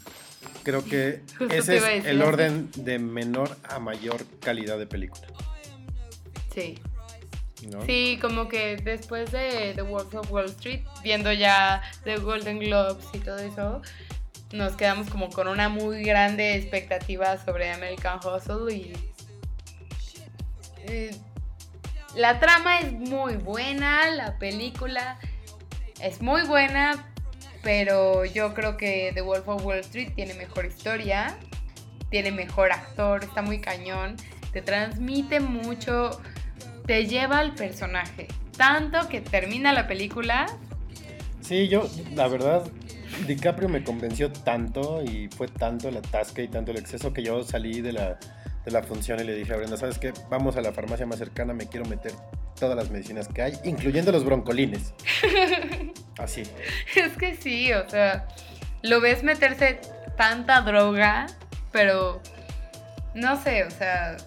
creo 0.64 0.84
que 0.84 1.22
Justo 1.38 1.54
ese 1.54 1.98
es 1.98 2.06
el 2.06 2.22
orden 2.22 2.70
de 2.76 3.00
menor 3.00 3.58
a 3.64 3.80
mayor 3.80 4.26
calidad 4.40 4.78
de 4.78 4.88
película. 4.88 5.28
Sí. 6.54 6.80
¿no? 7.68 7.86
Sí, 7.86 8.18
como 8.22 8.48
que 8.48 8.78
después 8.78 9.32
de 9.32 9.74
The 9.76 9.82
Wolf 9.82 10.14
of 10.16 10.32
Wall 10.32 10.46
Street, 10.46 10.82
viendo 11.04 11.32
ya 11.32 11.82
The 12.04 12.18
Golden 12.18 12.60
Globes 12.60 13.06
y 13.14 13.20
todo 13.20 13.38
eso, 13.38 13.82
nos 14.52 14.76
quedamos 14.76 15.10
como 15.10 15.30
con 15.30 15.48
una 15.48 15.70
muy 15.70 16.04
grande 16.04 16.56
expectativa 16.56 17.38
sobre 17.44 17.72
American 17.72 18.20
Hustle 18.20 18.74
y... 18.74 18.94
eh, 20.86 21.16
la 22.16 22.40
trama 22.40 22.80
es 22.80 22.92
muy 22.92 23.36
buena, 23.36 24.10
la 24.10 24.38
película 24.40 25.20
es 26.02 26.22
muy 26.22 26.44
buena, 26.44 27.09
pero 27.64 28.26
yo 28.26 28.54
creo 28.54 28.78
que 28.78 29.12
The 29.14 29.22
Wolf 29.22 29.48
of 29.48 29.66
Wall 29.66 29.80
Street 29.80 30.14
tiene 30.16 30.34
mejor 30.34 30.66
historia, 30.66 31.38
tiene 32.10 32.32
mejor 32.32 32.72
actor, 32.72 33.24
está 33.24 33.42
muy 33.42 33.60
cañón, 33.60 34.16
te 34.52 34.62
transmite 34.62 35.40
mucho, 35.40 36.22
te 36.86 37.06
lleva 37.06 37.40
al 37.40 37.56
personaje. 37.56 38.28
Tanto 38.58 39.08
que 39.08 39.22
termina 39.22 39.74
la 39.74 39.88
película. 39.88 40.46
Sí, 41.42 41.68
yo, 41.68 41.88
la 42.14 42.28
verdad, 42.28 42.70
DiCaprio 43.28 43.70
me 43.70 43.84
convenció 43.84 44.32
tanto 44.32 45.04
y 45.04 45.30
fue 45.30 45.48
tanto 45.48 45.90
el 45.90 45.98
atasque 45.98 46.44
y 46.44 46.48
tanto 46.48 46.72
el 46.72 46.78
exceso 46.78 47.14
que 47.14 47.24
yo 47.24 47.44
salí 47.44 47.82
de 47.82 47.94
la, 47.94 48.20
de 48.70 48.80
la 48.80 48.84
función 48.84 49.20
y 49.20 49.24
le 49.24 49.36
dije 49.36 49.54
a 49.54 49.58
Brenda, 49.58 49.78
¿sabes 49.78 49.98
qué? 49.98 50.14
Vamos 50.30 50.56
a 50.56 50.62
la 50.62 50.72
farmacia 50.72 51.06
más 51.06 51.18
cercana, 51.20 51.54
me 51.54 51.68
quiero 51.68 51.86
meter 51.86 52.12
todas 52.60 52.76
las 52.76 52.90
medicinas 52.90 53.28
que 53.28 53.42
hay, 53.42 53.54
incluyendo 53.64 54.12
los 54.12 54.24
broncolines. 54.24 54.94
Así. 56.18 56.44
Es 56.96 57.18
que 57.18 57.36
sí, 57.36 57.72
o 57.74 57.90
sea, 57.90 58.28
lo 58.82 59.00
ves 59.02 59.24
meterse 59.24 59.80
tanta 60.18 60.62
droga, 60.62 61.28
pero 61.72 62.22
no 63.16 63.42
sé, 63.42 63.64
o 63.64 63.72
sea, 63.72 64.18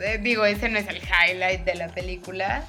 eh, 0.00 0.18
digo, 0.22 0.44
ese 0.44 0.68
no 0.68 0.78
es 0.78 0.86
el 0.88 0.98
highlight 0.98 1.64
de 1.64 1.74
la 1.74 1.88
película, 1.88 2.64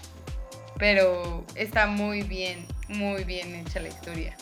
pero 0.78 1.46
está 1.56 1.88
muy 1.88 2.24
bien, 2.24 2.66
muy 2.90 3.24
bien 3.24 3.56
hecha 3.56 3.80
la 3.80 3.88
historia. 3.90 4.36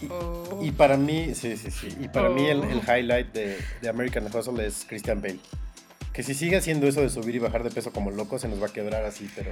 Y- 0.00 0.08
Oh. 0.10 0.60
Y 0.62 0.72
para 0.72 0.96
mí, 0.98 1.34
sí, 1.34 1.56
sí, 1.56 1.70
sí. 1.70 1.88
Y 1.98 2.08
para 2.08 2.28
mí 2.28 2.46
el, 2.46 2.60
Oh. 2.60 2.64
el 2.64 2.80
highlight 2.80 3.32
de, 3.32 3.58
de 3.80 3.88
American 3.88 4.26
Hustle 4.26 4.66
es 4.66 4.84
Christian 4.86 5.22
Bale. 5.22 5.38
Que 6.16 6.22
si 6.22 6.32
sigue 6.32 6.56
haciendo 6.56 6.86
eso 6.86 7.02
de 7.02 7.10
subir 7.10 7.34
y 7.34 7.38
bajar 7.38 7.62
de 7.62 7.70
peso 7.70 7.92
como 7.92 8.10
loco, 8.10 8.38
se 8.38 8.48
nos 8.48 8.60
va 8.62 8.68
a 8.68 8.72
quebrar 8.72 9.04
así, 9.04 9.28
pero... 9.36 9.50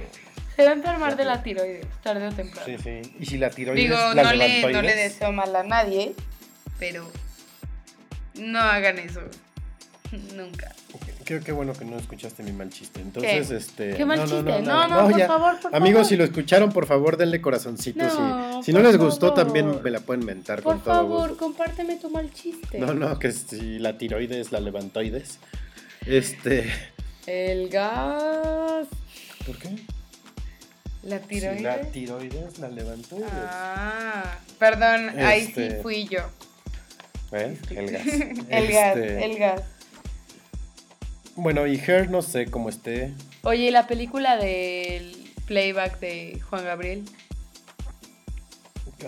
Se 0.55 0.63
va 0.65 0.71
a 0.71 0.73
enfermar 0.73 1.15
de 1.15 1.23
la 1.23 1.43
tiroides, 1.43 1.85
tarde 2.01 2.27
o 2.27 2.31
temprano. 2.31 2.65
Sí, 2.65 2.75
sí. 2.83 3.15
Y 3.19 3.25
si 3.27 3.37
la 3.37 3.51
tiroides, 3.51 3.83
Digo, 3.83 3.95
la 4.15 4.23
no 4.23 4.33
le, 4.33 4.73
no 4.73 4.81
le 4.81 4.95
deseo 4.95 5.31
mal 5.31 5.55
a 5.55 5.61
nadie, 5.61 6.15
pero 6.79 7.07
no 8.39 8.59
hagan 8.59 8.97
eso. 8.97 9.21
Nunca. 10.35 10.73
Creo 11.23 11.41
que 11.43 11.51
bueno 11.51 11.73
que 11.73 11.85
no 11.85 11.97
escuchaste 11.97 12.41
mi 12.41 12.51
mal 12.51 12.69
chiste. 12.71 12.99
Entonces, 12.99 13.51
este... 13.51 13.93
¿Qué 13.95 14.03
mal 14.05 14.17
no, 14.17 14.25
no, 14.25 14.31
chiste? 14.31 14.61
no, 14.63 14.87
No, 14.87 15.01
no, 15.03 15.09
por 15.09 15.19
ya. 15.19 15.27
favor, 15.27 15.59
por 15.59 15.75
Amigos, 15.75 15.97
favor. 15.99 16.09
si 16.09 16.15
lo 16.17 16.23
escucharon, 16.23 16.71
por 16.71 16.87
favor, 16.87 17.17
denle 17.17 17.41
corazoncitos. 17.41 18.11
No, 18.17 18.59
y, 18.59 18.63
si 18.63 18.73
no 18.73 18.79
por 18.79 18.87
les 18.87 18.97
gustó, 18.97 19.27
favor. 19.35 19.43
también 19.43 19.83
me 19.83 19.91
la 19.91 19.99
pueden 19.99 20.25
mentar 20.25 20.63
Por 20.63 20.73
con 20.77 20.83
todo 20.83 20.93
favor, 20.95 21.29
gusto. 21.29 21.45
compárteme 21.45 21.97
tu 21.97 22.09
mal 22.09 22.31
chiste. 22.33 22.79
No, 22.79 22.95
no, 22.95 23.19
que 23.19 23.31
si 23.31 23.77
la 23.77 23.99
tiroides, 23.99 24.51
la 24.51 24.59
levantoides. 24.59 25.37
Este... 26.05 26.71
El 27.25 27.69
gas. 27.69 28.87
¿Por 29.45 29.57
qué? 29.57 29.69
La 31.03 31.19
tiroides. 31.19 31.61
la 31.61 31.81
tiroides, 31.91 32.59
la 32.59 32.67
levantoides. 32.69 33.27
Ah, 33.31 34.39
perdón, 34.59 35.09
ahí 35.19 35.45
sí 35.45 35.61
Este- 35.63 35.81
fui 35.81 36.07
yo. 36.07 36.19
¿Eh? 37.31 37.57
El 37.71 37.91
gas. 37.91 38.05
el 38.49 38.67
gas, 38.71 38.97
Este, 38.97 39.25
el 39.25 39.37
gas. 39.37 39.61
Bueno, 41.35 41.67
y 41.67 41.75
Her 41.79 42.09
no 42.09 42.21
sé 42.21 42.45
cómo 42.45 42.69
esté. 42.69 43.11
Oye, 43.43 43.63
¿y 43.67 43.71
la 43.71 43.87
película 43.87 44.37
del 44.37 45.15
playback 45.47 45.99
de 45.99 46.39
Juan 46.49 46.63
Gabriel? 46.63 47.05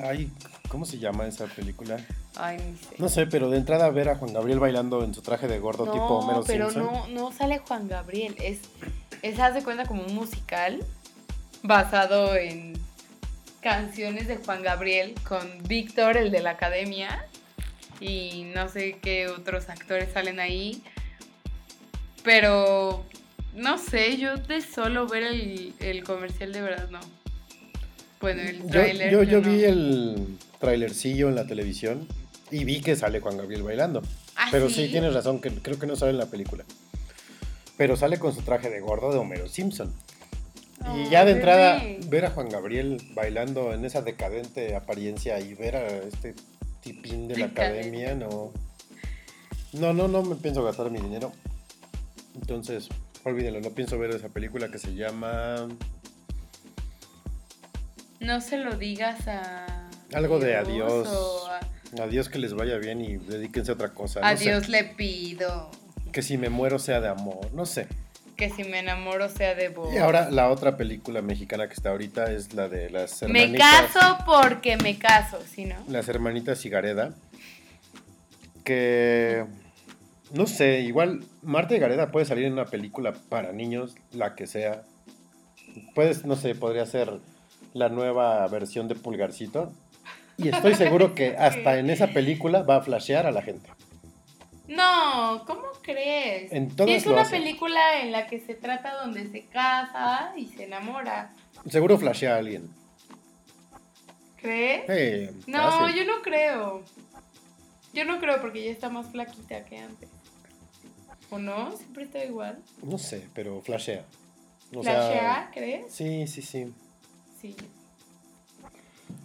Ay, 0.04 0.32
¿cómo 0.68 0.86
se 0.86 1.00
llama 1.00 1.26
esa 1.28 1.46
película? 1.46 1.98
Ay, 2.40 2.58
ni 2.58 2.78
sé. 2.78 2.96
No 3.00 3.10
sé, 3.10 3.26
pero 3.26 3.50
de 3.50 3.58
entrada 3.58 3.90
ver 3.90 4.10
a 4.10 4.16
Juan 4.16 4.32
Gabriel 4.34 4.60
bailando 4.60 5.04
en 5.04 5.14
su 5.14 5.22
traje 5.22 5.48
de 5.48 5.58
gordo 5.60 5.86
tipo 5.92 6.06
Homero 6.20 6.44
pero 6.46 6.70
Simpson. 6.70 6.94
no, 6.94 7.08
no 7.08 7.32
sale 7.32 7.58
Juan 7.60 7.88
Gabriel. 7.88 8.36
Es, 8.40 8.60
es, 9.24 9.40
haz 9.40 9.56
de 9.56 9.64
cuenta, 9.64 9.86
como 9.86 10.04
un 10.04 10.14
musical 10.14 10.84
basado 11.64 12.36
en 12.36 12.74
canciones 13.62 14.28
de 14.28 14.38
Juan 14.38 14.62
Gabriel 14.62 15.16
con 15.28 15.42
Víctor, 15.68 16.16
el 16.18 16.30
de 16.32 16.42
la 16.42 16.52
academia, 16.52 17.26
y 18.00 18.52
no 18.56 18.70
sé 18.70 18.98
qué 19.02 19.28
otros 19.28 19.68
actores 19.70 20.14
salen 20.14 20.40
ahí. 20.40 20.84
Pero, 22.24 23.04
no 23.56 23.78
sé, 23.78 24.18
yo 24.18 24.38
de 24.38 24.62
solo 24.62 25.08
ver 25.08 25.24
el, 25.24 25.74
el 25.80 26.04
comercial 26.04 26.52
de 26.54 26.62
verdad 26.62 26.90
no. 26.90 27.00
Bueno, 28.20 28.42
el 28.42 28.62
Yo, 28.64 28.70
tráiler. 28.70 29.12
yo, 29.12 29.24
yo 29.24 29.42
no. 29.42 29.50
vi 29.50 29.64
el 29.64 30.38
trailercillo 30.60 31.30
en 31.30 31.36
la 31.36 31.46
televisión 31.46 32.08
y 32.52 32.64
vi 32.64 32.82
que 32.82 32.96
sale 32.96 33.20
Juan 33.20 33.38
Gabriel 33.38 33.64
bailando. 33.64 34.02
¿Ah, 34.36 34.48
Pero 34.52 34.70
sí? 34.70 34.88
tienes 34.90 35.14
razón, 35.14 35.40
que 35.42 35.50
creo 35.52 35.78
que 35.80 35.88
no 35.88 35.96
sale 35.96 36.12
en 36.12 36.18
la 36.18 36.28
película. 36.28 36.64
Pero 37.78 37.96
sale 37.96 38.18
con 38.20 38.34
su 38.34 38.42
traje 38.42 38.70
de 38.70 38.80
gordo 38.80 39.12
de 39.12 39.18
Homero 39.20 39.48
Simpson. 39.48 39.94
y 40.96 41.10
ya 41.10 41.26
de 41.26 41.32
entrada, 41.34 41.80
bebé. 41.80 42.00
ver 42.08 42.26
a 42.26 42.32
Juan 42.32 42.50
Gabriel 42.50 43.02
bailando 43.14 43.74
en 43.74 43.84
esa 43.86 44.02
decadente 44.02 44.76
apariencia 44.76 45.40
y 45.40 45.54
ver 45.54 45.76
a 45.76 45.88
este 45.88 46.36
tipín 46.82 47.28
de 47.28 47.38
la 47.38 47.46
academia, 47.48 48.16
no. 48.16 48.52
No, 49.74 49.94
no, 49.94 50.08
no 50.08 50.24
me 50.24 50.36
pienso 50.36 50.64
gastar 50.64 50.90
mi 50.92 51.00
dinero. 51.02 51.32
Entonces, 52.36 52.88
olvídenlo, 53.26 53.60
no 53.62 53.72
pienso 53.72 53.98
ver 54.00 54.12
esa 54.12 54.30
película 54.30 54.70
que 54.72 54.78
se 54.80 54.94
llama 54.96 55.68
No 58.20 58.42
se 58.42 58.58
lo 58.58 58.76
digas 58.78 59.28
a. 59.28 59.90
Algo 60.14 60.40
de 60.40 60.56
adiós. 60.56 61.08
o 61.08 61.48
a- 61.48 61.60
Adiós 62.02 62.30
que 62.30 62.40
les 62.40 62.54
vaya 62.54 62.78
bien 62.78 63.02
y 63.02 63.18
dedíquense 63.18 63.72
a 63.72 63.76
otra 63.76 63.90
cosa. 63.94 64.20
no 64.20 64.38
sé. 64.38 64.50
Adiós 64.50 64.70
le 64.70 64.84
pido. 64.84 65.70
Que 66.12 66.22
si 66.22 66.38
me 66.38 66.50
muero 66.50 66.80
sea 66.80 67.00
de 67.02 67.08
amor, 67.08 67.54
no 67.54 67.66
sé. 67.66 67.88
Que 68.36 68.50
si 68.52 68.64
me 68.64 68.80
enamoro 68.80 69.30
sea 69.30 69.56
de 69.56 69.70
vos. 69.70 69.92
Y 69.94 69.98
ahora 69.98 70.30
la 70.30 70.50
otra 70.50 70.78
película 70.78 71.22
mexicana 71.24 71.68
que 71.68 71.74
está 71.74 71.90
ahorita 71.90 72.32
es 72.32 72.54
la 72.54 72.70
de 72.70 72.90
las 72.92 73.24
me 73.24 73.44
hermanitas. 73.44 73.92
caso 73.94 74.18
porque 74.26 74.78
me 74.78 74.98
caso, 75.00 75.40
¿sí 75.50 75.66
no? 75.66 75.76
Las 75.88 76.08
hermanitas 76.08 76.62
Cigareda. 76.62 77.16
Que. 78.64 79.46
No 80.34 80.46
sé, 80.46 80.82
igual 80.82 81.24
Marta 81.42 81.74
y 81.76 81.80
Gareda 81.80 82.12
puede 82.12 82.26
salir 82.26 82.46
en 82.46 82.54
una 82.54 82.66
película 82.66 83.14
para 83.30 83.54
niños, 83.54 83.96
la 84.12 84.36
que 84.36 84.46
sea. 84.46 84.84
Puedes, 85.96 86.26
no 86.26 86.36
sé, 86.36 86.54
podría 86.54 86.86
ser 86.86 87.10
la 87.74 87.90
nueva 87.90 88.46
versión 88.50 88.88
de 88.88 88.96
Pulgarcito. 88.96 89.72
Y 90.38 90.50
estoy 90.50 90.76
seguro 90.76 91.16
que 91.16 91.36
hasta 91.40 91.80
en 91.80 91.90
esa 91.90 92.08
película 92.08 92.62
va 92.64 92.78
a 92.78 92.82
flashear 92.82 93.26
a 93.26 93.32
la 93.32 93.42
gente. 93.42 93.70
No, 94.68 95.44
¿cómo 95.48 95.64
crees? 95.82 96.52
En 96.52 96.70
Sí, 96.70 96.76
todas 96.76 96.92
es 96.96 97.06
una 97.08 97.22
hace. 97.22 97.38
película 97.38 98.02
en 98.02 98.12
la 98.12 98.28
que 98.28 98.40
se 98.40 98.54
trata 98.54 98.96
donde 99.02 99.28
se 99.30 99.46
casa 99.46 100.34
y 100.36 100.48
se 100.48 100.66
enamora. 100.66 101.32
Seguro 101.70 101.98
flashea 101.98 102.36
a 102.36 102.38
alguien. 102.40 102.70
¿Crees? 104.38 105.48
No, 105.48 105.58
fácil. 105.72 105.96
yo 105.96 106.06
no 106.06 106.22
creo. 106.22 106.84
Yo 107.94 108.06
no 108.06 108.20
creo 108.20 108.40
porque 108.42 108.64
ya 108.66 108.72
está 108.72 108.90
más 108.90 109.08
flaquita 109.08 109.64
que 109.66 109.78
antes. 109.80 110.10
¿O 111.30 111.40
no? 111.40 111.76
Siempre 111.76 112.04
está 112.04 112.24
igual. 112.24 112.60
No 112.84 112.98
sé, 112.98 113.26
pero 113.34 113.62
flashea. 113.62 114.06
O 114.76 114.84
¿Flashea, 114.84 115.10
sea, 115.12 115.52
crees? 115.54 115.92
sí, 115.94 116.28
sí, 116.28 116.42
sí. 116.42 116.74
Sí. 117.42 117.56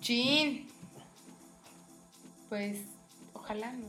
Chin. 0.01 0.69
Pues, 2.53 2.81
ojalá, 3.33 3.73
¿no? 3.73 3.87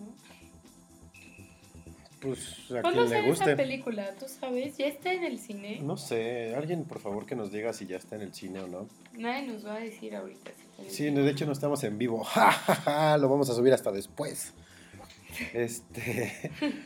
Pues 2.21 2.71
a 2.71 2.81
¿Cuándo 2.81 3.01
quien 3.01 3.03
le 3.03 3.09
sale 3.09 3.19
esa 3.19 3.43
guste. 3.43 3.55
película? 3.57 4.11
¿Tú 4.17 4.25
sabes? 4.29 4.77
¿Ya 4.77 4.85
está 4.87 5.11
en 5.11 5.25
el 5.25 5.37
cine? 5.37 5.81
No 5.81 5.97
sé, 5.97 6.55
alguien 6.55 6.85
por 6.85 6.99
favor 7.01 7.25
que 7.25 7.35
nos 7.35 7.51
diga 7.51 7.73
si 7.73 7.87
ya 7.87 7.97
está 7.97 8.15
en 8.15 8.21
el 8.21 8.33
cine 8.33 8.61
o 8.61 8.67
no. 8.67 8.87
Nadie 9.17 9.47
nos 9.47 9.65
va 9.67 9.75
a 9.75 9.79
decir 9.81 10.15
ahorita. 10.15 10.51
si 10.87 10.95
Sí, 10.95 11.09
de 11.09 11.29
hecho 11.29 11.45
no 11.45 11.51
estamos 11.51 11.83
en 11.83 11.97
vivo. 11.97 12.23
Ja, 12.23 12.51
ja, 12.53 12.75
ja, 12.75 13.17
Lo 13.17 13.27
vamos 13.27 13.49
a 13.49 13.53
subir 13.53 13.73
hasta 13.73 13.91
después. 13.91 14.53
Este. 15.53 16.49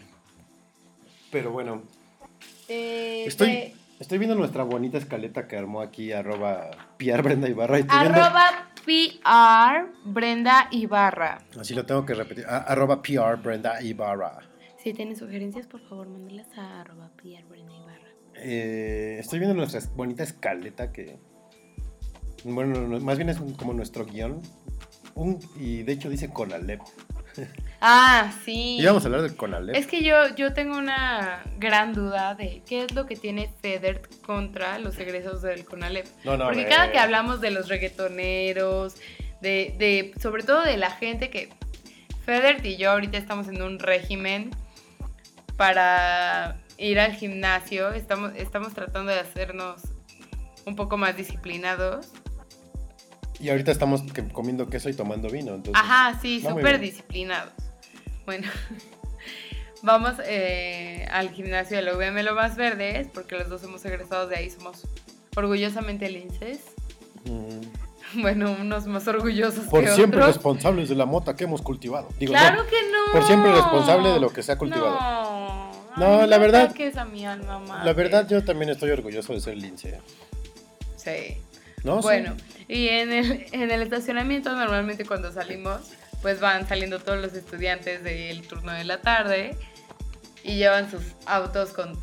Pero 1.31 1.51
bueno, 1.51 1.83
Eh, 2.69 3.25
estoy, 3.27 4.17
viendo 4.17 4.33
nuestra 4.33 4.63
bonita 4.63 4.97
escaleta 4.97 5.47
que 5.47 5.57
armó 5.57 5.81
aquí, 5.81 6.11
arroba 6.11 6.71
Piar 6.97 7.21
Brenda 7.21 7.47
Ibarra. 7.47 7.77
Y 7.77 7.81
estoy 7.81 7.99
viendo- 7.99 8.23
Arroba 8.23 8.67
PR 8.87 9.91
Brenda 10.05 10.69
Ibarra. 10.71 11.39
así 11.59 11.73
lo 11.75 11.85
tengo 11.85 12.05
que 12.05 12.13
repetir. 12.13 12.45
a- 12.47 12.59
arroba 12.59 13.01
PR 13.01 13.35
Brenda 13.35 13.81
Ibarra. 13.81 14.39
Si 14.81 14.93
tienen 14.93 15.17
sugerencias, 15.17 15.67
por 15.67 15.81
favor, 15.89 16.07
mándelas 16.07 16.47
a 16.57 16.79
arroba 16.81 17.11
PR 17.17 17.43
Brenda 17.49 17.73
Ibarra. 17.75 18.07
Eh, 18.35 19.17
estoy 19.19 19.39
viendo 19.39 19.55
nuestra 19.55 19.81
bonita 19.95 20.23
escaleta 20.23 20.91
que. 20.93 21.19
Bueno, 22.45 22.87
no, 22.87 22.99
más 23.01 23.17
bien 23.17 23.27
es 23.29 23.39
un- 23.41 23.53
como 23.55 23.73
nuestro 23.73 24.05
guion. 24.05 24.41
Un, 25.15 25.39
y 25.59 25.83
de 25.83 25.91
hecho 25.91 26.09
dice 26.09 26.29
Conalep. 26.29 26.79
Ah, 27.79 28.33
sí. 28.43 28.77
Y 28.79 28.85
vamos 28.85 29.03
a 29.03 29.07
hablar 29.07 29.21
del 29.21 29.35
Conalep. 29.35 29.75
Es 29.75 29.87
que 29.87 30.03
yo, 30.03 30.35
yo 30.35 30.53
tengo 30.53 30.77
una 30.77 31.43
gran 31.57 31.93
duda 31.93 32.33
de 32.33 32.61
qué 32.67 32.83
es 32.83 32.93
lo 32.93 33.05
que 33.05 33.15
tiene 33.15 33.51
FEDER 33.61 34.01
contra 34.25 34.79
los 34.79 34.97
egresos 34.97 35.41
del 35.41 35.65
CONALEP. 35.65 36.07
No, 36.23 36.37
no, 36.37 36.45
Porque 36.45 36.67
cada 36.67 36.91
que 36.91 36.97
hablamos 36.97 37.39
de 37.39 37.51
los 37.51 37.67
reggaetoneros, 37.67 38.95
de, 39.41 39.75
de 39.77 40.13
sobre 40.19 40.43
todo 40.43 40.63
de 40.63 40.77
la 40.77 40.89
gente 40.91 41.29
que 41.29 41.49
FEDER 42.25 42.65
y 42.65 42.77
yo 42.77 42.91
ahorita 42.91 43.17
estamos 43.17 43.47
en 43.47 43.61
un 43.61 43.79
régimen 43.79 44.51
para 45.55 46.57
ir 46.77 46.99
al 46.99 47.13
gimnasio, 47.13 47.91
estamos, 47.91 48.33
estamos 48.35 48.73
tratando 48.73 49.11
de 49.11 49.19
hacernos 49.19 49.81
un 50.65 50.75
poco 50.75 50.97
más 50.97 51.15
disciplinados. 51.15 52.11
Y 53.39 53.49
ahorita 53.49 53.71
estamos 53.71 54.01
que- 54.13 54.27
comiendo 54.29 54.67
queso 54.67 54.89
y 54.89 54.93
tomando 54.93 55.29
vino. 55.29 55.53
Entonces, 55.55 55.75
Ajá, 55.75 56.19
sí, 56.21 56.41
súper 56.41 56.79
disciplinados. 56.79 57.53
Bueno, 58.25 58.47
vamos 59.83 60.13
eh, 60.25 61.05
al 61.11 61.29
gimnasio 61.31 61.77
de 61.77 61.83
la 61.83 61.93
UVM 61.95 62.23
Lo 62.23 62.35
Más 62.35 62.55
Verdes, 62.55 63.07
porque 63.13 63.35
los 63.37 63.47
dos 63.49 63.61
somos 63.61 63.83
egresados 63.85 64.29
de 64.29 64.37
ahí, 64.37 64.49
somos 64.49 64.87
orgullosamente 65.35 66.09
linces. 66.09 66.59
mm, 67.25 67.61
Bueno, 68.21 68.55
unos 68.59 68.87
más 68.87 69.05
orgullosos 69.09 69.65
Por 69.65 69.83
que 69.83 69.91
siempre 69.91 70.21
otros. 70.21 70.35
responsables 70.35 70.87
de 70.87 70.95
la 70.95 71.05
mota 71.05 71.35
que 71.35 71.43
hemos 71.43 71.61
cultivado. 71.61 72.07
Digo, 72.17 72.31
claro 72.31 72.63
no, 72.63 72.69
que 72.69 72.77
no. 72.91 73.11
por 73.11 73.23
siempre 73.23 73.51
responsable 73.51 74.09
de 74.09 74.19
lo 74.21 74.29
que 74.31 74.41
se 74.43 74.53
ha 74.53 74.57
cultivado. 74.57 74.91
No, 74.97 75.71
No, 75.97 76.21
Ay, 76.21 76.27
la 76.29 76.37
verdad- 76.37 76.63
ataques 76.65 76.95
a 76.95 77.03
mi 77.05 77.25
alma 77.25 77.59
madre. 77.59 77.85
la 77.85 77.93
verdad 77.93 78.27
yo 78.27 78.43
también 78.45 78.69
estoy 78.71 78.91
orgulloso 78.91 79.33
de 79.33 79.41
ser 79.41 79.57
lince. 79.57 79.99
Sí. 80.95 81.37
¿No? 81.87 82.01
Sí. 82.01 82.07
Bueno, 82.07 82.35
y 82.67 82.89
en 82.89 83.13
el, 83.13 83.45
en 83.53 83.71
el 83.71 83.81
estacionamiento 83.81 84.53
normalmente 84.53 85.05
cuando 85.05 85.31
salimos, 85.31 85.93
pues 86.21 86.41
van 86.41 86.67
saliendo 86.67 86.99
todos 86.99 87.19
los 87.19 87.33
estudiantes 87.33 88.03
del 88.03 88.45
turno 88.45 88.73
de 88.73 88.83
la 88.83 88.99
tarde 89.01 89.55
y 90.43 90.57
llevan 90.57 90.91
sus 90.91 91.03
autos 91.25 91.69
con 91.69 91.97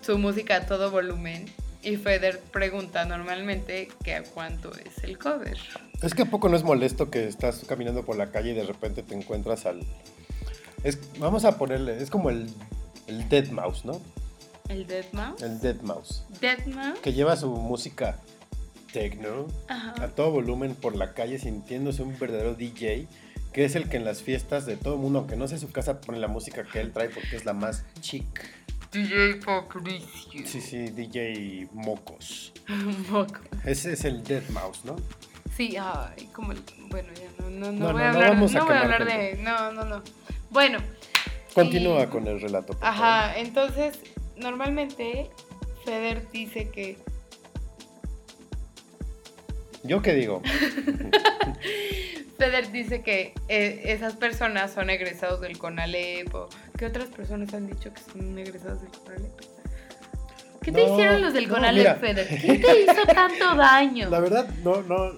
su 0.00 0.16
música 0.16 0.56
a 0.56 0.66
todo 0.66 0.90
volumen. 0.92 1.46
Y 1.82 1.96
Feder 1.96 2.38
pregunta 2.38 3.04
normalmente 3.04 3.88
que 4.04 4.14
a 4.14 4.22
cuánto 4.22 4.70
es 4.76 5.02
el 5.02 5.18
cover. 5.18 5.56
Es 6.02 6.14
que 6.14 6.22
a 6.22 6.26
poco 6.26 6.48
no 6.48 6.56
es 6.56 6.62
molesto 6.62 7.10
que 7.10 7.26
estás 7.26 7.64
caminando 7.66 8.04
por 8.04 8.16
la 8.16 8.30
calle 8.30 8.50
y 8.50 8.54
de 8.54 8.64
repente 8.64 9.02
te 9.02 9.14
encuentras 9.14 9.66
al... 9.66 9.80
Es, 10.84 10.98
vamos 11.18 11.44
a 11.44 11.58
ponerle, 11.58 12.00
es 12.00 12.10
como 12.10 12.30
el, 12.30 12.48
el 13.06 13.28
Dead 13.28 13.48
Mouse, 13.48 13.84
¿no? 13.84 14.00
¿El 14.68 14.86
Dead 14.86 15.06
Mouse? 15.12 15.42
El 15.42 15.58
Dead 15.58 15.80
Mouse. 15.80 16.22
¿Dead 16.40 16.64
Mouse? 16.66 17.00
Que 17.00 17.12
lleva 17.12 17.34
su 17.36 17.50
música 17.50 18.18
techno 18.92 19.46
Ajá. 19.68 19.94
a 20.02 20.08
todo 20.08 20.30
volumen 20.30 20.74
por 20.74 20.96
la 20.96 21.14
calle 21.14 21.38
sintiéndose 21.38 22.02
un 22.02 22.18
verdadero 22.18 22.54
DJ, 22.54 23.06
que 23.52 23.64
es 23.64 23.74
el 23.74 23.88
que 23.88 23.96
en 23.96 24.04
las 24.04 24.22
fiestas 24.22 24.66
de 24.66 24.76
todo 24.76 24.94
el 24.94 25.00
mundo, 25.00 25.20
aunque 25.20 25.36
no 25.36 25.48
sea 25.48 25.58
su 25.58 25.70
casa, 25.72 26.00
pone 26.00 26.18
la 26.18 26.28
música 26.28 26.62
que 26.64 26.80
él 26.80 26.92
trae 26.92 27.08
porque 27.08 27.36
es 27.36 27.44
la 27.44 27.52
más 27.52 27.84
chic. 28.00 28.24
DJ 28.92 29.36
Patricio. 29.36 30.42
Sí, 30.46 30.60
sí, 30.60 30.78
DJ 30.90 31.68
Mocos. 31.72 32.52
Poco. 33.10 33.40
Ese 33.64 33.92
es 33.92 34.04
el 34.04 34.24
Dead 34.24 34.42
Mouse, 34.50 34.84
¿no? 34.84 34.96
Sí, 35.56 35.76
ay, 35.78 36.26
como 36.32 36.52
el... 36.52 36.60
Bueno, 36.88 37.08
ya 37.14 37.28
no, 37.44 37.50
no, 37.50 37.70
no, 37.70 37.72
No, 37.72 37.92
voy 37.92 38.00
no, 38.02 38.06
a 38.06 38.10
hablar, 38.10 38.30
vamos 38.30 38.54
a 38.54 38.58
no 38.58 38.66
voy 38.66 38.74
a 38.74 38.80
hablar 38.82 39.04
de... 39.04 39.36
No, 39.42 39.72
no, 39.72 39.84
no. 39.84 40.02
Bueno. 40.50 40.78
Continúa 41.54 42.04
y- 42.04 42.06
con 42.06 42.26
el 42.26 42.40
relato. 42.40 42.72
por 42.74 42.84
Ajá, 42.86 43.36
entonces, 43.38 43.98
normalmente 44.36 45.30
Feder 45.84 46.28
dice 46.32 46.68
que... 46.70 46.98
¿Yo 49.82 50.02
qué 50.02 50.14
digo? 50.14 50.42
Feder 52.38 52.72
dice 52.72 53.02
que 53.02 53.34
eh, 53.48 53.82
esas 53.84 54.14
personas 54.14 54.72
son 54.72 54.88
egresados 54.90 55.40
del 55.40 55.58
CONALEP 55.58 56.34
o... 56.34 56.48
¿Qué 56.76 56.86
otras 56.86 57.08
personas 57.08 57.52
han 57.52 57.66
dicho 57.66 57.92
que 57.92 58.00
son 58.00 58.38
egresados 58.38 58.80
del 58.80 58.90
CONALEP? 58.90 59.32
¿Qué 60.62 60.72
te 60.72 60.86
No, 60.86 60.92
hicieron 60.94 61.22
los 61.22 61.34
del 61.34 61.48
no, 61.48 61.54
CONALEP, 61.54 61.82
mira. 61.82 61.94
Feder? 61.96 62.28
¿Quién 62.40 62.60
te 62.60 62.82
hizo 62.82 63.02
tanto 63.14 63.54
daño? 63.54 64.08
La 64.08 64.20
verdad, 64.20 64.48
no, 64.62 64.82
no. 64.82 65.12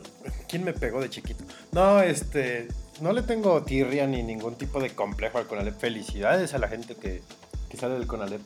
¿Quién 0.49 0.65
me 0.65 0.73
pegó 0.73 1.01
de 1.01 1.11
chiquito? 1.11 1.45
No, 1.73 2.01
este. 2.03 2.69
No 3.01 3.13
le 3.13 3.23
tengo 3.23 3.63
tirria 3.63 4.07
ni 4.07 4.23
ningún 4.23 4.57
tipo 4.57 4.81
de 4.81 4.91
complejo 4.91 5.39
al 5.39 5.47
Conalep. 5.47 5.79
Felicidades 5.79 6.55
a 6.55 6.59
la 6.59 6.69
gente 6.69 6.95
que, 6.95 7.23
que 7.69 7.77
sale 7.77 7.95
del 7.95 8.07
Conalep. 8.07 8.41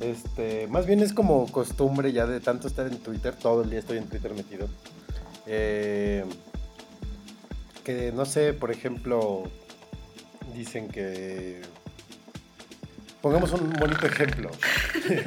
Este, 0.00 0.66
más 0.68 0.86
bien 0.86 1.00
es 1.00 1.12
como 1.12 1.46
costumbre 1.52 2.12
ya 2.12 2.26
de 2.26 2.40
tanto 2.40 2.66
estar 2.66 2.86
en 2.86 2.98
Twitter, 2.98 3.34
todo 3.34 3.62
el 3.62 3.70
día 3.70 3.78
estoy 3.78 3.98
en 3.98 4.06
Twitter 4.08 4.32
metido. 4.32 4.68
Eh, 5.46 6.24
que 7.84 8.12
no 8.12 8.24
sé, 8.24 8.52
por 8.52 8.70
ejemplo, 8.70 9.44
dicen 10.54 10.88
que. 10.88 11.62
Pongamos 13.20 13.52
un 13.52 13.70
bonito 13.74 14.06
ejemplo. 14.06 14.50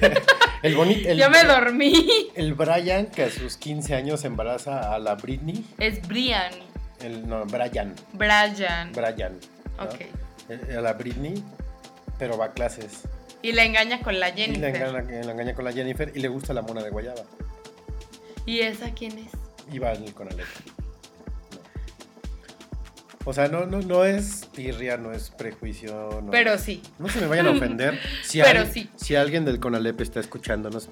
el. 0.63 1.17
Yo 1.17 1.29
me 1.29 1.43
dormí. 1.43 2.29
El 2.35 2.53
Brian, 2.53 3.07
que 3.07 3.23
a 3.23 3.29
sus 3.29 3.57
15 3.57 3.95
años 3.95 4.23
embaraza 4.25 4.93
a 4.93 4.99
la 4.99 5.15
Britney. 5.15 5.63
Es 5.77 6.05
Brian. 6.07 6.53
El, 7.01 7.27
no, 7.27 7.45
Brian. 7.45 7.95
Brian. 8.13 8.91
Brian. 8.93 9.39
¿no? 9.77 9.83
Ok. 9.83 10.75
A 10.75 10.81
la 10.81 10.93
Britney, 10.93 11.43
pero 12.17 12.37
va 12.37 12.45
a 12.45 12.53
clases. 12.53 13.01
Y 13.41 13.51
la 13.51 13.65
engaña 13.65 13.99
con 14.01 14.19
la 14.19 14.29
Y 14.29 14.31
la 14.31 14.37
Jennifer. 14.37 14.75
engaña, 14.75 15.23
la 15.23 15.31
engaña 15.31 15.53
con 15.53 15.65
la 15.65 15.73
Jennifer 15.73 16.11
y 16.15 16.19
le 16.19 16.29
gusta 16.29 16.53
la 16.53 16.61
mona 16.61 16.81
de 16.81 16.89
Guayaba. 16.89 17.23
¿Y 18.45 18.59
esa 18.61 18.91
quién 18.93 19.17
es? 19.19 19.31
En 19.71 20.03
el 20.03 20.13
Conalep. 20.13 20.45
No. 20.65 20.73
O 23.25 23.33
sea, 23.33 23.47
no, 23.47 23.65
no, 23.65 23.79
no 23.81 24.03
es 24.03 24.49
tirria, 24.51 24.97
no 24.97 25.13
es 25.13 25.29
prejuicio. 25.29 26.21
No, 26.23 26.31
Pero 26.31 26.57
sí. 26.57 26.81
no 26.99 27.07
se 27.07 27.21
me 27.21 27.27
vayan 27.27 27.47
a 27.47 27.51
ofender. 27.51 27.97
Si, 28.23 28.41
Pero 28.41 28.61
al- 28.61 28.71
sí. 28.71 28.89
si 28.97 29.15
alguien 29.15 29.45
del 29.45 29.59
Conalep 29.59 30.01
está 30.01 30.19
escuchándonos, 30.19 30.89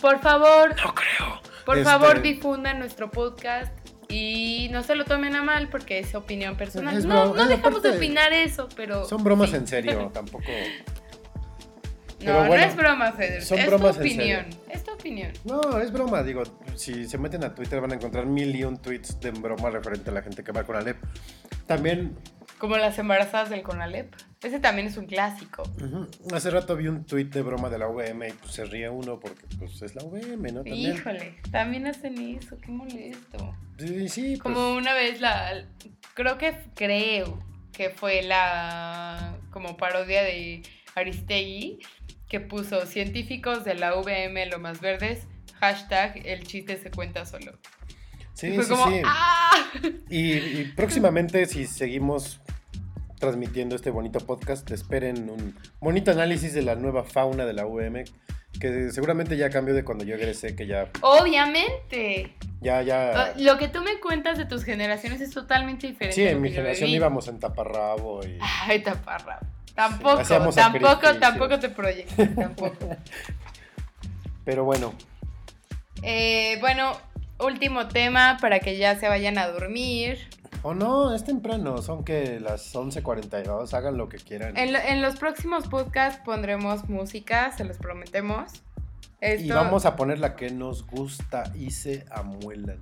Por 0.00 0.20
favor, 0.20 0.70
no 0.84 0.94
creo. 0.94 1.40
por 1.64 1.78
Este- 1.78 1.88
favor, 1.90 2.20
difundan 2.22 2.78
nuestro 2.80 3.10
podcast 3.10 3.72
y 4.08 4.68
no 4.72 4.82
se 4.82 4.96
lo 4.96 5.04
tomen 5.04 5.34
a 5.36 5.42
mal 5.42 5.68
porque 5.68 6.00
es 6.00 6.14
opinión 6.14 6.56
personal. 6.56 6.96
Es 6.96 7.04
no, 7.04 7.34
no 7.34 7.46
dejamos 7.46 7.82
de 7.82 7.90
opinar 7.96 8.32
eso, 8.32 8.68
pero. 8.76 9.04
Son 9.06 9.22
bromas 9.22 9.50
sí. 9.50 9.56
en 9.56 9.66
serio, 9.68 10.10
tampoco. 10.12 10.44
No, 12.24 12.46
bueno, 12.46 12.56
no 12.64 12.70
es 12.70 12.76
broma, 12.76 13.12
Feder. 13.12 13.42
son 13.42 13.58
es 13.58 13.66
bromas 13.66 13.96
tu 13.96 14.02
en 14.02 14.08
serio. 14.08 14.38
opinión. 14.40 14.62
Es 14.70 14.84
tu 14.84 14.92
opinión. 14.92 15.32
No, 15.44 15.78
es 15.80 15.92
broma, 15.92 16.22
digo, 16.22 16.42
si 16.76 17.06
se 17.06 17.18
meten 17.18 17.44
a 17.44 17.54
Twitter 17.54 17.80
van 17.80 17.92
a 17.92 17.94
encontrar 17.94 18.26
mil 18.26 18.54
y 18.54 18.64
un 18.64 18.78
tweets 18.80 19.20
de 19.20 19.30
broma 19.30 19.70
referente 19.70 20.10
a 20.10 20.12
la 20.14 20.22
gente 20.22 20.42
que 20.44 20.52
va 20.52 20.64
con 20.64 20.76
Alep. 20.76 20.96
También, 21.66 22.16
Como 22.58 22.76
las 22.76 22.98
embarazadas 22.98 23.50
del 23.50 23.62
Conalep. 23.62 24.14
Ese 24.42 24.60
también 24.60 24.86
es 24.88 24.96
un 24.98 25.06
clásico. 25.06 25.62
hace 26.34 26.50
rato 26.50 26.76
vi 26.76 26.88
un 26.88 27.04
tweet 27.04 27.24
de 27.26 27.40
broma 27.42 27.70
de 27.70 27.78
la 27.78 27.88
VM 27.88 28.28
y 28.28 28.32
pues 28.32 28.52
se 28.52 28.64
ríe 28.66 28.88
uno 28.90 29.18
porque 29.18 29.42
pues 29.58 29.80
es 29.80 29.94
la 29.94 30.02
VM, 30.04 30.52
¿no? 30.52 30.62
También. 30.64 30.94
Híjole, 30.96 31.34
también 31.50 31.86
hacen 31.86 32.18
eso, 32.36 32.58
qué 32.58 32.70
molesto. 32.70 33.54
Sí, 33.78 34.08
sí, 34.08 34.22
pues, 34.36 34.40
Como 34.42 34.74
una 34.74 34.92
vez 34.92 35.20
la. 35.20 35.64
Creo 36.14 36.36
que. 36.38 36.54
Creo 36.74 37.38
que 37.72 37.90
fue 37.90 38.22
la 38.22 39.34
como 39.50 39.76
parodia 39.78 40.22
de 40.22 40.62
Aristegui, 40.94 41.78
que 42.28 42.40
puso 42.40 42.86
científicos 42.86 43.64
de 43.64 43.74
la 43.74 43.94
VM 43.94 44.46
Lomas 44.46 44.80
Verdes, 44.80 45.26
hashtag 45.60 46.20
el 46.26 46.46
chiste 46.46 46.76
se 46.78 46.90
cuenta 46.90 47.24
solo. 47.26 47.58
Sí, 48.34 48.48
Y 48.48 48.54
fue 48.56 48.64
sí, 48.64 48.70
como, 48.70 48.88
sí. 48.90 49.00
¡ah! 49.04 49.50
Y, 50.10 50.32
y 50.32 50.72
próximamente, 50.76 51.46
si 51.46 51.66
seguimos 51.66 52.40
transmitiendo 53.20 53.76
este 53.76 53.90
bonito 53.90 54.18
podcast, 54.20 54.68
esperen 54.72 55.30
un 55.30 55.56
bonito 55.80 56.10
análisis 56.10 56.52
de 56.52 56.62
la 56.62 56.74
nueva 56.74 57.04
fauna 57.04 57.46
de 57.46 57.52
la 57.52 57.64
UM, 57.66 58.04
que 58.60 58.90
seguramente 58.90 59.36
ya 59.36 59.50
cambió 59.50 59.74
de 59.74 59.84
cuando 59.84 60.04
yo 60.04 60.16
egresé, 60.16 60.54
que 60.56 60.66
ya, 60.66 60.90
Obviamente. 61.00 62.34
ya, 62.60 62.78
Ah, 62.78 62.82
ya... 62.82 63.34
Lo 63.38 63.56
que 63.58 63.68
tú 63.68 63.82
me 63.82 63.98
cuentas 64.00 64.36
de 64.38 64.44
tus 64.44 64.64
generaciones 64.64 65.20
es 65.20 65.30
totalmente 65.30 65.86
diferente. 65.86 66.14
Sí, 66.16 66.22
en 66.26 66.34
lo 66.34 66.40
mi 66.40 66.50
generación 66.50 66.86
viví. 66.86 66.96
íbamos 66.96 67.28
en 67.28 67.38
taparrabo 67.38 68.24
y... 68.24 68.38
Ay, 68.40 68.80
taparra. 68.82 69.40
Tampoco, 69.74 70.20
hacíamos 70.20 70.54
tampoco, 70.54 71.14
tampoco 71.18 71.58
te 71.58 71.68
proyectes, 71.68 72.34
tampoco. 72.34 72.88
Pero 74.44 74.64
bueno, 74.64 74.92
Eh, 76.02 76.58
bueno, 76.60 76.92
último 77.40 77.88
tema 77.88 78.36
para 78.40 78.60
que 78.60 78.76
ya 78.76 78.98
se 78.98 79.08
vayan 79.08 79.38
a 79.38 79.48
dormir. 79.48 80.18
o 80.62 80.74
no, 80.74 81.14
es 81.14 81.24
temprano, 81.24 81.80
son 81.82 82.04
que 82.04 82.38
las 82.40 82.74
11.42, 82.74 83.72
hagan 83.74 83.96
lo 83.96 84.08
que 84.08 84.18
quieran. 84.18 84.56
En, 84.56 84.72
lo- 84.72 84.78
en 84.78 85.02
los 85.02 85.16
próximos 85.16 85.66
podcasts 85.68 86.20
pondremos 86.24 86.88
música, 86.88 87.52
se 87.52 87.64
los 87.64 87.78
prometemos. 87.78 88.52
Y 89.22 89.48
vamos 89.50 89.86
a 89.86 89.96
poner 89.96 90.18
la 90.18 90.36
que 90.36 90.50
nos 90.50 90.86
gusta 90.86 91.44
y 91.54 91.70
se 91.70 92.04
amuelan. 92.10 92.78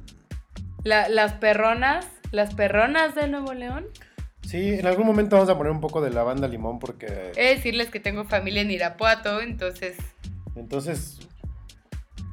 la- 0.83 1.09
las 1.09 1.35
perronas, 1.35 2.05
las 2.33 2.55
perronas 2.55 3.15
de 3.15 3.29
Nuevo 3.29 3.55
León. 3.55 3.87
Sí, 4.47 4.71
en 4.75 4.87
algún 4.87 5.07
momento 5.07 5.37
vamos 5.37 5.49
a 5.49 5.57
poner 5.57 5.73
un 5.73 5.81
poco 5.81 6.01
de 6.01 6.11
la 6.11 6.23
banda 6.23 6.49
limón 6.49 6.79
porque... 6.79 7.33
He 7.37 7.43
de 7.45 7.55
decirles 7.55 7.91
que 7.91 8.01
tengo 8.01 8.25
familia 8.25 8.63
en 8.63 8.71
Irapuato, 8.71 9.41
entonces, 9.41 9.97
Entonces, 10.57 11.21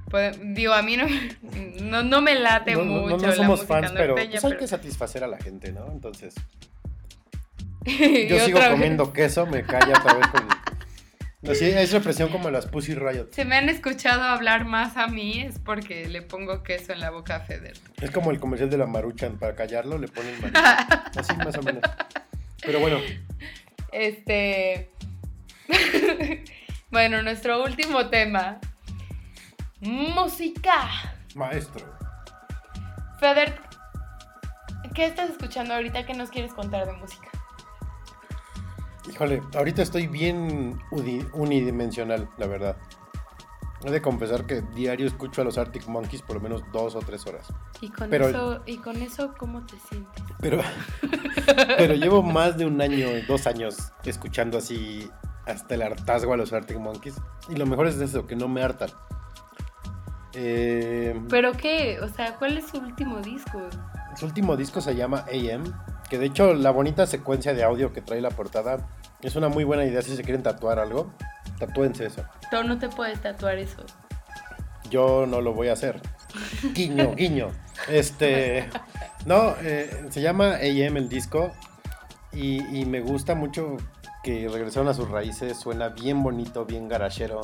pues, 0.09 0.37
digo, 0.41 0.73
a 0.73 0.81
mí 0.81 0.97
no, 0.97 1.05
no, 1.81 2.03
no 2.03 2.21
me 2.21 2.35
late 2.35 2.73
no, 2.73 2.83
mucho 2.83 3.27
no 3.27 3.31
somos 3.31 3.65
fans, 3.65 3.91
pero 3.95 4.15
pues 4.15 4.27
hay 4.27 4.39
pero- 4.41 4.57
que 4.57 4.67
satisfacer 4.67 5.23
a 5.23 5.27
la 5.27 5.37
gente, 5.37 5.71
¿no? 5.71 5.91
Entonces, 5.91 6.33
yo 7.85 8.39
sigo 8.39 8.59
vez, 8.59 8.71
comiendo 8.71 9.13
queso, 9.13 9.45
me 9.45 9.63
calla 9.63 9.99
otra 9.99 10.15
vez 10.15 10.27
con... 10.27 10.47
Así, 11.47 11.65
es 11.69 11.91
represión 11.93 12.29
como 12.29 12.49
las 12.49 12.65
Pussy 12.65 12.95
Riot. 12.95 13.29
Si 13.31 13.45
me 13.45 13.55
han 13.55 13.69
escuchado 13.69 14.23
hablar 14.23 14.65
más 14.65 14.97
a 14.97 15.07
mí 15.07 15.39
es 15.41 15.57
porque 15.57 16.07
le 16.09 16.21
pongo 16.21 16.63
queso 16.63 16.91
en 16.91 16.99
la 16.99 17.11
boca 17.11 17.37
a 17.37 17.39
Feder. 17.39 17.77
Es 18.01 18.11
como 18.11 18.31
el 18.31 18.39
comercial 18.41 18.69
de 18.69 18.77
la 18.77 18.85
Maruchan, 18.87 19.37
para 19.39 19.55
callarlo 19.55 19.97
le 19.97 20.09
ponen 20.09 20.33
maruchan. 20.41 20.75
Así 21.17 21.33
más 21.37 21.55
o 21.57 21.61
menos. 21.63 21.81
Pero 22.61 22.79
bueno, 22.81 22.97
Este. 23.93 24.91
bueno, 26.91 27.21
nuestro 27.21 27.63
último 27.63 28.09
tema. 28.09 28.59
Música. 29.79 30.89
maestro. 31.35 31.85
Feder, 33.21 33.57
¿qué 34.93 35.05
estás 35.05 35.29
escuchando 35.29 35.73
ahorita? 35.73 36.05
¿Qué 36.05 36.13
nos 36.15 36.29
quieres 36.29 36.53
contar 36.53 36.85
de 36.85 36.93
música? 36.93 37.28
Híjole, 39.09 39.41
ahorita 39.55 39.81
estoy 39.81 40.07
bien 40.07 40.79
unidimensional, 41.33 42.29
la 42.37 42.47
verdad. 42.47 42.77
He 43.83 43.91
de 43.91 44.01
confesar 44.01 44.45
que 44.45 44.61
diario 44.75 45.07
escucho 45.07 45.41
a 45.41 45.45
los 45.45 45.57
Arctic 45.57 45.87
Monkeys 45.87 46.21
por 46.21 46.35
lo 46.35 46.41
menos 46.41 46.63
dos 46.73 46.95
o 46.95 46.99
tres 46.99 47.25
horas. 47.25 47.47
¿Y 47.79 47.89
con, 47.89 48.09
Pero- 48.09 48.27
eso, 48.27 48.61
¿Y 48.65 48.77
con 48.77 48.97
eso 49.01 49.33
cómo 49.37 49.65
te 49.65 49.77
sientes? 49.89 50.23
Pero, 50.41 50.59
pero 51.77 51.93
llevo 51.95 52.21
más 52.21 52.57
de 52.57 52.65
un 52.65 52.81
año, 52.81 53.07
dos 53.27 53.47
años 53.47 53.93
escuchando 54.03 54.57
así 54.57 55.09
hasta 55.45 55.75
el 55.75 55.81
hartazgo 55.81 56.33
a 56.33 56.37
los 56.37 56.51
Arctic 56.51 56.77
Monkeys. 56.77 57.15
Y 57.47 57.55
lo 57.55 57.65
mejor 57.65 57.87
es 57.87 57.95
eso, 58.01 58.27
que 58.27 58.35
no 58.35 58.49
me 58.49 58.61
hartan. 58.61 58.89
Eh, 60.33 61.19
¿Pero 61.29 61.53
qué? 61.53 61.99
O 62.01 62.07
sea, 62.09 62.35
¿cuál 62.35 62.57
es 62.57 62.67
su 62.67 62.77
último 62.77 63.19
disco? 63.19 63.61
su 64.15 64.25
último 64.25 64.57
disco 64.57 64.81
se 64.81 64.95
llama 64.95 65.23
AM, 65.31 65.63
que 66.09 66.17
de 66.17 66.25
hecho 66.25 66.53
la 66.53 66.71
bonita 66.71 67.07
secuencia 67.07 67.53
de 67.53 67.63
audio 67.63 67.93
que 67.93 68.01
trae 68.01 68.19
la 68.19 68.31
portada 68.31 68.85
es 69.21 69.35
una 69.35 69.49
muy 69.49 69.63
buena 69.63 69.85
idea 69.85 70.01
si 70.01 70.15
se 70.15 70.23
quieren 70.23 70.43
tatuar 70.43 70.79
algo. 70.79 71.11
Tatúense 71.59 72.05
eso. 72.05 72.23
Tú 72.49 72.63
no 72.63 72.77
te 72.79 72.89
puedes 72.89 73.21
tatuar 73.21 73.57
eso. 73.57 73.83
Yo 74.89 75.25
no 75.25 75.41
lo 75.41 75.53
voy 75.53 75.67
a 75.67 75.73
hacer. 75.73 76.01
Guiño, 76.73 77.15
guiño. 77.15 77.49
Este. 77.89 78.69
No, 79.25 79.55
eh, 79.61 80.07
se 80.09 80.21
llama 80.21 80.55
AM 80.55 80.97
el 80.97 81.09
disco. 81.09 81.51
Y, 82.31 82.79
y 82.79 82.85
me 82.85 83.01
gusta 83.01 83.35
mucho 83.35 83.77
que 84.23 84.47
regresaron 84.47 84.87
a 84.87 84.93
sus 84.93 85.09
raíces. 85.09 85.57
Suena 85.57 85.89
bien 85.89 86.23
bonito, 86.23 86.65
bien 86.65 86.87
garachero. 86.87 87.41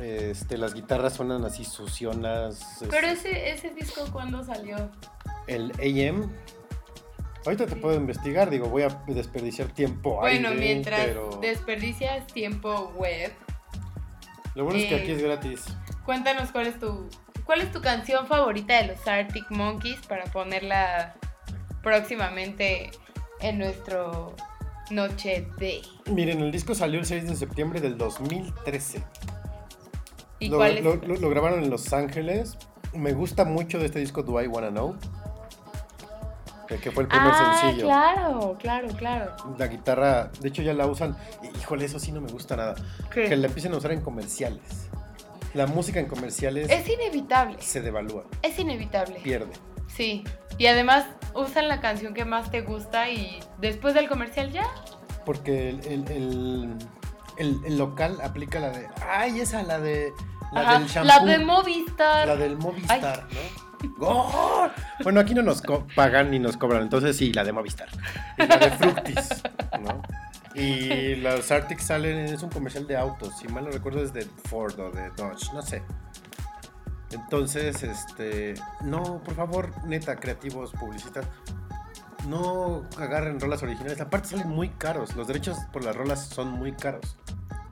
Este, 0.00 0.56
las 0.56 0.72
guitarras 0.74 1.12
suenan 1.14 1.44
así 1.44 1.64
sucionas. 1.64 2.78
Pero 2.90 3.06
este, 3.06 3.52
ese, 3.52 3.68
ese 3.68 3.74
disco, 3.74 4.06
¿cuándo 4.10 4.42
salió? 4.42 4.90
El 5.46 5.72
AM. 5.72 6.30
Ahorita 7.44 7.66
te 7.66 7.76
puedo 7.76 7.94
investigar, 7.96 8.50
digo, 8.50 8.68
voy 8.68 8.82
a 8.82 8.88
desperdiciar 9.06 9.68
tiempo. 9.68 10.16
Bueno, 10.16 10.50
mientras 10.54 11.00
pero 11.00 11.30
desperdicias 11.40 12.26
tiempo 12.26 12.92
web, 12.96 13.32
lo 14.54 14.64
bueno 14.64 14.78
es 14.78 14.86
que 14.86 14.96
eh, 14.96 15.00
aquí 15.02 15.12
es 15.12 15.22
gratis. 15.22 15.64
cuéntanos 16.04 16.50
cuál 16.52 16.66
es 16.66 16.78
tu 16.78 17.08
cuál 17.46 17.62
es 17.62 17.72
tu 17.72 17.80
canción 17.80 18.26
favorita 18.26 18.76
de 18.82 18.88
los 18.88 19.08
Arctic 19.08 19.50
Monkeys 19.50 20.00
para 20.06 20.24
ponerla 20.26 21.14
próximamente 21.82 22.90
en 23.40 23.58
nuestro 23.58 24.34
noche 24.90 25.46
de. 25.58 25.80
Miren, 26.12 26.40
el 26.40 26.52
disco 26.52 26.74
salió 26.74 27.00
el 27.00 27.06
6 27.06 27.26
de 27.28 27.36
septiembre 27.36 27.80
del 27.80 27.96
2013. 27.96 29.02
¿Y 30.40 30.48
lo, 30.48 30.56
cuál 30.58 30.78
es? 30.78 30.84
lo- 30.84 30.96
lo- 30.96 31.16
lo 31.16 31.30
grabaron 31.30 31.62
en 31.64 31.70
Los 31.70 31.92
Ángeles. 31.92 32.56
Me 32.92 33.12
gusta 33.12 33.44
mucho 33.44 33.78
de 33.78 33.86
este 33.86 33.98
disco 33.98 34.22
Do 34.22 34.40
I 34.42 34.46
Wanna 34.46 34.70
Know. 34.70 34.96
Que 36.78 36.90
fue 36.92 37.02
el 37.02 37.08
primer 37.08 37.32
ah, 37.34 37.58
sencillo. 37.60 37.86
claro, 37.86 38.56
claro, 38.60 38.88
claro. 38.96 39.36
La 39.58 39.66
guitarra, 39.66 40.30
de 40.40 40.48
hecho 40.48 40.62
ya 40.62 40.72
la 40.72 40.86
usan. 40.86 41.16
Híjole, 41.60 41.84
eso 41.84 41.98
sí 41.98 42.12
no 42.12 42.20
me 42.20 42.30
gusta 42.30 42.54
nada. 42.56 42.74
¿Qué? 43.12 43.24
Que 43.28 43.36
la 43.36 43.48
empiecen 43.48 43.72
a 43.74 43.76
usar 43.78 43.92
en 43.92 44.00
comerciales. 44.00 44.88
La 45.54 45.66
música 45.66 45.98
en 45.98 46.06
comerciales 46.06 46.70
Es 46.70 46.88
inevitable. 46.88 47.56
se 47.60 47.80
devalúa, 47.80 48.24
Es 48.42 48.56
inevitable. 48.58 49.18
pierde. 49.20 49.52
Sí. 49.88 50.22
Y 50.58 50.66
además 50.66 51.06
usan 51.34 51.66
la 51.66 51.80
canción 51.80 52.14
que 52.14 52.24
más 52.24 52.50
te 52.52 52.60
gusta 52.60 53.08
y 53.10 53.40
después 53.58 53.94
del 53.94 54.08
comercial 54.08 54.52
ya. 54.52 54.66
Porque 55.26 55.70
el, 55.70 55.80
el- 55.86 56.08
el- 56.12 56.74
el- 57.36 57.60
el 57.64 57.78
local 57.78 58.18
aplica 58.22 58.60
la 58.60 58.70
de. 58.70 58.86
¡Ay, 59.08 59.40
esa! 59.40 59.62
La 59.64 59.80
de. 59.80 60.12
La 60.52 60.60
Ajá, 60.62 60.78
del 60.78 60.88
shampoo. 60.88 61.06
la 61.08 61.24
de 61.24 61.38
Movistar. 61.44 62.26
La 62.28 62.36
del 62.36 62.56
Movistar, 62.56 63.26
¿no? 63.32 63.69
¡Gol! 63.96 64.70
Bueno, 65.02 65.20
aquí 65.20 65.34
no 65.34 65.42
nos 65.42 65.62
pagan 65.94 66.30
ni 66.30 66.38
nos 66.38 66.56
cobran, 66.56 66.82
entonces 66.82 67.16
sí, 67.16 67.32
la 67.32 67.44
de 67.44 67.52
Movistar. 67.52 67.88
Y 68.38 68.46
la 68.46 68.58
de 68.58 68.70
Fructis, 68.70 69.42
¿no? 69.80 70.02
Y 70.54 71.14
los 71.16 71.50
Arctic 71.50 71.78
salen, 71.78 72.18
es 72.18 72.42
un 72.42 72.50
comercial 72.50 72.86
de 72.86 72.96
autos, 72.96 73.38
si 73.38 73.48
mal 73.48 73.64
no 73.64 73.70
recuerdo 73.70 74.02
es 74.02 74.12
de 74.12 74.26
Ford 74.48 74.78
o 74.80 74.90
de 74.90 75.10
Dodge, 75.10 75.52
no 75.54 75.62
sé. 75.62 75.82
Entonces, 77.12 77.82
este, 77.82 78.54
no, 78.82 79.22
por 79.22 79.34
favor, 79.34 79.70
neta, 79.86 80.16
creativos, 80.16 80.72
publicistas, 80.72 81.24
no 82.28 82.82
agarren 82.98 83.40
rolas 83.40 83.62
originales. 83.62 84.00
Aparte 84.00 84.28
salen 84.28 84.48
muy 84.48 84.68
caros, 84.70 85.16
los 85.16 85.26
derechos 85.26 85.58
por 85.72 85.84
las 85.84 85.96
rolas 85.96 86.26
son 86.28 86.52
muy 86.52 86.72
caros. 86.72 87.16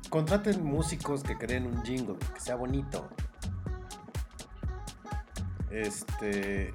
Contraten 0.09 0.65
músicos 0.65 1.23
que 1.23 1.37
creen 1.37 1.67
un 1.67 1.83
jingle, 1.85 2.17
que 2.35 2.41
sea 2.41 2.57
bonito. 2.57 3.09
Este, 5.71 6.73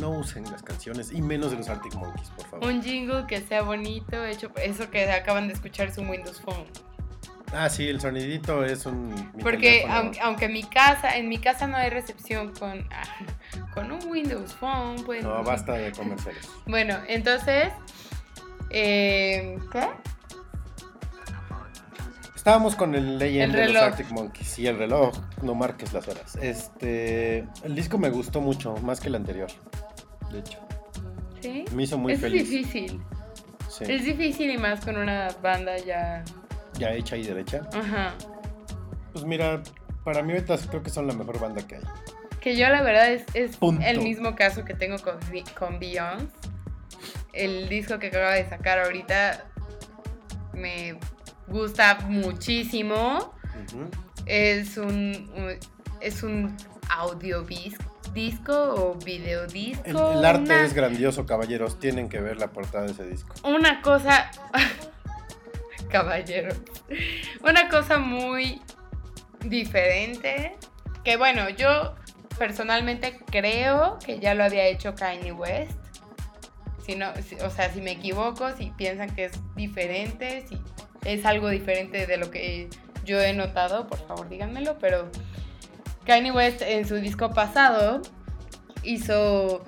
no 0.00 0.10
usen 0.10 0.44
las 0.50 0.62
canciones 0.62 1.10
y 1.12 1.22
menos 1.22 1.50
de 1.50 1.58
los 1.58 1.68
Arctic 1.68 1.94
Monkeys, 1.94 2.30
por 2.30 2.46
favor. 2.46 2.68
Un 2.68 2.82
jingle 2.82 3.26
que 3.26 3.40
sea 3.40 3.62
bonito, 3.62 4.24
hecho 4.24 4.50
eso 4.56 4.90
que 4.90 5.10
acaban 5.10 5.48
de 5.48 5.54
escuchar 5.54 5.92
su 5.92 6.02
Windows 6.02 6.40
Phone. 6.40 6.66
Ah, 7.52 7.68
sí, 7.70 7.88
el 7.88 8.00
sonidito 8.00 8.64
es 8.64 8.86
un 8.86 9.14
Porque 9.40 9.86
aunque, 9.88 10.20
aunque 10.20 10.44
en 10.46 10.52
mi 10.52 10.64
casa, 10.64 11.16
en 11.16 11.28
mi 11.28 11.38
casa 11.38 11.66
no 11.66 11.76
hay 11.76 11.90
recepción 11.90 12.52
con, 12.52 12.86
con 13.74 13.92
un 13.92 14.04
Windows 14.10 14.52
Phone, 14.54 14.96
pues. 15.04 15.22
No, 15.22 15.42
basta 15.44 15.72
de 15.74 15.92
comerciales. 15.92 16.48
Bueno, 16.66 16.96
entonces. 17.08 17.68
eh, 18.70 19.58
¿Qué? 19.72 19.86
Estábamos 22.46 22.76
con 22.76 22.94
el 22.94 23.18
leyenda 23.18 23.60
El 23.60 23.66
de 23.66 23.72
los. 23.72 23.82
Arctic 23.82 24.08
Monkeys 24.12 24.60
y 24.60 24.68
el 24.68 24.78
reloj, 24.78 25.12
no 25.42 25.56
marques 25.56 25.92
las 25.92 26.06
horas. 26.06 26.36
Este, 26.40 27.38
el 27.64 27.74
disco 27.74 27.98
me 27.98 28.08
gustó 28.08 28.40
mucho, 28.40 28.76
más 28.76 29.00
que 29.00 29.08
el 29.08 29.16
anterior. 29.16 29.48
De 30.30 30.38
hecho, 30.38 30.60
¿Sí? 31.42 31.64
me 31.72 31.82
hizo 31.82 31.98
muy 31.98 32.12
es 32.12 32.20
feliz. 32.20 32.48
difícil. 32.48 33.02
Sí. 33.68 33.84
Es 33.88 34.04
difícil 34.04 34.48
y 34.48 34.58
más 34.58 34.84
con 34.84 34.96
una 34.96 35.26
banda 35.42 35.76
ya. 35.78 36.22
Ya 36.78 36.92
hecha 36.92 37.16
y 37.16 37.24
derecha. 37.24 37.62
Ajá. 37.74 38.14
Pues 39.12 39.24
mira, 39.24 39.60
para 40.04 40.22
mí 40.22 40.32
ahorita 40.32 40.56
creo 40.70 40.84
que 40.84 40.90
son 40.90 41.08
la 41.08 41.14
mejor 41.14 41.40
banda 41.40 41.66
que 41.66 41.74
hay. 41.74 41.82
Que 42.40 42.54
yo 42.54 42.68
la 42.68 42.80
verdad 42.80 43.10
es, 43.10 43.24
es 43.34 43.58
el 43.60 44.02
mismo 44.02 44.36
caso 44.36 44.64
que 44.64 44.74
tengo 44.74 44.98
con, 45.00 45.18
con 45.58 45.80
Beyoncé. 45.80 46.28
El 47.32 47.68
disco 47.68 47.98
que 47.98 48.06
acaba 48.06 48.34
de 48.34 48.48
sacar 48.48 48.78
ahorita 48.78 49.46
me 50.52 50.96
gusta 51.48 51.98
muchísimo. 52.08 53.34
Es 54.26 54.76
un, 54.76 55.30
un- 55.34 55.58
es 56.00 56.22
un 56.22 56.56
audio 56.88 57.42
disco 58.12 58.52
o 58.54 58.94
video 59.04 59.46
disco. 59.46 60.10
El, 60.12 60.18
el 60.18 60.24
arte 60.24 60.42
una- 60.42 60.64
es 60.64 60.74
grandioso, 60.74 61.26
caballeros. 61.26 61.78
Tienen 61.78 62.08
que 62.08 62.20
ver 62.20 62.36
la 62.38 62.48
portada 62.48 62.84
de 62.86 62.92
ese 62.92 63.06
disco. 63.06 63.34
una 63.44 63.80
cosa. 63.82 64.30
Caballero. 65.90 66.54
Una 67.42 67.68
cosa 67.68 67.98
muy 67.98 68.60
diferente. 69.44 70.56
Que 71.04 71.16
bueno, 71.16 71.48
yo 71.50 71.94
personalmente 72.38 73.20
creo 73.30 73.98
que 74.04 74.18
ya 74.18 74.34
lo 74.34 74.44
había 74.44 74.64
hecho 74.66 74.94
Kanye 74.94 75.32
West. 75.32 75.72
Si 76.84 76.94
no, 76.96 77.08
o 77.44 77.50
sea, 77.50 77.72
si 77.72 77.80
me 77.80 77.92
equivoco, 77.92 78.50
si 78.56 78.70
piensan 78.70 79.14
que 79.14 79.26
es 79.26 79.32
diferente, 79.56 80.44
si 80.48 80.60
es 81.06 81.24
algo 81.24 81.48
diferente 81.48 82.06
de 82.06 82.16
lo 82.16 82.30
que 82.30 82.68
yo 83.04 83.20
he 83.20 83.32
notado, 83.32 83.86
por 83.86 83.98
favor 84.06 84.28
díganmelo. 84.28 84.78
Pero 84.78 85.08
Kanye 86.04 86.32
West 86.32 86.62
en 86.62 86.86
su 86.86 86.96
disco 86.96 87.30
pasado 87.30 88.02
hizo 88.82 89.64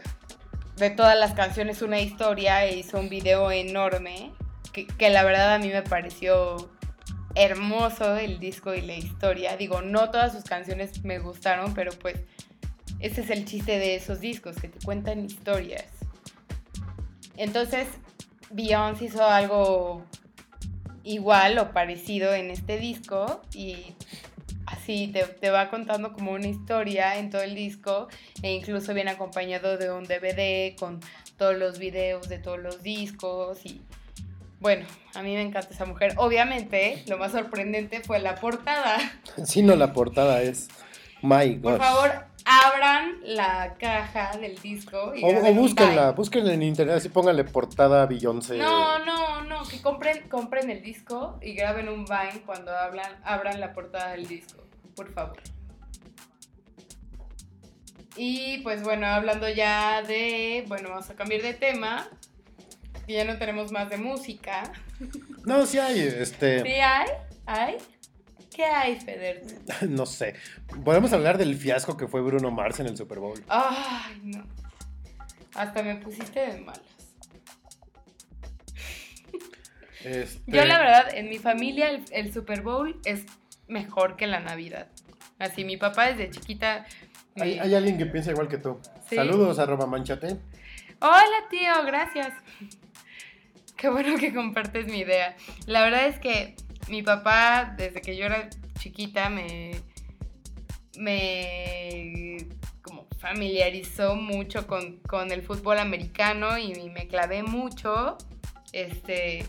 de 0.77 0.91
todas 0.91 1.19
las 1.19 1.35
canciones 1.35 1.83
una 1.83 2.01
historia 2.01 2.65
e 2.65 2.79
hizo 2.79 2.99
un 2.99 3.09
video 3.09 3.51
enorme 3.51 4.33
que, 4.73 4.87
que 4.87 5.11
la 5.11 5.25
verdad 5.25 5.55
a 5.55 5.59
mí 5.59 5.69
me 5.69 5.83
pareció 5.83 6.71
hermoso 7.35 8.17
el 8.17 8.41
disco 8.41 8.75
y 8.75 8.81
la 8.81 8.97
historia. 8.97 9.57
Digo, 9.57 9.83
no 9.83 10.11
todas 10.11 10.33
sus 10.33 10.45
canciones 10.45 11.05
me 11.05 11.19
gustaron, 11.19 11.75
pero 11.75 11.93
pues 11.93 12.17
ese 12.99 13.21
es 13.21 13.31
el 13.31 13.45
chiste 13.45 13.79
de 13.79 13.95
esos 13.95 14.21
discos, 14.21 14.57
que 14.57 14.69
te 14.69 14.85
cuentan 14.85 15.25
historias. 15.25 15.87
Entonces, 17.37 17.87
Beyoncé 18.51 19.05
hizo 19.05 19.25
algo 19.25 20.05
igual 21.09 21.59
o 21.59 21.73
parecido 21.73 22.35
en 22.35 22.51
este 22.51 22.79
disco 22.79 23.41
y 23.55 23.95
así 24.67 25.09
te, 25.09 25.25
te 25.25 25.51
va 25.51 25.71
contando 25.71 26.13
como 26.13 26.33
una 26.33 26.49
historia 26.49 27.19
en 27.19 27.31
todo 27.31 27.43
el 27.43 27.55
disco 27.55 28.09
e 28.43 28.53
incluso 28.53 28.93
viene 28.93 29.11
acompañado 29.11 29.79
de 29.79 29.91
un 29.91 30.05
DVD 30.05 30.77
con 30.79 31.01
todos 31.39 31.57
los 31.57 31.79
videos 31.79 32.29
de 32.29 32.39
todos 32.39 32.59
los 32.59 32.83
discos 32.83 33.65
y 33.65 33.81
bueno, 34.61 34.87
a 35.15 35.23
mí 35.23 35.35
me 35.35 35.43
encanta 35.43 35.73
esa 35.73 35.85
mujer. 35.85 36.15
Obviamente, 36.17 37.05
lo 37.07 37.17
más 37.17 37.33
sorprendente 37.33 38.01
fue 38.01 38.19
la 38.19 38.35
portada. 38.35 38.99
Si 39.45 39.63
no, 39.63 39.77
la 39.77 39.93
portada 39.93 40.43
es. 40.43 40.69
My 41.23 41.55
God. 41.55 41.63
Por 41.63 41.79
favor, 41.79 42.28
abran 42.49 43.19
la 43.25 43.75
caja 43.79 44.37
del 44.39 44.57
disco 44.59 45.13
y 45.15 45.23
O, 45.23 45.55
búsquenla, 45.55 46.13
búsquenla 46.13 46.55
en 46.55 46.63
internet, 46.63 46.97
así 46.97 47.11
pónganle 47.11 47.45
portada 47.45 48.07
Beyoncé. 48.07 48.57
No, 48.57 49.05
no, 49.05 49.45
no, 49.45 49.65
que 49.65 49.83
compren, 49.83 50.27
compren 50.29 50.71
el 50.71 50.83
disco 50.83 51.39
y 51.43 51.53
graben 51.53 51.91
un 51.91 52.07
Vine 52.07 52.43
cuando 52.47 52.75
hablan, 52.75 53.21
abran 53.23 53.61
la 53.61 53.75
portada 53.75 54.13
del 54.13 54.27
disco, 54.27 54.63
por 54.97 55.13
favor. 55.13 55.43
Y 58.17 58.59
pues 58.63 58.83
bueno, 58.83 59.07
hablando 59.07 59.49
ya 59.51 60.03
de, 60.03 60.65
bueno, 60.69 60.89
vamos 60.89 61.11
a 61.11 61.15
cambiar 61.15 61.43
de 61.43 61.53
tema, 61.53 62.09
que 63.07 63.13
ya 63.13 63.25
no 63.25 63.37
tenemos 63.37 63.71
más 63.73 63.91
de 63.91 63.99
música. 63.99 64.73
No, 65.45 65.67
sí 65.67 65.79
hay, 65.79 66.01
este. 66.01 66.63
¿Sí 66.63 66.81
hay? 66.81 67.07
¿Hay? 67.47 67.77
¿Qué 68.59 68.65
hay, 68.65 68.99
Feder? 68.99 69.41
No 69.89 70.05
sé. 70.05 70.35
Podemos 70.85 71.13
hablar 71.13 71.39
del 71.39 71.55
fiasco 71.55 71.97
que 71.97 72.09
fue 72.09 72.23
Bruno 72.23 72.51
Mars 72.51 72.81
en 72.81 72.89
el 72.89 72.97
Super 72.97 73.21
Bowl. 73.21 73.41
Ay, 73.47 74.21
no. 74.25 74.45
Hasta 75.55 75.81
me 75.85 75.95
pusiste 75.95 76.41
de 76.41 76.61
malas. 76.63 76.83
Este, 80.03 80.41
Yo 80.49 80.65
la 80.65 80.81
verdad, 80.81 81.15
en 81.15 81.29
mi 81.29 81.39
familia 81.39 81.89
el, 81.89 82.05
el 82.11 82.33
Super 82.33 82.63
Bowl 82.63 83.01
es 83.05 83.27
mejor 83.69 84.17
que 84.17 84.27
la 84.27 84.41
Navidad. 84.41 84.89
Así, 85.39 85.65
mi 85.65 85.77
papá 85.77 86.09
desde 86.09 86.29
chiquita... 86.31 86.85
Hay, 87.37 87.61
hay 87.61 87.77
alguien 87.77 87.97
que 87.97 88.07
piensa 88.07 88.33
igual 88.33 88.49
que 88.49 88.59
tú. 88.59 88.81
Sí. 89.09 89.15
Saludos, 89.15 89.61
arroba 89.61 89.87
manchate. 89.87 90.37
Hola 90.99 91.47
tío, 91.49 91.85
gracias. 91.87 92.33
Qué 93.77 93.89
bueno 93.89 94.19
que 94.19 94.35
compartes 94.35 94.87
mi 94.87 94.99
idea. 94.99 95.37
La 95.67 95.85
verdad 95.85 96.09
es 96.09 96.19
que 96.19 96.57
mi 96.89 97.03
papá, 97.03 97.75
desde 97.77 98.01
que 98.01 98.17
yo 98.17 98.27
era 98.27 98.49
chiquita, 98.79 99.29
me, 99.29 99.73
me 100.97 102.47
como 102.83 103.07
familiarizó 103.19 104.15
mucho 104.15 104.67
con, 104.67 104.99
con 105.01 105.33
el 105.33 105.43
fútbol 105.43 105.79
americano 105.79 106.59
y 106.59 106.73
me 106.91 107.07
clavé 107.09 107.43
mucho. 107.43 108.17
Este, 108.73 109.45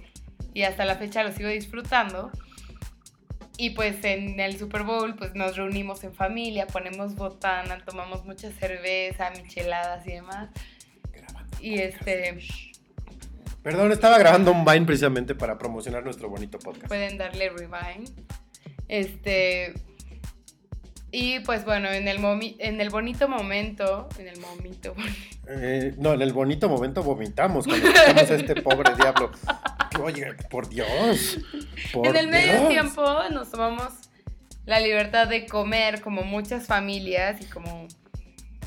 y 0.53 0.63
hasta 0.63 0.85
la 0.85 0.95
fecha 0.95 1.23
lo 1.23 1.31
sigo 1.31 1.49
disfrutando. 1.49 2.31
Y 3.57 3.71
pues 3.71 4.03
en 4.05 4.39
el 4.39 4.57
Super 4.57 4.83
Bowl 4.83 5.15
pues 5.15 5.35
nos 5.35 5.57
reunimos 5.57 6.03
en 6.05 6.13
familia, 6.13 6.65
ponemos 6.65 7.15
botana, 7.15 7.83
tomamos 7.83 8.25
mucha 8.25 8.51
cerveza, 8.51 9.31
micheladas 9.31 10.07
y 10.07 10.11
demás. 10.13 10.49
Y 11.59 11.79
este, 11.79 12.39
Perdón, 13.63 13.91
estaba 13.91 14.17
grabando 14.17 14.51
un 14.51 14.63
Vine 14.65 14.85
precisamente 14.85 15.35
para 15.35 15.57
promocionar 15.57 16.03
nuestro 16.03 16.29
bonito 16.29 16.57
podcast. 16.59 16.87
pueden 16.87 17.17
darle 17.17 17.49
rewind. 17.49 18.09
Este. 18.87 19.73
Y 21.11 21.39
pues 21.39 21.65
bueno, 21.65 21.89
en 21.89 22.07
el, 22.07 22.19
momi- 22.19 22.55
en 22.59 22.79
el 22.81 22.89
bonito 22.89 23.27
momento. 23.27 24.07
En 24.17 24.27
el 24.27 24.39
momento. 24.39 24.93
Eh, 25.47 25.93
no, 25.97 26.13
en 26.13 26.21
el 26.21 26.31
bonito 26.33 26.69
momento 26.69 27.01
vomitamos 27.03 27.65
cuando 27.65 27.87
escuchamos 27.87 28.29
a 28.31 28.35
este 28.35 28.61
pobre 28.61 28.95
diablo. 28.95 29.31
Oye, 30.03 30.27
por 30.49 30.69
Dios. 30.69 31.39
por 31.91 32.07
en 32.07 32.15
el 32.15 32.27
medio 32.27 32.53
Dios. 32.53 32.69
tiempo 32.69 33.03
nos 33.31 33.51
tomamos 33.51 33.91
la 34.65 34.79
libertad 34.79 35.27
de 35.27 35.45
comer 35.47 35.99
como 36.01 36.21
muchas 36.23 36.67
familias 36.67 37.41
y 37.41 37.45
como, 37.45 37.87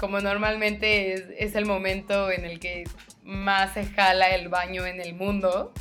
como 0.00 0.20
normalmente 0.20 1.14
es, 1.14 1.24
es 1.38 1.54
el 1.54 1.64
momento 1.64 2.30
en 2.30 2.44
el 2.44 2.58
que 2.58 2.84
más 3.24 3.74
se 3.74 3.84
jala 3.86 4.30
el 4.30 4.48
baño 4.48 4.86
en 4.86 5.00
el 5.00 5.14
mundo. 5.14 5.72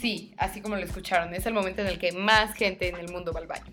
Sí, 0.00 0.34
así 0.36 0.60
como 0.60 0.76
lo 0.76 0.82
escucharon, 0.82 1.34
es 1.34 1.46
el 1.46 1.54
momento 1.54 1.82
en 1.82 1.88
el 1.88 1.98
que 1.98 2.12
más 2.12 2.54
gente 2.54 2.88
en 2.88 2.96
el 2.96 3.10
mundo 3.12 3.32
va 3.32 3.40
al 3.40 3.46
baño. 3.46 3.72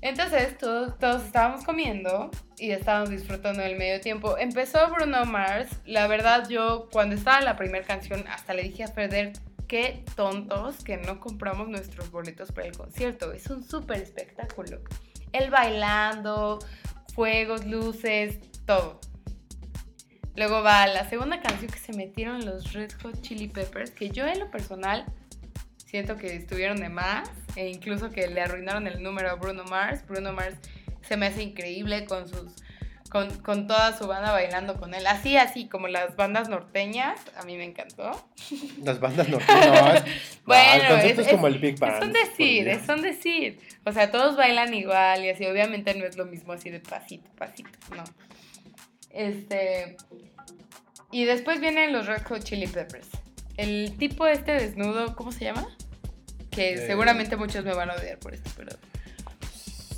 Entonces 0.00 0.56
todos, 0.58 0.96
todos 0.98 1.24
estábamos 1.24 1.64
comiendo 1.64 2.30
y 2.56 2.70
estábamos 2.70 3.10
disfrutando 3.10 3.62
del 3.62 3.76
medio 3.76 4.00
tiempo. 4.00 4.38
Empezó 4.38 4.88
Bruno 4.90 5.24
Mars. 5.24 5.70
La 5.86 6.06
verdad 6.06 6.48
yo 6.48 6.88
cuando 6.92 7.16
estaba 7.16 7.40
la 7.40 7.56
primera 7.56 7.84
canción 7.84 8.24
hasta 8.28 8.54
le 8.54 8.62
dije 8.62 8.84
a 8.84 8.88
Feder, 8.88 9.32
qué 9.66 10.04
tontos 10.14 10.82
que 10.84 10.96
no 10.96 11.20
compramos 11.20 11.68
nuestros 11.68 12.10
boletos 12.10 12.52
para 12.52 12.68
el 12.68 12.76
concierto. 12.76 13.32
Es 13.32 13.48
un 13.48 13.64
súper 13.64 14.00
espectáculo. 14.00 14.80
Él 15.32 15.50
bailando, 15.50 16.58
fuegos, 17.14 17.66
luces, 17.66 18.38
todo. 18.66 19.00
Luego 20.38 20.62
va 20.62 20.86
la 20.86 21.08
segunda 21.08 21.40
canción 21.40 21.70
que 21.70 21.78
se 21.78 21.92
metieron 21.92 22.46
los 22.46 22.72
Red 22.72 22.92
Hot 23.02 23.20
Chili 23.22 23.48
Peppers, 23.48 23.90
que 23.90 24.10
yo 24.10 24.26
en 24.26 24.38
lo 24.38 24.50
personal 24.50 25.04
siento 25.84 26.16
que 26.16 26.34
estuvieron 26.36 26.78
de 26.80 26.88
más 26.88 27.28
e 27.56 27.68
incluso 27.68 28.10
que 28.10 28.28
le 28.28 28.40
arruinaron 28.40 28.86
el 28.86 29.02
número 29.02 29.30
a 29.30 29.34
Bruno 29.34 29.64
Mars. 29.64 30.04
Bruno 30.06 30.32
Mars 30.32 30.56
se 31.02 31.16
me 31.16 31.26
hace 31.26 31.42
increíble 31.42 32.04
con 32.06 32.28
sus 32.28 32.54
con, 33.10 33.30
con 33.38 33.66
toda 33.66 33.96
su 33.96 34.06
banda 34.06 34.32
bailando 34.32 34.76
con 34.78 34.92
él. 34.92 35.06
Así, 35.06 35.38
así 35.38 35.66
como 35.66 35.88
las 35.88 36.14
bandas 36.14 36.50
norteñas, 36.50 37.18
a 37.38 37.42
mí 37.44 37.56
me 37.56 37.64
encantó. 37.64 38.10
Las 38.84 39.00
bandas 39.00 39.28
norteñas. 39.30 40.04
Bueno, 40.44 40.72
el 40.82 40.88
concepto 40.88 41.20
es- 41.22 41.26
es, 41.28 41.32
como 41.32 41.46
el 41.46 41.58
Big 41.58 41.78
Band. 41.78 42.02
Es 42.02 42.06
un 42.06 42.12
decir, 42.12 42.68
es 42.68 42.88
un 42.88 43.00
decir. 43.02 43.60
O 43.86 43.92
sea, 43.92 44.10
todos 44.10 44.36
bailan 44.36 44.72
igual 44.74 45.24
y 45.24 45.30
así, 45.30 45.46
obviamente 45.46 45.94
no 45.94 46.04
es 46.04 46.16
lo 46.18 46.26
mismo 46.26 46.52
así 46.52 46.68
de 46.70 46.80
pasito, 46.80 47.28
pasito, 47.36 47.70
no. 47.96 48.04
Este. 49.10 49.96
Y 51.10 51.24
después 51.24 51.60
vienen 51.60 51.92
los 51.92 52.06
Red 52.06 52.22
Hot 52.28 52.42
Chili 52.44 52.66
Peppers. 52.66 53.08
El 53.56 53.96
tipo 53.98 54.26
este 54.26 54.52
desnudo, 54.52 55.16
¿cómo 55.16 55.32
se 55.32 55.44
llama? 55.44 55.66
Que 56.50 56.74
Eh. 56.74 56.86
seguramente 56.86 57.36
muchos 57.36 57.64
me 57.64 57.74
van 57.74 57.90
a 57.90 57.94
odiar 57.94 58.18
por 58.18 58.34
esto, 58.34 58.50
pero. 58.56 58.76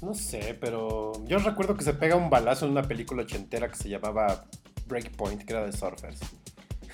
No 0.02 0.14
sé, 0.14 0.56
pero 0.58 1.12
yo 1.26 1.38
recuerdo 1.38 1.76
que 1.76 1.84
se 1.84 1.92
pega 1.92 2.16
un 2.16 2.30
balazo 2.30 2.64
en 2.64 2.72
una 2.72 2.82
película 2.82 3.22
ochentera 3.22 3.68
que 3.68 3.76
se 3.76 3.88
llamaba 3.90 4.46
Breakpoint, 4.86 5.42
que 5.44 5.52
era 5.52 5.66
de 5.66 5.72
surfers. 5.72 6.20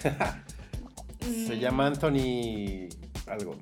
se 1.21 1.57
Mm, 1.57 1.61
llama 1.61 1.87
Anthony 1.87 2.89
algo. 3.27 3.57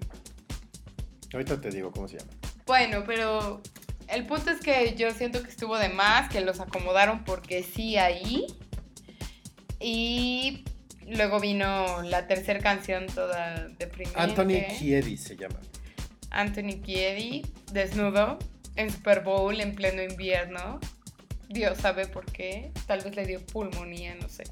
Ahorita 1.32 1.60
te 1.60 1.70
digo 1.70 1.90
cómo 1.92 2.08
se 2.08 2.18
llama. 2.18 2.30
Bueno, 2.66 3.02
pero 3.06 3.60
el 4.08 4.26
punto 4.26 4.50
es 4.50 4.60
que 4.60 4.94
yo 4.96 5.10
siento 5.12 5.42
que 5.42 5.50
estuvo 5.50 5.78
de 5.78 5.88
más, 5.88 6.30
que 6.30 6.40
los 6.40 6.60
acomodaron 6.60 7.24
porque 7.24 7.62
sí 7.62 7.96
ahí. 7.96 8.46
Y 9.80 10.64
luego 11.06 11.40
vino 11.40 12.02
la 12.02 12.26
tercera 12.26 12.60
canción 12.60 13.06
toda 13.06 13.68
deprimente. 13.78 14.20
Anthony 14.20 14.76
Kiedis 14.78 15.22
se 15.22 15.36
llama. 15.36 15.60
Anthony 16.30 16.80
Kiedis, 16.82 17.46
desnudo, 17.72 18.38
en 18.76 18.90
Super 18.90 19.22
Bowl 19.22 19.60
en 19.60 19.74
pleno 19.74 20.02
invierno. 20.02 20.80
Dios 21.48 21.78
sabe 21.78 22.06
por 22.06 22.24
qué. 22.26 22.72
Tal 22.86 23.02
vez 23.02 23.14
le 23.14 23.26
dio 23.26 23.44
pulmonía, 23.46 24.14
no 24.20 24.28
sé. 24.28 24.44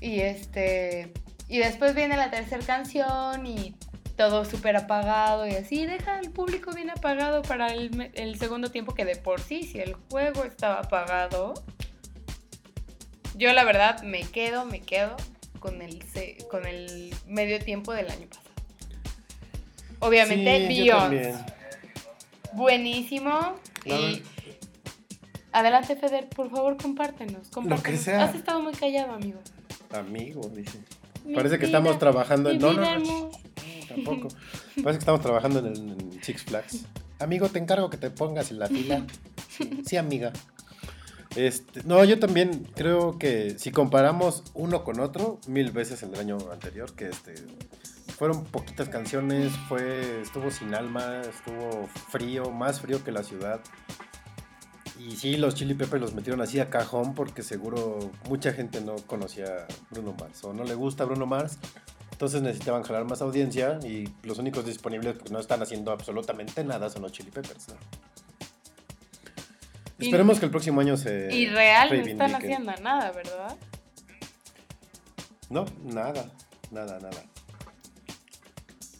Y 0.00 0.20
este. 0.20 1.12
Y 1.48 1.58
después 1.58 1.94
viene 1.94 2.16
la 2.16 2.30
tercera 2.30 2.64
canción 2.64 3.46
y 3.46 3.74
todo 4.18 4.44
súper 4.44 4.76
apagado 4.76 5.46
y 5.46 5.52
así, 5.52 5.86
deja 5.86 6.18
al 6.18 6.30
público 6.30 6.72
bien 6.72 6.90
apagado 6.90 7.40
para 7.42 7.72
el, 7.72 8.10
el, 8.14 8.36
segundo 8.36 8.68
tiempo 8.68 8.92
que 8.92 9.04
de 9.04 9.14
por 9.14 9.40
sí, 9.40 9.62
si 9.62 9.78
el 9.78 9.94
juego 10.10 10.42
estaba 10.42 10.80
apagado, 10.80 11.54
yo 13.36 13.52
la 13.52 13.62
verdad 13.64 14.02
me 14.02 14.22
quedo, 14.22 14.64
me 14.64 14.80
quedo 14.80 15.16
con 15.60 15.82
el, 15.82 16.04
con 16.50 16.66
el 16.66 17.14
medio 17.28 17.60
tiempo 17.60 17.92
del 17.92 18.10
año 18.10 18.26
pasado. 18.26 18.48
Obviamente, 20.00 20.66
sí, 20.66 20.90
Buenísimo. 22.54 23.54
y 23.84 24.20
adelante, 25.52 25.94
Feder, 25.94 26.28
por 26.28 26.50
favor, 26.50 26.76
compártenos. 26.76 27.50
compártenos. 27.50 27.78
Lo 27.78 27.82
que 27.84 27.96
sea. 27.96 28.24
Has 28.24 28.34
estado 28.34 28.60
muy 28.60 28.72
callado, 28.72 29.12
amigo. 29.12 29.38
Amigo, 29.92 30.40
dice. 30.52 30.80
Parece 31.32 31.58
que 31.60 31.66
estamos 31.66 31.98
trabajando 32.00 32.50
en. 32.50 32.58
No, 32.58 32.72
no, 32.72 32.98
no, 32.98 33.30
tampoco. 34.04 34.28
Parece 34.82 34.98
que 34.98 34.98
estamos 34.98 35.20
trabajando 35.20 35.60
en, 35.60 35.66
el, 35.66 36.22
Six 36.22 36.44
Flags. 36.44 36.84
Amigo, 37.18 37.48
te 37.48 37.58
encargo 37.58 37.90
que 37.90 37.96
te 37.96 38.10
pongas 38.10 38.50
en 38.50 38.58
la 38.58 38.68
fila. 38.68 39.06
Sí, 39.84 39.96
amiga. 39.96 40.32
Este, 41.34 41.82
no, 41.84 42.02
yo 42.04 42.18
también 42.18 42.66
creo 42.74 43.18
que 43.18 43.58
si 43.58 43.70
comparamos 43.70 44.44
uno 44.54 44.84
con 44.84 45.00
otro, 45.00 45.40
mil 45.46 45.72
veces 45.72 46.02
el 46.02 46.14
año 46.14 46.38
anterior, 46.52 46.94
que 46.94 47.08
este 47.08 47.34
fueron 48.18 48.44
poquitas 48.44 48.88
canciones, 48.88 49.52
fue 49.68 50.22
estuvo 50.22 50.50
sin 50.50 50.74
alma, 50.74 51.20
estuvo 51.20 51.88
frío, 52.10 52.50
más 52.50 52.80
frío 52.80 53.04
que 53.04 53.12
la 53.12 53.22
ciudad. 53.22 53.60
Y 54.98 55.12
sí, 55.12 55.36
los 55.36 55.54
Chili 55.54 55.74
Peppers 55.74 56.02
los 56.02 56.14
metieron 56.14 56.40
así 56.40 56.58
a 56.58 56.70
cajón 56.70 57.14
porque 57.14 57.44
seguro 57.44 57.98
mucha 58.28 58.52
gente 58.52 58.80
no 58.80 58.96
conocía 59.06 59.44
a 59.44 59.66
Bruno 59.90 60.16
Mars 60.18 60.42
o 60.42 60.52
no 60.52 60.64
le 60.64 60.74
gusta 60.74 61.04
Bruno 61.04 61.26
Mars. 61.26 61.58
Entonces 62.18 62.42
necesitaban 62.42 62.82
jalar 62.82 63.04
más 63.04 63.22
audiencia 63.22 63.78
y 63.84 64.08
los 64.24 64.40
únicos 64.40 64.66
disponibles 64.66 65.18
que 65.18 65.30
no 65.30 65.38
están 65.38 65.62
haciendo 65.62 65.92
absolutamente 65.92 66.64
nada 66.64 66.90
son 66.90 67.02
los 67.02 67.12
Chili 67.12 67.30
Peppers. 67.30 67.68
Esperemos 70.00 70.40
que 70.40 70.46
el 70.46 70.50
próximo 70.50 70.80
año 70.80 70.96
se. 70.96 71.32
Y 71.32 71.46
real 71.46 71.96
no 71.96 72.04
están 72.04 72.34
haciendo 72.34 72.72
nada, 72.82 73.12
¿verdad? 73.12 73.56
No, 75.48 75.64
nada, 75.84 76.28
nada, 76.72 76.98
nada. 76.98 77.22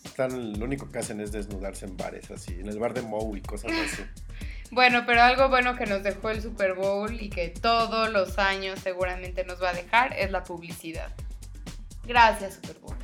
Están, 0.04 0.56
lo 0.56 0.64
único 0.64 0.88
que 0.88 1.00
hacen 1.00 1.20
es 1.20 1.32
desnudarse 1.32 1.86
en 1.86 1.96
bares 1.96 2.30
así, 2.30 2.52
en 2.52 2.68
el 2.68 2.78
bar 2.78 2.94
de 2.94 3.02
Moe 3.02 3.38
y 3.38 3.42
cosas 3.42 3.72
así. 3.72 4.02
Bueno, 4.70 5.04
pero 5.06 5.22
algo 5.22 5.48
bueno 5.48 5.76
que 5.76 5.86
nos 5.86 6.02
dejó 6.02 6.28
el 6.28 6.42
Super 6.42 6.74
Bowl 6.74 7.20
y 7.20 7.30
que 7.30 7.48
todos 7.48 8.12
los 8.12 8.38
años 8.38 8.78
seguramente 8.78 9.42
nos 9.44 9.62
va 9.62 9.70
a 9.70 9.72
dejar 9.72 10.12
es 10.12 10.30
la 10.30 10.44
publicidad. 10.44 11.10
Gracias 12.08 12.54
Super 12.54 12.78
Bowl 12.80 12.98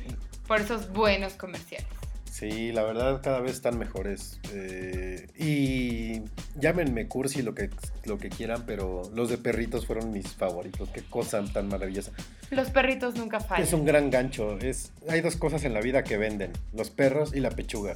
por 0.47 0.61
esos 0.61 0.91
buenos 0.91 1.33
comerciales. 1.33 1.87
Sí, 2.31 2.73
la 2.73 2.83
verdad 2.83 3.21
cada 3.23 3.39
vez 3.39 3.53
están 3.53 3.77
mejores. 3.77 4.41
Eh, 4.51 5.27
y 5.37 6.21
llámenme 6.59 7.07
cursi 7.07 7.41
lo 7.41 7.55
que, 7.55 7.69
lo 8.03 8.17
que 8.17 8.29
quieran, 8.29 8.63
pero 8.65 9.03
los 9.13 9.29
de 9.29 9.37
perritos 9.37 9.85
fueron 9.85 10.11
mis 10.11 10.33
favoritos. 10.35 10.89
Qué 10.89 11.01
cosa 11.01 11.41
tan 11.53 11.69
maravillosa. 11.69 12.11
Los 12.51 12.71
perritos 12.71 13.15
nunca 13.15 13.39
fallan. 13.39 13.63
Es 13.63 13.71
un 13.71 13.85
gran 13.85 14.09
gancho. 14.09 14.59
Es, 14.59 14.91
hay 15.07 15.21
dos 15.21 15.37
cosas 15.37 15.63
en 15.63 15.73
la 15.73 15.79
vida 15.79 16.03
que 16.03 16.17
venden, 16.17 16.51
los 16.73 16.89
perros 16.89 17.33
y 17.33 17.39
la 17.39 17.51
pechuga. 17.51 17.95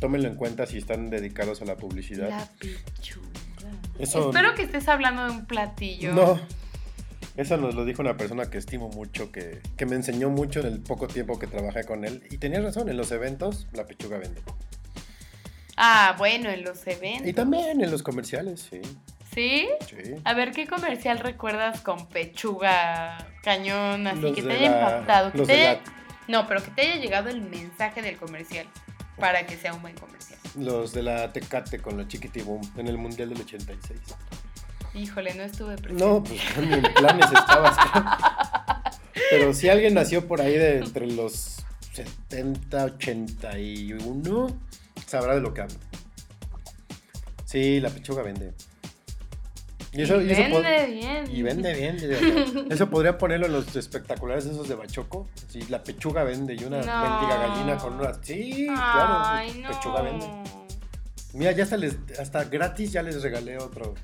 Tómenlo 0.00 0.28
en 0.28 0.36
cuenta 0.36 0.64
si 0.64 0.78
están 0.78 1.10
dedicados 1.10 1.60
a 1.60 1.66
la 1.66 1.76
publicidad. 1.76 2.30
La 2.30 2.48
pechuga. 2.58 3.28
Espero 3.98 4.54
que 4.54 4.62
estés 4.62 4.88
hablando 4.88 5.24
de 5.26 5.30
un 5.30 5.44
platillo. 5.44 6.14
No, 6.14 6.40
eso 7.36 7.56
nos 7.56 7.74
lo 7.74 7.84
dijo 7.84 8.02
una 8.02 8.16
persona 8.16 8.50
que 8.50 8.58
estimo 8.58 8.88
mucho, 8.88 9.32
que, 9.32 9.60
me 9.86 9.96
enseñó 9.96 10.30
mucho 10.30 10.60
en 10.60 10.66
el 10.66 10.80
poco 10.80 11.08
tiempo 11.08 11.38
que 11.38 11.46
trabajé 11.46 11.84
con 11.84 12.04
él. 12.04 12.22
Y 12.30 12.38
tenía 12.38 12.60
razón, 12.60 12.88
en 12.88 12.96
los 12.96 13.10
eventos 13.12 13.66
la 13.72 13.86
pechuga 13.86 14.18
vende. 14.18 14.40
Ah, 15.76 16.14
bueno, 16.18 16.50
en 16.50 16.64
los 16.64 16.86
eventos. 16.86 17.26
Y 17.26 17.32
también 17.32 17.80
en 17.80 17.90
los 17.90 18.02
comerciales, 18.02 18.68
sí. 18.70 18.80
¿Sí? 19.34 19.68
Sí. 19.88 20.14
A 20.22 20.34
ver, 20.34 20.52
¿qué 20.52 20.66
comercial 20.66 21.18
recuerdas 21.18 21.80
con 21.80 22.06
pechuga 22.06 23.18
cañón, 23.42 24.06
así 24.06 24.32
que 24.32 24.42
te 24.42 24.52
haya 24.52 24.66
impactado? 24.66 25.32
No, 26.28 26.46
pero 26.46 26.62
que 26.62 26.70
te 26.70 26.82
haya 26.82 26.96
llegado 26.96 27.28
el 27.28 27.42
mensaje 27.42 28.00
del 28.00 28.16
comercial 28.16 28.66
para 29.18 29.46
que 29.46 29.56
sea 29.56 29.74
un 29.74 29.82
buen 29.82 29.94
comercial. 29.96 30.38
Los 30.56 30.92
de 30.92 31.02
la 31.02 31.32
Tecate 31.32 31.80
con 31.80 31.96
la 31.98 32.06
Chiquitibum 32.06 32.60
en 32.76 32.88
el 32.88 32.96
Mundial 32.96 33.28
del 33.28 33.40
86. 33.40 34.00
Híjole, 34.94 35.34
no 35.34 35.42
estuve 35.42 35.76
presente. 35.76 36.04
No, 36.04 36.22
pues 36.22 36.40
en 36.56 36.82
planes 36.94 37.26
estaba. 37.26 38.82
Pero 39.30 39.52
si 39.52 39.68
alguien 39.68 39.94
nació 39.94 40.26
por 40.26 40.40
ahí 40.40 40.56
de 40.56 40.78
entre 40.78 41.06
los 41.06 41.64
70, 41.92 42.84
81, 42.84 44.60
sabrá 45.06 45.34
de 45.34 45.40
lo 45.40 45.52
que 45.52 45.62
hablo. 45.62 45.76
Sí, 47.44 47.80
la 47.80 47.90
pechuga 47.90 48.22
vende. 48.22 48.52
Y, 49.92 50.02
eso, 50.02 50.18
vende 50.18 50.86
bien. 50.86 51.24
Y 51.30 51.42
vende 51.42 51.72
bien. 51.72 52.66
Eso 52.70 52.90
podría 52.90 53.16
ponerlo 53.16 53.46
en 53.46 53.52
los 53.52 53.76
espectaculares 53.76 54.44
esos 54.44 54.68
de 54.68 54.74
Bachoco. 54.74 55.28
Sí, 55.46 55.60
la 55.68 55.84
pechuga 55.84 56.24
vende 56.24 56.54
y 56.54 56.64
una 56.64 56.78
mendiga 56.78 57.46
gallina 57.46 57.78
con 57.78 57.94
una. 57.94 58.12
Sí, 58.20 58.66
claro. 58.66 59.52
Pechuga 59.68 60.02
vende. 60.02 60.26
Mira, 61.32 61.52
ya 61.52 61.62
hasta, 61.62 61.76
les, 61.76 61.96
hasta 62.18 62.42
gratis 62.44 62.90
ya 62.90 63.04
les 63.04 63.22
regalé 63.22 63.56
otro 63.58 63.94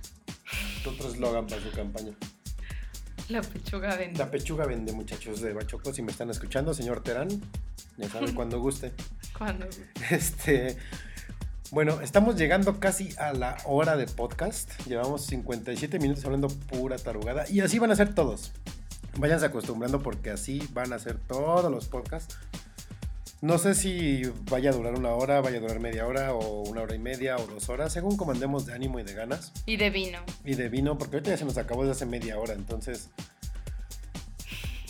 otro 0.88 1.08
eslogan 1.08 1.46
para 1.46 1.62
su 1.62 1.70
campaña. 1.70 2.12
La 3.28 3.42
pechuga 3.42 3.94
vende. 3.94 4.18
La 4.18 4.30
pechuga 4.30 4.66
vende, 4.66 4.92
muchachos 4.92 5.40
de 5.40 5.52
Bachoco. 5.52 5.92
Si 5.92 6.02
me 6.02 6.10
están 6.10 6.30
escuchando, 6.30 6.74
señor 6.74 7.02
Terán, 7.02 7.28
ya 7.96 8.08
saben 8.08 8.34
cuando 8.34 8.58
guste. 8.60 8.92
Cuando 9.36 9.66
Este. 10.10 10.76
Bueno, 11.70 12.00
estamos 12.00 12.34
llegando 12.34 12.80
casi 12.80 13.14
a 13.18 13.32
la 13.32 13.56
hora 13.64 13.96
de 13.96 14.06
podcast. 14.06 14.72
Llevamos 14.86 15.26
57 15.26 16.00
minutos 16.00 16.24
hablando 16.24 16.48
pura 16.48 16.96
tarugada. 16.98 17.48
Y 17.48 17.60
así 17.60 17.78
van 17.78 17.92
a 17.92 17.96
ser 17.96 18.12
todos. 18.12 18.50
Váyanse 19.16 19.46
acostumbrando 19.46 20.02
porque 20.02 20.30
así 20.30 20.68
van 20.72 20.92
a 20.92 20.98
ser 20.98 21.16
todos 21.16 21.70
los 21.70 21.86
podcasts. 21.86 22.36
No 23.42 23.56
sé 23.56 23.74
si 23.74 24.22
vaya 24.50 24.68
a 24.68 24.72
durar 24.74 24.94
una 24.94 25.10
hora, 25.10 25.40
vaya 25.40 25.56
a 25.56 25.60
durar 25.60 25.80
media 25.80 26.06
hora 26.06 26.34
o 26.34 26.62
una 26.68 26.82
hora 26.82 26.94
y 26.94 26.98
media 26.98 27.36
o 27.36 27.46
dos 27.46 27.70
horas, 27.70 27.90
según 27.90 28.18
como 28.18 28.32
andemos 28.32 28.66
de 28.66 28.74
ánimo 28.74 29.00
y 29.00 29.02
de 29.02 29.14
ganas. 29.14 29.52
Y 29.64 29.78
de 29.78 29.88
vino. 29.88 30.18
Y 30.44 30.56
de 30.56 30.68
vino, 30.68 30.98
porque 30.98 31.16
ahorita 31.16 31.30
ya 31.30 31.36
se 31.38 31.46
nos 31.46 31.56
acabó 31.56 31.82
desde 31.82 31.92
hace 31.92 32.06
media 32.06 32.38
hora, 32.38 32.52
entonces 32.52 33.08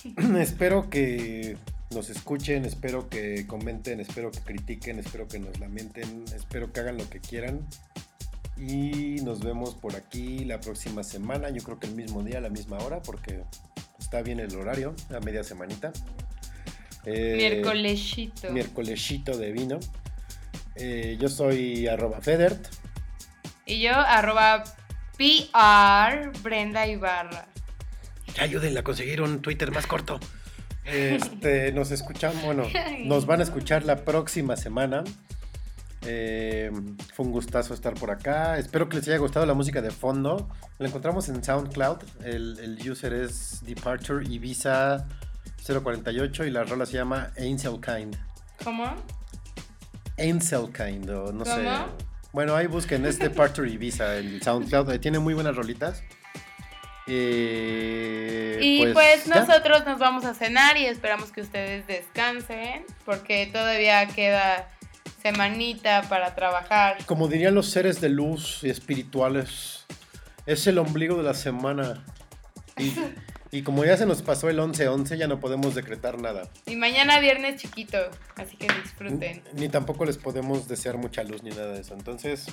espero 0.38 0.90
que 0.90 1.58
nos 1.94 2.10
escuchen, 2.10 2.64
espero 2.64 3.08
que 3.08 3.46
comenten, 3.46 4.00
espero 4.00 4.32
que 4.32 4.40
critiquen, 4.40 4.98
espero 4.98 5.28
que 5.28 5.38
nos 5.38 5.60
lamenten, 5.60 6.24
espero 6.34 6.72
que 6.72 6.80
hagan 6.80 6.98
lo 6.98 7.08
que 7.08 7.20
quieran. 7.20 7.60
Y 8.56 9.20
nos 9.22 9.40
vemos 9.40 9.76
por 9.76 9.94
aquí 9.94 10.44
la 10.44 10.60
próxima 10.60 11.04
semana, 11.04 11.50
yo 11.50 11.62
creo 11.62 11.78
que 11.78 11.86
el 11.86 11.94
mismo 11.94 12.24
día, 12.24 12.38
a 12.38 12.40
la 12.40 12.50
misma 12.50 12.78
hora, 12.78 13.00
porque 13.00 13.44
está 13.98 14.22
bien 14.22 14.40
el 14.40 14.54
horario, 14.56 14.94
a 15.14 15.20
media 15.20 15.44
semanita. 15.44 15.92
Eh, 17.04 17.34
miércolesito. 17.36 18.50
Miércolesito 18.50 19.36
de 19.36 19.52
vino. 19.52 19.80
Eh, 20.76 21.16
yo 21.20 21.28
soy 21.28 21.86
arroba 21.86 22.20
Federt. 22.20 22.68
Y 23.66 23.80
yo 23.80 23.92
arroba 23.92 24.64
PR 25.16 26.30
Brenda 26.42 26.86
Ibarra. 26.86 27.46
Ayúdenle 28.40 28.80
a 28.80 28.82
conseguir 28.82 29.22
un 29.22 29.42
Twitter 29.42 29.70
más 29.70 29.86
corto. 29.86 30.18
Este, 30.84 31.72
nos 31.74 31.90
escuchamos, 31.90 32.42
bueno, 32.44 32.64
nos 33.04 33.26
van 33.26 33.40
a 33.40 33.42
escuchar 33.42 33.84
la 33.84 34.04
próxima 34.04 34.56
semana. 34.56 35.04
Eh, 36.06 36.70
fue 37.12 37.26
un 37.26 37.32
gustazo 37.32 37.74
estar 37.74 37.94
por 37.94 38.10
acá. 38.10 38.58
Espero 38.58 38.88
que 38.88 38.96
les 38.96 39.08
haya 39.08 39.18
gustado 39.18 39.44
la 39.44 39.54
música 39.54 39.82
de 39.82 39.90
fondo. 39.90 40.48
La 40.78 40.88
encontramos 40.88 41.28
en 41.28 41.44
SoundCloud. 41.44 41.98
El, 42.24 42.58
el 42.58 42.90
user 42.90 43.12
es 43.12 43.62
Departure 43.64 44.24
Ibiza 44.26 45.06
048 45.64 46.44
y 46.44 46.50
la 46.50 46.64
rola 46.64 46.86
se 46.86 46.94
llama 46.94 47.32
Kind. 47.36 48.16
¿Cómo? 48.64 48.94
Kind, 50.16 51.10
o 51.10 51.32
no 51.32 51.44
sé. 51.44 51.68
Bueno, 52.32 52.54
ahí 52.54 52.66
busquen 52.66 53.04
este 53.06 53.28
Departure 53.28 53.68
Ibiza 53.68 54.18
en 54.18 54.42
SoundCloud. 54.42 55.00
Tiene 55.00 55.18
muy 55.18 55.34
buenas 55.34 55.56
rolitas. 55.56 56.02
Eh, 57.06 58.58
y 58.60 58.82
pues, 58.82 59.24
pues 59.24 59.26
nosotros 59.26 59.84
nos 59.84 59.98
vamos 59.98 60.24
a 60.24 60.34
cenar 60.34 60.76
y 60.76 60.86
esperamos 60.86 61.32
que 61.32 61.40
ustedes 61.40 61.86
descansen 61.88 62.84
porque 63.04 63.48
todavía 63.52 64.06
queda 64.06 64.68
semanita 65.20 66.02
para 66.08 66.34
trabajar. 66.34 67.04
Como 67.06 67.26
dirían 67.26 67.54
los 67.54 67.68
seres 67.70 68.00
de 68.00 68.10
luz 68.10 68.60
y 68.62 68.70
espirituales, 68.70 69.86
es 70.46 70.66
el 70.66 70.78
ombligo 70.78 71.16
de 71.16 71.24
la 71.24 71.34
semana. 71.34 72.04
Y, 72.78 72.94
Y 73.52 73.62
como 73.62 73.84
ya 73.84 73.96
se 73.96 74.06
nos 74.06 74.22
pasó 74.22 74.48
el 74.48 74.58
11-11, 74.58 75.16
ya 75.16 75.26
no 75.26 75.40
podemos 75.40 75.74
decretar 75.74 76.20
nada. 76.20 76.48
Y 76.66 76.76
mañana 76.76 77.18
viernes 77.18 77.60
chiquito, 77.60 77.98
así 78.36 78.56
que 78.56 78.68
disfruten. 78.68 79.42
Ni, 79.54 79.68
tampoco 79.68 80.04
les 80.04 80.18
podemos 80.18 80.68
desear 80.68 80.98
mucha 80.98 81.24
luz 81.24 81.42
ni 81.42 81.50
nada 81.50 81.72
de 81.72 81.80
eso. 81.80 81.94
Entonces, 81.94 82.46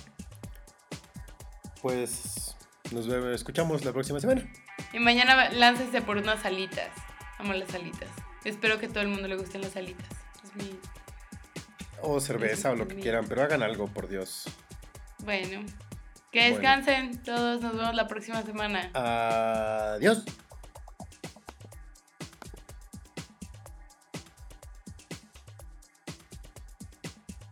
pues 1.83 2.55
nos 2.91 3.07
vemos, 3.07 3.29
escuchamos 3.29 3.85
la 3.85 3.93
próxima 3.93 4.19
semana. 4.19 4.49
Y 4.91 4.99
mañana 4.99 5.51
láncese 5.51 6.01
por 6.01 6.17
unas 6.17 6.43
alitas. 6.45 6.89
Amo 7.37 7.53
las 7.53 7.73
alitas. 7.75 8.09
Espero 8.43 8.79
que 8.79 8.87
a 8.87 8.89
todo 8.89 9.01
el 9.01 9.09
mundo 9.09 9.27
le 9.27 9.35
gusten 9.35 9.61
las 9.61 9.75
alitas. 9.75 10.09
Es 10.43 10.55
mi 10.55 10.79
O 12.01 12.19
cerveza 12.19 12.71
o 12.71 12.75
lo 12.75 12.87
que 12.87 12.95
quieran, 12.95 13.25
pero 13.27 13.43
hagan 13.43 13.61
algo, 13.61 13.87
por 13.87 14.07
Dios. 14.07 14.45
Bueno, 15.19 15.63
que 16.31 16.51
descansen 16.51 17.21
todos, 17.21 17.61
nos 17.61 17.77
vemos 17.77 17.93
la 17.93 18.07
próxima 18.07 18.41
semana. 18.41 18.89
Adiós. 18.93 20.23